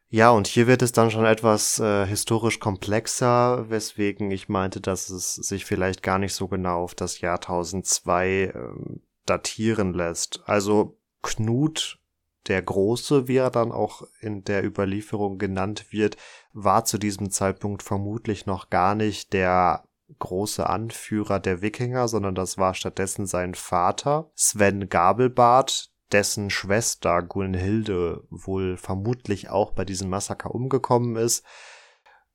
Ja, 0.09 0.31
und 0.31 0.47
hier 0.47 0.69
wird 0.69 0.83
es 0.83 0.93
dann 0.93 1.11
schon 1.11 1.25
etwas 1.25 1.81
äh, 1.81 2.07
historisch 2.07 2.61
komplexer, 2.61 3.69
weswegen 3.69 4.31
ich 4.31 4.49
meinte, 4.49 4.81
dass 4.81 5.11
es 5.11 5.35
sich 5.35 5.65
vielleicht 5.65 6.05
gar 6.05 6.21
nicht 6.21 6.35
so 6.35 6.47
genau 6.47 6.85
auf 6.85 6.95
das 6.95 7.21
Jahr 7.21 7.39
1002 7.39 8.53
ähm, 8.55 9.03
datieren 9.29 9.93
lässt. 9.93 10.41
Also 10.47 10.99
Knut 11.23 11.99
der 12.47 12.63
Große, 12.63 13.29
wie 13.29 13.37
er 13.37 13.51
dann 13.51 13.73
auch 13.73 14.03
in 14.21 14.45
der 14.45 14.65
Überlieferung 14.65 15.39
genannt 15.39 15.87
wird, 15.91 16.17
war 16.53 16.85
zu 16.85 16.99
diesem 16.99 17.31
Zeitpunkt 17.31 17.83
vermutlich 17.83 18.47
noch 18.47 18.71
gar 18.71 18.95
nicht 18.95 19.33
der 19.33 19.85
große 20.19 20.67
Anführer 20.67 21.39
der 21.41 21.61
Wikinger, 21.61 22.09
sondern 22.09 22.35
das 22.35 22.57
war 22.57 22.75
stattdessen 22.75 23.27
sein 23.27 23.55
Vater, 23.55 24.31
Sven 24.35 24.89
Gabelbart, 24.89 25.91
dessen 26.13 26.49
Schwester 26.49 27.23
Gunhilde 27.23 28.25
wohl 28.31 28.79
vermutlich 28.79 29.51
auch 29.51 29.73
bei 29.73 29.85
diesem 29.85 30.09
Massaker 30.09 30.55
umgekommen 30.55 31.17
ist, 31.17 31.45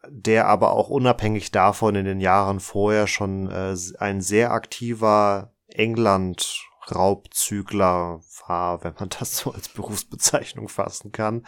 der 0.08 0.48
aber 0.48 0.74
auch 0.74 0.90
unabhängig 0.90 1.52
davon 1.52 1.96
in 1.96 2.06
den 2.06 2.20
Jahren 2.20 2.60
vorher 2.60 3.08
schon 3.08 3.50
äh, 3.50 3.76
ein 3.98 4.22
sehr 4.22 4.52
aktiver 4.52 5.54
England 5.68 6.62
Raubzügler 6.92 8.22
war, 8.48 8.84
wenn 8.84 8.94
man 9.00 9.10
das 9.20 9.38
so 9.38 9.52
als 9.52 9.70
Berufsbezeichnung 9.70 10.70
fassen 10.70 11.12
kann. 11.12 11.46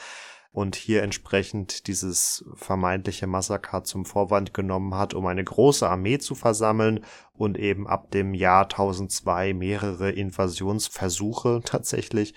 und 0.52 0.78
hier 0.78 1.04
entsprechend 1.04 1.88
dieses 1.88 2.46
vermeintliche 2.56 3.28
Massaker 3.28 3.84
zum 3.84 4.06
Vorwand 4.06 4.54
genommen 4.54 4.96
hat, 4.96 5.14
um 5.14 5.26
eine 5.26 5.44
große 5.44 5.90
Armee 5.90 6.18
zu 6.18 6.34
versammeln 6.34 7.04
und 7.34 7.58
eben 7.58 7.88
ab 7.88 8.12
dem 8.12 8.34
Jahr 8.34 8.64
1002 8.64 9.54
mehrere 9.54 10.12
Invasionsversuche 10.12 11.62
tatsächlich 11.66 12.36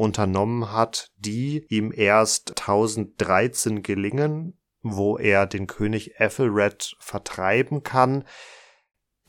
unternommen 0.00 0.72
hat, 0.72 1.12
die 1.18 1.66
ihm 1.68 1.92
erst 1.94 2.58
1013 2.58 3.82
gelingen, 3.82 4.58
wo 4.82 5.18
er 5.18 5.46
den 5.46 5.66
König 5.66 6.18
Ethelred 6.18 6.96
vertreiben 6.98 7.82
kann. 7.82 8.24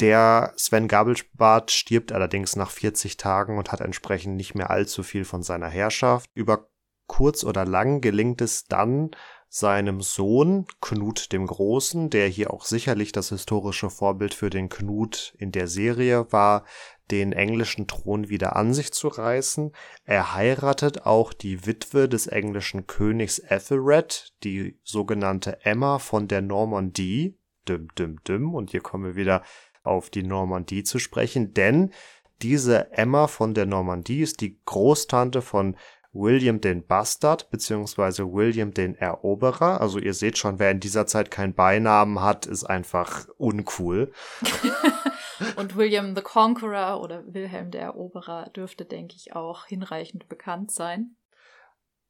Der 0.02 0.52
Sven 0.58 0.88
Gabelbart 0.88 1.70
stirbt 1.70 2.12
allerdings 2.12 2.56
nach 2.56 2.72
40 2.72 3.18
Tagen 3.18 3.60
und 3.60 3.72
hat 3.72 3.82
entsprechend 3.82 4.36
nicht 4.36 4.56
mehr 4.56 4.72
allzu 4.72 5.04
viel 5.04 5.26
von 5.26 5.43
seiner 5.43 5.68
Herrschaft. 5.70 6.28
Über 6.34 6.70
kurz 7.06 7.43
oder 7.43 7.66
lang 7.66 8.02
gelingt 8.02 8.41
es 8.41 8.66
dann 8.66 9.12
seinem 9.47 10.02
Sohn 10.02 10.66
Knut 10.80 11.32
dem 11.32 11.45
Großen, 11.45 12.10
der 12.10 12.28
hier 12.28 12.52
auch 12.52 12.66
sicherlich 12.66 13.12
das 13.12 13.30
historische 13.30 13.91
Vorbild 13.91 14.34
für 14.34 14.49
den 14.49 14.70
Knut 14.70 15.36
in 15.38 15.52
der 15.52 15.68
Serie 15.68 16.32
war, 16.32 16.66
den 17.12 17.32
englischen 17.32 17.86
Thron 17.86 18.28
wieder 18.28 18.56
an 18.56 18.74
sich 18.74 18.93
zu 18.93 19.08
reißen. 19.08 19.72
Er 20.04 20.34
heiratet 20.34 21.06
auch 21.06 21.32
die 21.32 21.68
Witwe 21.68 22.10
des 22.10 22.26
englischen 22.26 22.88
Königs 22.88 23.38
Ethelred, 23.38 24.34
die 24.43 24.80
sogenannte 24.84 25.64
Emma 25.64 25.99
von 25.99 26.28
der 26.28 26.41
Normandie. 26.41 27.38
Düm, 27.68 27.89
düm, 27.95 28.24
düm. 28.24 28.56
Und 28.56 28.72
hier 28.72 28.82
kommen 28.82 29.04
wir 29.04 29.16
wieder 29.16 29.43
auf 29.84 30.10
die 30.10 30.24
Normandie 30.24 30.84
zu 30.84 31.00
sprechen, 31.00 31.54
denn 31.54 31.92
diese 32.42 32.92
Emma 32.92 33.28
von 33.28 33.54
der 33.54 33.66
Normandie 33.66 34.22
ist 34.22 34.42
die 34.42 34.60
Großtante 34.66 35.42
von 35.42 35.76
William 36.14 36.60
den 36.60 36.86
Bastard 36.86 37.50
beziehungsweise 37.52 38.34
William 38.34 38.74
den 38.74 38.96
Eroberer. 38.96 39.80
Also 39.80 40.00
ihr 40.00 40.14
seht 40.14 40.38
schon, 40.38 40.60
wer 40.60 40.72
in 40.72 40.80
dieser 40.80 41.08
Zeit 41.08 41.32
keinen 41.32 41.54
Beinamen 41.54 42.22
hat, 42.22 42.46
ist 42.46 42.66
einfach 42.66 43.28
uncool. 43.38 44.12
Und 45.56 45.76
William 45.76 46.16
the 46.16 46.22
Conqueror 46.22 47.02
oder 47.02 47.24
Wilhelm 47.34 47.72
der 47.72 47.82
Eroberer 47.82 48.50
dürfte, 48.56 48.86
denke 48.86 49.16
ich, 49.16 49.36
auch 49.36 49.66
hinreichend 49.66 50.28
bekannt 50.28 50.72
sein. 50.72 51.16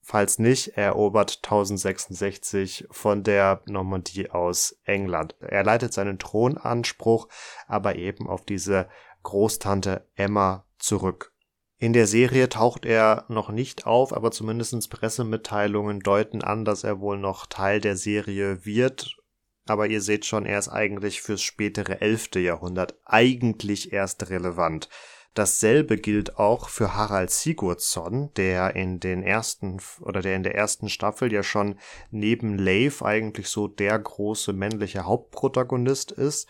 Falls 0.04 0.40
nicht, 0.40 0.70
er 0.76 0.86
erobert 0.86 1.40
1066 1.44 2.88
von 2.90 3.24
der 3.24 3.62
Normandie 3.66 4.32
aus 4.32 4.76
England. 4.84 5.36
Er 5.40 5.64
leitet 5.64 5.94
seinen 5.94 6.18
Thronanspruch 6.18 7.28
aber 7.68 7.96
eben 7.96 8.28
auf 8.28 8.44
diese 8.44 8.90
Großtante 9.24 10.08
Emma 10.16 10.66
zurück. 10.80 11.32
In 11.78 11.94
der 11.94 12.06
Serie 12.08 12.50
taucht 12.50 12.86
er 12.86 13.26
noch 13.28 13.50
nicht 13.50 13.88
auf, 13.88 14.14
aber 14.14 14.32
zumindest 14.32 14.90
Pressemitteilungen 14.90 16.00
deuten 16.00 16.44
an, 16.44 16.66
dass 16.66 16.84
er 16.84 17.00
wohl 17.00 17.18
noch 17.18 17.46
Teil 17.48 17.80
der 17.82 17.98
Serie 17.98 18.66
wird. 18.66 19.18
Aber 19.66 19.88
ihr 19.88 20.02
seht 20.02 20.26
schon, 20.26 20.46
er 20.46 20.60
ist 20.60 20.70
eigentlich 20.70 21.22
fürs 21.22 21.42
spätere 21.42 22.02
11. 22.02 22.36
Jahrhundert 22.36 22.96
eigentlich 23.06 23.94
erst 23.94 24.30
relevant. 24.30 24.90
Dasselbe 25.34 25.98
gilt 25.98 26.38
auch 26.38 26.68
für 26.68 26.94
Harald 26.94 27.32
Sigurdsson, 27.32 28.34
der 28.36 28.76
in 28.76 29.00
den 29.00 29.24
ersten 29.24 29.80
oder 30.02 30.22
der 30.22 30.36
in 30.36 30.44
der 30.44 30.56
ersten 30.56 30.90
Staffel 30.90 31.32
ja 31.32 31.42
schon 31.42 31.76
neben 32.10 32.58
Leif 32.58 33.02
eigentlich 33.02 33.48
so 33.48 33.70
der 33.70 33.98
große 33.98 34.52
männliche 34.52 35.06
Hauptprotagonist 35.06 36.12
ist. 36.12 36.50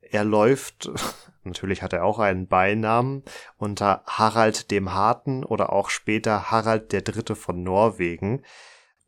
Er 0.00 0.24
läuft, 0.24 0.90
natürlich 1.44 1.82
hat 1.82 1.92
er 1.92 2.04
auch 2.04 2.18
einen 2.18 2.48
Beinamen, 2.48 3.22
unter 3.58 4.02
Harald 4.06 4.72
dem 4.72 4.92
Harten 4.92 5.44
oder 5.44 5.72
auch 5.72 5.88
später 5.88 6.50
Harald 6.50 6.92
der 6.92 7.02
Dritte 7.02 7.36
von 7.36 7.62
Norwegen. 7.62 8.42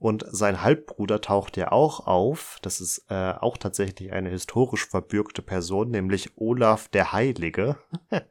Und 0.00 0.24
sein 0.30 0.62
Halbbruder 0.62 1.20
taucht 1.20 1.56
ja 1.56 1.72
auch 1.72 2.06
auf. 2.06 2.58
Das 2.62 2.80
ist 2.80 3.04
äh, 3.10 3.32
auch 3.32 3.56
tatsächlich 3.56 4.12
eine 4.12 4.30
historisch 4.30 4.86
verbürgte 4.86 5.42
Person, 5.42 5.90
nämlich 5.90 6.30
Olaf 6.36 6.86
der 6.86 7.12
Heilige, 7.12 7.78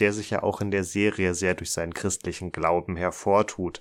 der 0.00 0.12
sich 0.12 0.30
ja 0.30 0.42
auch 0.42 0.60
in 0.60 0.70
der 0.70 0.84
Serie 0.84 1.34
sehr 1.34 1.54
durch 1.54 1.70
seinen 1.72 1.94
christlichen 1.94 2.52
Glauben 2.52 2.96
hervortut. 2.96 3.80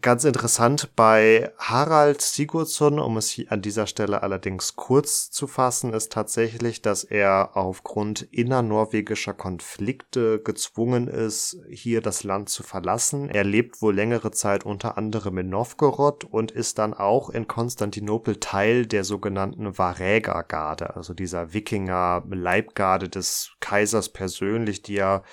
Ganz 0.00 0.22
interessant 0.22 0.94
bei 0.94 1.50
Harald 1.58 2.20
Sigurdsson, 2.20 3.00
um 3.00 3.16
es 3.16 3.36
an 3.48 3.62
dieser 3.62 3.88
Stelle 3.88 4.22
allerdings 4.22 4.76
kurz 4.76 5.28
zu 5.32 5.48
fassen, 5.48 5.92
ist 5.92 6.12
tatsächlich, 6.12 6.82
dass 6.82 7.02
er 7.02 7.56
aufgrund 7.56 8.22
innernorwegischer 8.22 9.34
Konflikte 9.34 10.40
gezwungen 10.40 11.08
ist, 11.08 11.58
hier 11.68 12.00
das 12.00 12.22
Land 12.22 12.48
zu 12.48 12.62
verlassen. 12.62 13.28
Er 13.28 13.42
lebt 13.42 13.82
wohl 13.82 13.92
längere 13.92 14.30
Zeit 14.30 14.64
unter 14.64 14.96
anderem 14.96 15.38
in 15.38 15.48
Novgorod 15.48 16.22
und 16.22 16.52
ist 16.52 16.78
dann 16.78 16.94
auch 16.94 17.28
in 17.28 17.48
Konstantinopel 17.48 18.36
Teil 18.36 18.86
der 18.86 19.02
sogenannten 19.02 19.76
Varägergarde, 19.76 20.94
also 20.94 21.12
dieser 21.12 21.52
Wikinger-Leibgarde 21.54 23.08
des 23.08 23.50
Kaisers 23.58 24.10
persönlich, 24.10 24.80
die 24.80 24.94
ja 24.94 25.24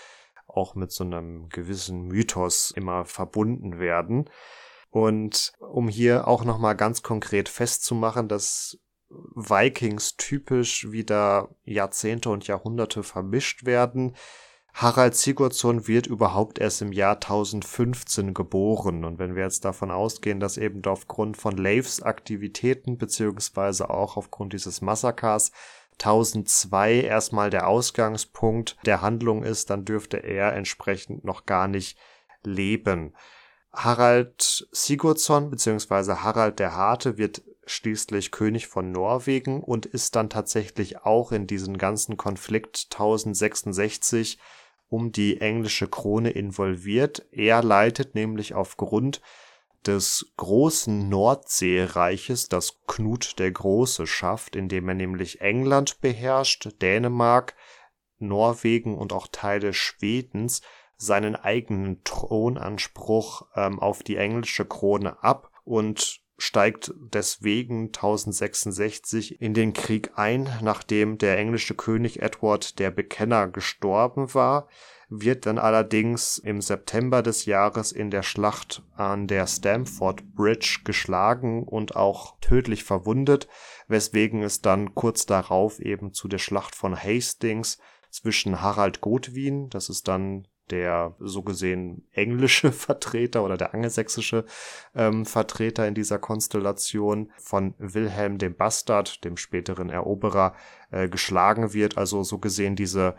auch 0.55 0.75
mit 0.75 0.91
so 0.91 1.03
einem 1.03 1.49
gewissen 1.49 2.07
Mythos 2.07 2.71
immer 2.71 3.05
verbunden 3.05 3.79
werden. 3.79 4.29
Und 4.89 5.53
um 5.59 5.87
hier 5.89 6.27
auch 6.27 6.45
nochmal 6.45 6.75
ganz 6.75 7.03
konkret 7.03 7.49
festzumachen, 7.49 8.27
dass 8.27 8.79
Vikings 9.09 10.17
typisch 10.17 10.91
wieder 10.91 11.49
Jahrzehnte 11.63 12.29
und 12.29 12.47
Jahrhunderte 12.47 13.03
vermischt 13.03 13.65
werden. 13.65 14.15
Harald 14.73 15.15
Sigurdsson 15.15 15.87
wird 15.87 16.05
überhaupt 16.05 16.59
erst 16.59 16.81
im 16.81 16.91
Jahr 16.91 17.15
1015 17.15 18.33
geboren. 18.33 19.05
Und 19.05 19.19
wenn 19.19 19.35
wir 19.35 19.43
jetzt 19.43 19.63
davon 19.63 19.89
ausgehen, 19.89 20.41
dass 20.41 20.57
eben 20.57 20.83
aufgrund 20.85 21.37
von 21.37 21.55
Leifs 21.55 22.01
Aktivitäten 22.01 22.97
beziehungsweise 22.97 23.89
auch 23.89 24.17
aufgrund 24.17 24.51
dieses 24.51 24.81
Massakers 24.81 25.51
1002 25.99 27.01
erstmal 27.01 27.49
der 27.49 27.67
Ausgangspunkt 27.67 28.77
der 28.85 29.01
Handlung 29.01 29.43
ist, 29.43 29.69
dann 29.69 29.85
dürfte 29.85 30.17
er 30.17 30.53
entsprechend 30.53 31.23
noch 31.23 31.45
gar 31.45 31.67
nicht 31.67 31.97
leben. 32.43 33.13
Harald 33.71 34.67
Sigurdsson 34.71 35.49
bzw. 35.49 36.15
Harald 36.15 36.59
der 36.59 36.75
Harte 36.75 37.17
wird 37.17 37.43
schließlich 37.65 38.31
König 38.31 38.67
von 38.67 38.91
Norwegen 38.91 39.61
und 39.61 39.85
ist 39.85 40.15
dann 40.15 40.29
tatsächlich 40.29 41.03
auch 41.03 41.31
in 41.31 41.47
diesen 41.47 41.77
ganzen 41.77 42.15
Konflikt 42.15 42.87
1066 42.91 44.39
um 44.87 45.11
die 45.11 45.41
englische 45.41 45.87
Krone 45.87 46.29
involviert. 46.29 47.25
Er 47.31 47.63
leitet 47.63 48.15
nämlich 48.15 48.53
aufgrund 48.53 49.21
des 49.87 50.33
großen 50.37 51.09
Nordseereiches, 51.09 52.49
das 52.49 52.79
Knut 52.87 53.39
der 53.39 53.51
Große 53.51 54.07
schafft, 54.07 54.55
indem 54.55 54.89
er 54.89 54.95
nämlich 54.95 55.41
England 55.41 56.01
beherrscht, 56.01 56.69
Dänemark, 56.81 57.55
Norwegen 58.17 58.97
und 58.97 59.13
auch 59.13 59.27
Teile 59.31 59.73
Schwedens, 59.73 60.61
seinen 60.97 61.35
eigenen 61.35 62.03
Thronanspruch 62.03 63.47
ähm, 63.55 63.79
auf 63.79 64.03
die 64.03 64.15
englische 64.15 64.65
Krone 64.65 65.21
ab 65.23 65.51
und 65.63 66.21
steigt 66.37 66.93
deswegen 66.97 67.87
1066 67.87 69.41
in 69.41 69.53
den 69.53 69.73
Krieg 69.73 70.11
ein, 70.15 70.49
nachdem 70.61 71.17
der 71.17 71.37
englische 71.37 71.75
König 71.75 72.21
Edward 72.21 72.79
der 72.79 72.91
Bekenner 72.91 73.47
gestorben 73.47 74.33
war 74.33 74.67
wird 75.09 75.45
dann 75.45 75.57
allerdings 75.57 76.37
im 76.37 76.61
September 76.61 77.21
des 77.21 77.45
Jahres 77.45 77.91
in 77.91 78.09
der 78.11 78.23
Schlacht 78.23 78.83
an 78.95 79.27
der 79.27 79.47
Stamford 79.47 80.35
Bridge 80.35 80.79
geschlagen 80.83 81.63
und 81.63 81.95
auch 81.95 82.39
tödlich 82.39 82.83
verwundet, 82.83 83.47
weswegen 83.87 84.43
es 84.43 84.61
dann 84.61 84.95
kurz 84.95 85.25
darauf 85.25 85.79
eben 85.79 86.13
zu 86.13 86.27
der 86.27 86.39
Schlacht 86.39 86.75
von 86.75 86.95
Hastings 86.95 87.77
zwischen 88.09 88.61
Harald 88.61 89.01
Godwin, 89.01 89.69
das 89.69 89.89
ist 89.89 90.07
dann 90.07 90.47
der 90.69 91.15
so 91.19 91.43
gesehen 91.43 92.07
englische 92.11 92.71
Vertreter 92.71 93.43
oder 93.43 93.57
der 93.57 93.73
angelsächsische 93.73 94.45
ähm, 94.95 95.25
Vertreter 95.25 95.87
in 95.87 95.93
dieser 95.93 96.17
Konstellation 96.17 97.31
von 97.37 97.75
Wilhelm 97.77 98.37
dem 98.37 98.55
Bastard, 98.55 99.23
dem 99.23 99.37
späteren 99.37 99.89
Eroberer, 99.89 100.55
äh, 100.91 101.07
geschlagen 101.07 101.73
wird. 101.73 101.97
Also 101.97 102.23
so 102.23 102.39
gesehen 102.39 102.75
diese 102.75 103.15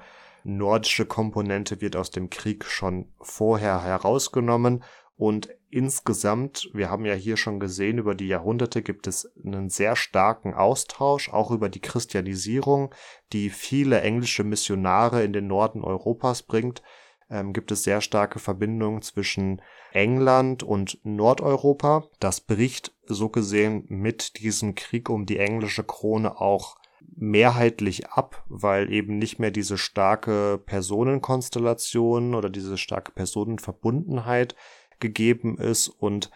nordische 0.47 1.07
Komponente 1.07 1.81
wird 1.81 1.97
aus 1.97 2.11
dem 2.11 2.31
Krieg 2.31 2.65
schon 2.65 3.13
vorher 3.21 3.83
herausgenommen 3.83 4.83
und 5.17 5.49
insgesamt, 5.71 6.69
wir 6.75 6.91
haben 6.91 7.07
ja 7.07 7.15
hier 7.15 7.39
schon 7.39 7.59
gesehen, 7.59 7.99
über 7.99 8.15
die 8.15 8.29
Jahrhunderte 8.29 8.83
gibt 8.83 9.07
es 9.07 9.31
einen 9.45 9.71
sehr 9.71 9.97
starken 9.97 10.53
Austausch, 10.53 11.31
auch 11.31 11.51
über 11.51 11.71
die 11.71 11.81
Christianisierung, 11.81 12.95
die 13.33 13.49
viele 13.49 14.03
englische 14.03 14.45
Missionare 14.45 15.25
in 15.25 15.33
den 15.33 15.47
Norden 15.47 15.83
Europas 15.83 16.43
bringt. 16.43 16.83
Ähm, 17.29 17.53
gibt 17.53 17.73
es 17.73 17.83
sehr 17.83 18.03
starke 18.03 18.39
Verbindungen 18.39 19.03
zwischen 19.03 19.63
England 19.93 20.63
und 20.63 21.01
Nordeuropa. 21.03 22.05
Das 22.21 22.41
bricht 22.41 22.95
so 23.07 23.31
gesehen 23.31 23.85
mit 23.89 24.39
diesem 24.39 24.75
Krieg 24.75 25.09
um 25.09 25.27
die 25.27 25.39
englische 25.39 25.83
Krone 25.83 26.41
auch 26.41 26.77
mehrheitlich 27.17 28.09
ab, 28.11 28.45
weil 28.49 28.93
eben 28.93 29.19
nicht 29.19 29.39
mehr 29.39 29.51
diese 29.51 29.79
starke 29.79 30.63
Personenkonstellation 30.65 32.35
oder 32.35 32.51
diese 32.51 32.77
starke 32.77 33.13
Personenverbundenheit 33.13 34.55
gegeben 35.01 35.59
ist 35.59 35.89
und 35.89 36.31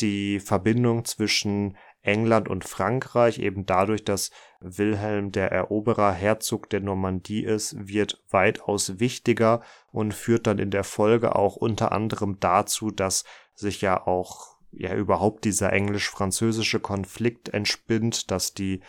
die 0.00 0.40
Verbindung 0.40 1.04
zwischen 1.04 1.76
England 2.02 2.48
und 2.48 2.64
Frankreich, 2.64 3.38
eben 3.38 3.64
dadurch, 3.64 4.04
dass 4.04 4.30
Wilhelm 4.60 5.32
der 5.32 5.52
Eroberer 5.52 6.12
Herzog 6.12 6.68
der 6.68 6.80
Normandie 6.80 7.44
ist, 7.44 7.88
wird 7.88 8.22
weitaus 8.28 8.98
wichtiger 8.98 9.62
und 9.90 10.12
führt 10.12 10.46
dann 10.46 10.58
in 10.58 10.70
der 10.70 10.84
Folge 10.84 11.36
auch 11.36 11.56
unter 11.56 11.92
anderem 11.92 12.38
dazu, 12.40 12.90
dass 12.90 13.24
sich 13.54 13.80
ja 13.80 14.06
auch 14.06 14.56
ja 14.72 14.94
überhaupt 14.94 15.44
dieser 15.44 15.72
englisch-französische 15.72 16.80
Konflikt 16.80 17.50
entspinnt, 17.50 18.30
dass 18.30 18.52
die 18.52 18.80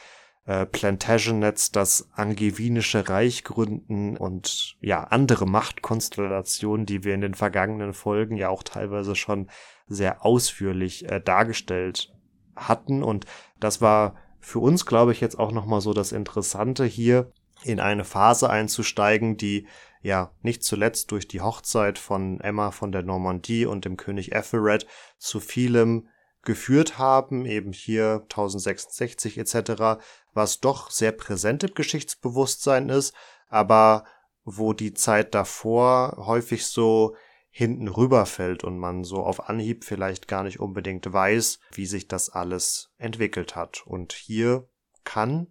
äh, 0.45 0.65
Plantagenets 0.65 1.71
das 1.71 2.09
Angevinische 2.13 3.09
Reich 3.09 3.43
gründen 3.43 4.15
und 4.15 4.77
ja 4.79 5.03
andere 5.05 5.45
Machtkonstellationen, 5.45 6.85
die 6.85 7.03
wir 7.03 7.13
in 7.13 7.21
den 7.21 7.33
vergangenen 7.33 7.93
Folgen 7.93 8.37
ja 8.37 8.49
auch 8.49 8.63
teilweise 8.63 9.15
schon 9.15 9.49
sehr 9.87 10.25
ausführlich 10.25 11.09
äh, 11.09 11.19
dargestellt 11.19 12.13
hatten. 12.55 13.03
Und 13.03 13.25
das 13.59 13.81
war 13.81 14.15
für 14.39 14.59
uns, 14.59 14.85
glaube 14.85 15.11
ich, 15.11 15.21
jetzt 15.21 15.39
auch 15.39 15.51
nochmal 15.51 15.81
so 15.81 15.93
das 15.93 16.11
Interessante 16.11 16.85
hier 16.85 17.31
in 17.63 17.79
eine 17.79 18.03
Phase 18.03 18.49
einzusteigen, 18.49 19.37
die 19.37 19.67
ja 20.01 20.31
nicht 20.43 20.63
zuletzt 20.63 21.11
durch 21.11 21.27
die 21.27 21.41
Hochzeit 21.41 21.97
von 21.97 22.39
Emma 22.39 22.69
von 22.69 22.91
der 22.91 23.01
Normandie 23.01 23.65
und 23.65 23.85
dem 23.85 23.97
König 23.97 24.33
Ethelred 24.33 24.85
zu 25.17 25.39
vielem 25.39 26.07
geführt 26.45 26.97
haben, 26.97 27.45
eben 27.45 27.73
hier 27.73 28.21
1066 28.23 29.37
etc., 29.37 30.01
was 30.33 30.59
doch 30.61 30.91
sehr 30.91 31.11
präsent 31.11 31.63
im 31.63 31.73
Geschichtsbewusstsein 31.73 32.89
ist, 32.89 33.13
aber 33.47 34.05
wo 34.43 34.73
die 34.73 34.93
Zeit 34.93 35.33
davor 35.33 36.15
häufig 36.25 36.67
so 36.67 37.15
hinten 37.49 37.87
rüberfällt 37.87 38.63
und 38.63 38.77
man 38.77 39.03
so 39.03 39.23
auf 39.23 39.49
Anhieb 39.49 39.85
vielleicht 39.85 40.27
gar 40.27 40.43
nicht 40.43 40.59
unbedingt 40.59 41.11
weiß, 41.11 41.59
wie 41.71 41.85
sich 41.85 42.07
das 42.07 42.29
alles 42.29 42.91
entwickelt 42.97 43.55
hat. 43.55 43.87
Und 43.87 44.13
hier 44.13 44.67
kann 45.05 45.47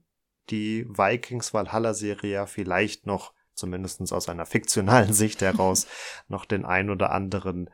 die 0.50 0.86
Vikings 0.86 1.54
Valhalla 1.54 1.94
Serie 1.94 2.46
vielleicht 2.46 3.06
noch, 3.06 3.32
zumindestens 3.54 4.12
aus 4.12 4.28
einer 4.28 4.46
fiktionalen 4.46 5.12
Sicht 5.14 5.40
heraus, 5.40 5.86
noch 6.28 6.44
den 6.44 6.64
ein 6.64 6.90
oder 6.90 7.10
anderen 7.10 7.70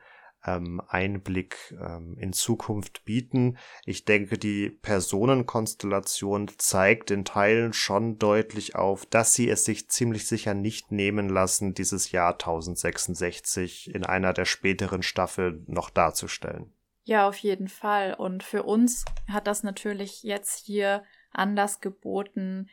ähm, 0.46 0.80
Einblick 0.88 1.74
ähm, 1.80 2.16
in 2.18 2.32
Zukunft 2.32 3.04
bieten. 3.04 3.58
Ich 3.84 4.04
denke, 4.04 4.38
die 4.38 4.70
Personenkonstellation 4.70 6.50
zeigt 6.58 7.10
in 7.10 7.24
Teilen 7.24 7.72
schon 7.72 8.18
deutlich 8.18 8.76
auf, 8.76 9.06
dass 9.06 9.34
sie 9.34 9.48
es 9.48 9.64
sich 9.64 9.88
ziemlich 9.90 10.26
sicher 10.26 10.54
nicht 10.54 10.92
nehmen 10.92 11.28
lassen, 11.28 11.74
dieses 11.74 12.12
Jahr 12.12 12.32
1066 12.32 13.94
in 13.94 14.04
einer 14.04 14.32
der 14.32 14.44
späteren 14.44 15.02
Staffeln 15.02 15.64
noch 15.66 15.90
darzustellen. 15.90 16.72
Ja, 17.04 17.28
auf 17.28 17.38
jeden 17.38 17.68
Fall. 17.68 18.14
Und 18.14 18.42
für 18.42 18.62
uns 18.62 19.04
hat 19.28 19.46
das 19.46 19.62
natürlich 19.62 20.22
jetzt 20.22 20.64
hier 20.64 21.02
Anlass 21.32 21.80
geboten, 21.80 22.68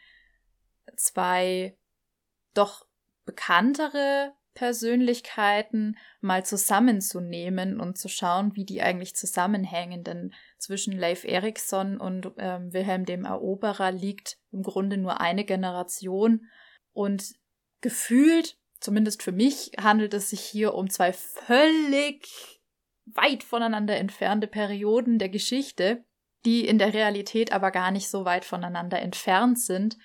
zwei 0.96 1.78
doch 2.54 2.86
bekanntere 3.26 4.34
Persönlichkeiten 4.58 6.00
mal 6.20 6.44
zusammenzunehmen 6.44 7.80
und 7.80 8.00
zu 8.00 8.10
schauen, 8.10 8.56
wie 8.56 8.66
die 8.66 8.82
eigentlich 8.82 9.16
zusammenhängen. 9.16 10.04
Denn 10.04 10.34
zwischen 10.58 10.98
Leif 10.98 11.26
Erikson 11.26 12.00
und 12.00 12.32
ähm, 12.40 12.74
Wilhelm 12.74 13.06
dem 13.06 13.24
Eroberer 13.24 13.92
liegt 13.92 14.40
im 14.52 14.64
Grunde 14.64 14.98
nur 14.98 15.22
eine 15.22 15.46
Generation. 15.46 16.48
Und 16.92 17.36
gefühlt, 17.82 18.58
zumindest 18.80 19.22
für 19.22 19.32
mich, 19.32 19.74
handelt 19.80 20.16
es 20.16 20.32
sich 20.32 20.42
hier 20.42 20.74
um 20.74 20.90
zwei 20.90 21.14
völlig 21.14 22.28
weit 23.06 23.44
voneinander 23.44 23.96
entfernte 23.98 24.48
Perioden 24.48 25.20
der 25.20 25.30
Geschichte, 25.30 26.04
die 26.46 26.68
in 26.68 26.80
der 26.80 26.96
Realität 26.96 27.52
aber 27.52 27.70
gar 27.70 27.92
nicht 27.92 28.10
so 28.10 28.26
weit 28.26 28.44
voneinander 28.44 29.00
entfernt 29.04 29.60
sind. 29.60 30.00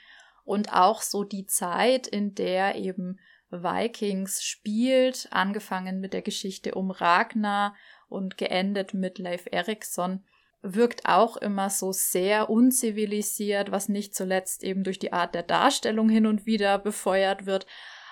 Und 0.45 0.75
auch 0.75 1.01
so 1.01 1.25
die 1.25 1.47
Zeit, 1.47 2.07
in 2.07 2.35
der 2.35 2.75
eben 2.75 3.19
Vikings 3.53 4.43
spielt, 4.43 5.29
angefangen 5.31 6.01
mit 6.01 6.13
der 6.13 6.23
Geschichte 6.23 6.75
um 6.75 6.91
Ragnar 6.91 7.77
und 8.09 8.39
geendet 8.39 8.95
mit 8.95 9.19
Leif 9.19 9.47
Erikson, 9.51 10.25
wirkt 10.63 11.07
auch 11.07 11.37
immer 11.37 11.71
so 11.71 11.93
sehr 11.93 12.49
unzivilisiert, 12.49 13.71
was 13.71 13.89
nicht 13.89 14.15
zuletzt 14.15 14.65
eben 14.65 14.85
durch 14.85 14.99
die 14.99 15.13
Art 15.13 15.35
der 15.35 15.43
Darstellung 15.43 16.09
hin 16.09 16.27
und 16.27 16.47
wieder 16.47 16.79
befeuert 16.79 17.47
wird, 17.47 17.67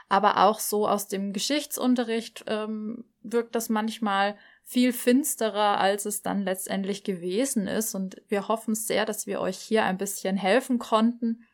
aber 0.08 0.44
auch 0.44 0.58
so 0.58 0.88
aus 0.88 1.06
dem 1.06 1.32
Geschichtsunterricht 1.32 2.44
ähm, 2.48 3.04
wirkt 3.22 3.54
das 3.54 3.68
manchmal 3.68 4.36
viel 4.64 4.92
finsterer, 4.92 5.78
als 5.78 6.04
es 6.04 6.22
dann 6.22 6.42
letztendlich 6.42 7.04
gewesen 7.04 7.68
ist. 7.68 7.94
Und 7.94 8.20
wir 8.28 8.48
hoffen 8.48 8.74
sehr, 8.74 9.06
dass 9.06 9.28
wir 9.28 9.40
euch 9.40 9.56
hier 9.56 9.84
ein 9.84 9.98
bisschen 9.98 10.36
helfen 10.36 10.80
konnten 10.80 11.44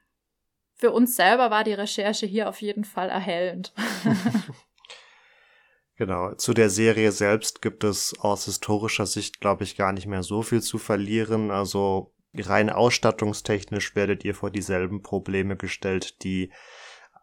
für 0.77 0.93
uns 0.93 1.17
selber 1.17 1.51
war 1.51 1.65
die 1.65 1.73
Recherche 1.73 2.27
hier 2.27 2.49
auf 2.49 2.61
jeden 2.61 2.85
Fall 2.85 3.09
erhellend. 3.09 3.73
genau. 5.97 6.35
Zu 6.35 6.53
der 6.53 6.69
Serie 6.69 7.13
selbst 7.13 7.63
gibt 7.63 7.83
es 7.83 8.15
aus 8.21 8.45
historischer 8.45 9.07
Sicht, 9.07 9.41
glaube 9.41 9.65
ich, 9.65 9.77
gar 9.77 9.93
nicht 9.93 10.07
mehr 10.07 10.23
so 10.23 10.43
viel 10.43 10.61
zu 10.61 10.77
verlieren. 10.77 11.51
Also 11.51 12.13
rein 12.35 12.69
ausstattungstechnisch 12.69 13.97
werdet 13.97 14.25
ihr 14.25 14.35
vor 14.35 14.51
dieselben 14.51 15.03
Probleme 15.03 15.57
gestellt, 15.57 16.23
die 16.23 16.53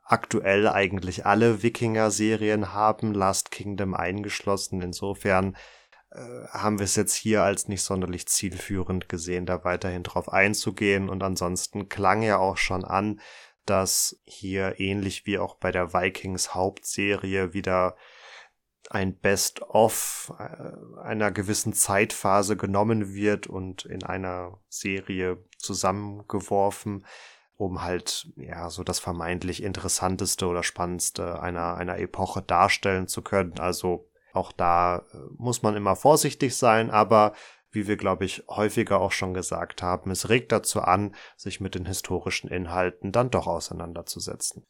aktuell 0.04 0.68
eigentlich 0.68 1.28
alle 1.28 1.62
Wikinger-Serien 1.62 2.74
haben, 2.74 3.14
Last 3.14 3.52
Kingdom 3.52 3.94
eingeschlossen. 3.94 4.82
Insofern 4.82 5.56
haben 6.16 6.80
wir 6.80 6.84
es 6.84 6.96
jetzt 6.96 7.16
hier 7.16 7.44
als 7.44 7.68
nicht 7.68 7.82
sonderlich 7.82 8.28
zielführend 8.28 9.10
gesehen, 9.10 9.46
da 9.46 9.64
weiterhin 9.64 10.04
drauf 10.04 10.32
einzugehen. 10.32 11.10
Und 11.10 11.24
ansonsten 11.24 11.90
klang 11.90 12.22
ja 12.22 12.38
auch 12.38 12.58
schon 12.58 12.86
an, 12.86 13.20
dass 13.66 14.20
hier 14.24 14.80
ähnlich 14.80 15.26
wie 15.26 15.40
auch 15.40 15.56
bei 15.56 15.72
der 15.72 15.94
Vikings 15.94 16.54
Hauptserie 16.54 17.54
wieder 17.54 17.96
ein 18.90 19.18
Best-of 19.18 20.34
äh, 20.38 21.00
einer 21.02 21.32
gewissen 21.32 21.74
Zeitphase 21.74 22.58
genommen 22.58 23.14
wird 23.14 23.48
und 23.48 23.86
in 23.86 24.04
einer 24.04 24.60
Serie 24.68 25.44
zusammengeworfen, 25.58 27.06
um 27.56 27.82
halt 27.82 28.28
ja 28.36 28.70
so 28.70 28.84
das 28.84 29.00
vermeintlich 29.00 29.64
interessanteste 29.64 30.48
oder 30.48 30.64
spannendste 30.64 31.42
einer 31.42 31.76
einer 31.76 31.98
Epoche 31.98 32.42
darstellen 32.42 33.08
zu 33.08 33.22
können. 33.22 33.58
Also 33.60 34.10
auch 34.34 34.52
da 34.52 34.98
äh, 34.98 35.18
muss 35.38 35.62
man 35.62 35.76
immer 35.76 35.96
vorsichtig 35.96 36.58
sein, 36.58 36.90
aber 36.90 37.34
wie 37.72 37.88
wir, 37.88 37.98
glaube 37.98 38.26
ich, 38.26 38.44
häufiger 38.48 39.00
auch 39.00 39.12
schon 39.12 39.34
gesagt 39.34 39.82
haben, 39.82 40.12
es 40.12 40.30
regt 40.30 40.52
dazu 40.52 40.82
an, 40.82 41.16
sich 41.36 41.60
mit 41.60 41.76
den 41.76 41.86
historischen 41.86 42.50
Inhalten 42.50 43.12
dann 43.12 43.32
doch 43.32 43.48
auseinanderzusetzen. 43.48 44.66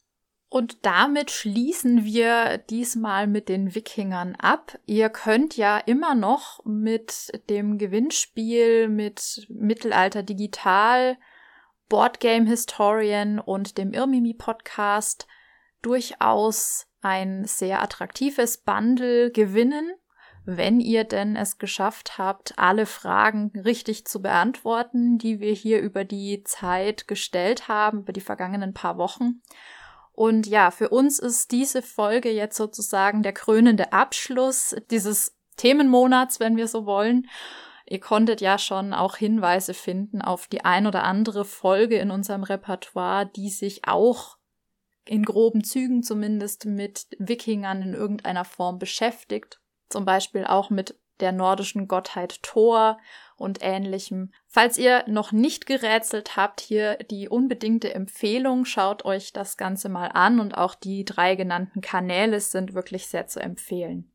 Und 0.49 0.85
damit 0.85 1.31
schließen 1.31 2.05
wir 2.05 2.59
diesmal 2.59 3.25
mit 3.25 3.49
den 3.49 3.73
Wikingern 3.73 4.35
ab. 4.35 4.77
Ihr 4.85 5.09
könnt 5.09 5.57
ja 5.57 5.79
immer 5.79 6.13
noch 6.13 6.63
mit 6.63 7.31
dem 7.49 7.79
Gewinnspiel 7.79 8.87
mit 8.87 9.47
Mittelalter 9.49 10.21
Digital, 10.21 11.17
Boardgame 11.89 12.47
Historian 12.47 13.39
und 13.39 13.79
dem 13.79 13.93
Irmimi 13.93 14.35
Podcast 14.35 15.27
durchaus 15.81 16.87
ein 17.03 17.45
sehr 17.45 17.81
attraktives 17.81 18.57
Bundle 18.57 19.31
gewinnen 19.31 19.91
wenn 20.45 20.79
ihr 20.79 21.05
denn 21.05 21.35
es 21.35 21.57
geschafft 21.57 22.17
habt, 22.17 22.57
alle 22.57 22.85
Fragen 22.85 23.51
richtig 23.63 24.05
zu 24.05 24.21
beantworten, 24.21 25.17
die 25.17 25.39
wir 25.39 25.53
hier 25.53 25.79
über 25.79 26.03
die 26.03 26.43
Zeit 26.43 27.07
gestellt 27.07 27.67
haben, 27.67 27.99
über 27.99 28.13
die 28.13 28.21
vergangenen 28.21 28.73
paar 28.73 28.97
Wochen. 28.97 29.41
Und 30.11 30.45
ja, 30.45 30.69
für 30.69 30.89
uns 30.89 31.17
ist 31.17 31.51
diese 31.51 31.81
Folge 31.81 32.29
jetzt 32.29 32.57
sozusagen 32.57 33.23
der 33.23 33.33
krönende 33.33 33.93
Abschluss 33.93 34.75
dieses 34.91 35.35
Themenmonats, 35.55 36.39
wenn 36.39 36.57
wir 36.57 36.67
so 36.67 36.85
wollen. 36.85 37.27
Ihr 37.85 37.99
konntet 37.99 38.41
ja 38.41 38.57
schon 38.57 38.93
auch 38.93 39.15
Hinweise 39.15 39.73
finden 39.73 40.21
auf 40.21 40.47
die 40.47 40.65
ein 40.65 40.87
oder 40.87 41.03
andere 41.03 41.45
Folge 41.45 41.97
in 41.97 42.11
unserem 42.11 42.43
Repertoire, 42.43 43.25
die 43.25 43.49
sich 43.49 43.87
auch 43.87 44.37
in 45.05 45.23
groben 45.23 45.63
Zügen 45.63 46.03
zumindest 46.03 46.65
mit 46.65 47.07
Wikingern 47.19 47.81
in 47.81 47.93
irgendeiner 47.93 48.45
Form 48.45 48.79
beschäftigt 48.79 49.59
zum 49.93 50.03
Beispiel 50.03 50.43
auch 50.43 50.69
mit 50.69 50.99
der 51.19 51.31
nordischen 51.31 51.87
Gottheit 51.87 52.41
Thor 52.43 52.99
und 53.37 53.59
ähnlichem. 53.61 54.33
Falls 54.47 54.77
ihr 54.77 55.05
noch 55.07 55.31
nicht 55.31 55.65
gerätselt 55.67 56.35
habt, 56.35 56.59
hier 56.59 56.97
die 57.09 57.29
unbedingte 57.29 57.93
Empfehlung, 57.93 58.65
schaut 58.65 59.05
euch 59.05 59.31
das 59.31 59.55
Ganze 59.55 59.87
mal 59.87 60.07
an 60.07 60.39
und 60.39 60.57
auch 60.57 60.75
die 60.75 61.05
drei 61.05 61.35
genannten 61.35 61.79
Kanäle 61.81 62.39
sind 62.39 62.73
wirklich 62.73 63.07
sehr 63.07 63.27
zu 63.27 63.39
empfehlen. 63.39 64.11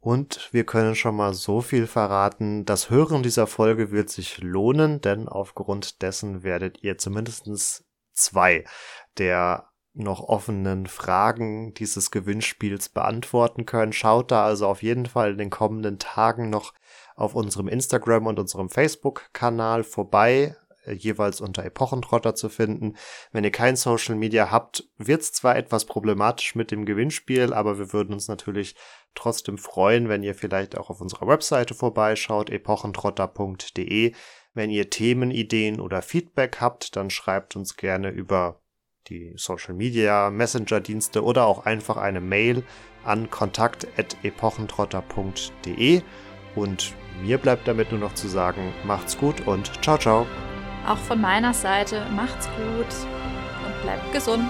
Und 0.00 0.48
wir 0.52 0.64
können 0.64 0.96
schon 0.96 1.14
mal 1.14 1.32
so 1.32 1.60
viel 1.60 1.86
verraten, 1.86 2.64
das 2.64 2.90
Hören 2.90 3.22
dieser 3.22 3.46
Folge 3.46 3.92
wird 3.92 4.10
sich 4.10 4.38
lohnen, 4.38 5.00
denn 5.00 5.28
aufgrund 5.28 6.02
dessen 6.02 6.42
werdet 6.42 6.82
ihr 6.82 6.98
zumindest 6.98 7.84
zwei 8.12 8.64
der 9.18 9.71
noch 9.94 10.20
offenen 10.20 10.86
Fragen 10.86 11.74
dieses 11.74 12.10
Gewinnspiels 12.10 12.88
beantworten 12.88 13.66
können. 13.66 13.92
Schaut 13.92 14.30
da 14.30 14.44
also 14.44 14.66
auf 14.66 14.82
jeden 14.82 15.06
Fall 15.06 15.32
in 15.32 15.38
den 15.38 15.50
kommenden 15.50 15.98
Tagen 15.98 16.50
noch 16.50 16.72
auf 17.14 17.34
unserem 17.34 17.68
Instagram 17.68 18.26
und 18.26 18.38
unserem 18.38 18.70
Facebook-Kanal 18.70 19.84
vorbei, 19.84 20.56
äh, 20.84 20.92
jeweils 20.92 21.40
unter 21.42 21.64
Epochentrotter 21.64 22.34
zu 22.34 22.48
finden. 22.48 22.96
Wenn 23.32 23.44
ihr 23.44 23.50
kein 23.50 23.76
Social 23.76 24.14
Media 24.14 24.50
habt, 24.50 24.88
wird's 24.96 25.32
zwar 25.32 25.56
etwas 25.56 25.84
problematisch 25.84 26.54
mit 26.54 26.70
dem 26.70 26.86
Gewinnspiel, 26.86 27.52
aber 27.52 27.78
wir 27.78 27.92
würden 27.92 28.14
uns 28.14 28.28
natürlich 28.28 28.74
trotzdem 29.14 29.58
freuen, 29.58 30.08
wenn 30.08 30.22
ihr 30.22 30.34
vielleicht 30.34 30.78
auch 30.78 30.88
auf 30.88 31.02
unserer 31.02 31.26
Webseite 31.26 31.74
vorbeischaut, 31.74 32.48
epochentrotter.de. 32.48 34.14
Wenn 34.54 34.70
ihr 34.70 34.90
Themenideen 34.90 35.80
oder 35.80 36.00
Feedback 36.00 36.60
habt, 36.60 36.96
dann 36.96 37.10
schreibt 37.10 37.56
uns 37.56 37.76
gerne 37.76 38.10
über 38.10 38.61
die 39.08 39.32
Social 39.36 39.74
Media, 39.74 40.30
Messenger 40.30 40.80
Dienste 40.80 41.24
oder 41.24 41.46
auch 41.46 41.66
einfach 41.66 41.96
eine 41.96 42.20
Mail 42.20 42.62
an 43.04 43.30
kontakt@epochentrotter.de 43.30 46.02
und 46.54 46.94
mir 47.22 47.38
bleibt 47.38 47.66
damit 47.68 47.90
nur 47.90 48.00
noch 48.00 48.14
zu 48.14 48.28
sagen, 48.28 48.72
macht's 48.84 49.18
gut 49.18 49.46
und 49.46 49.72
ciao 49.82 49.98
ciao. 49.98 50.26
Auch 50.86 50.98
von 50.98 51.20
meiner 51.20 51.52
Seite 51.54 52.06
macht's 52.14 52.48
gut 52.56 52.86
und 53.66 53.82
bleibt 53.82 54.12
gesund. 54.12 54.48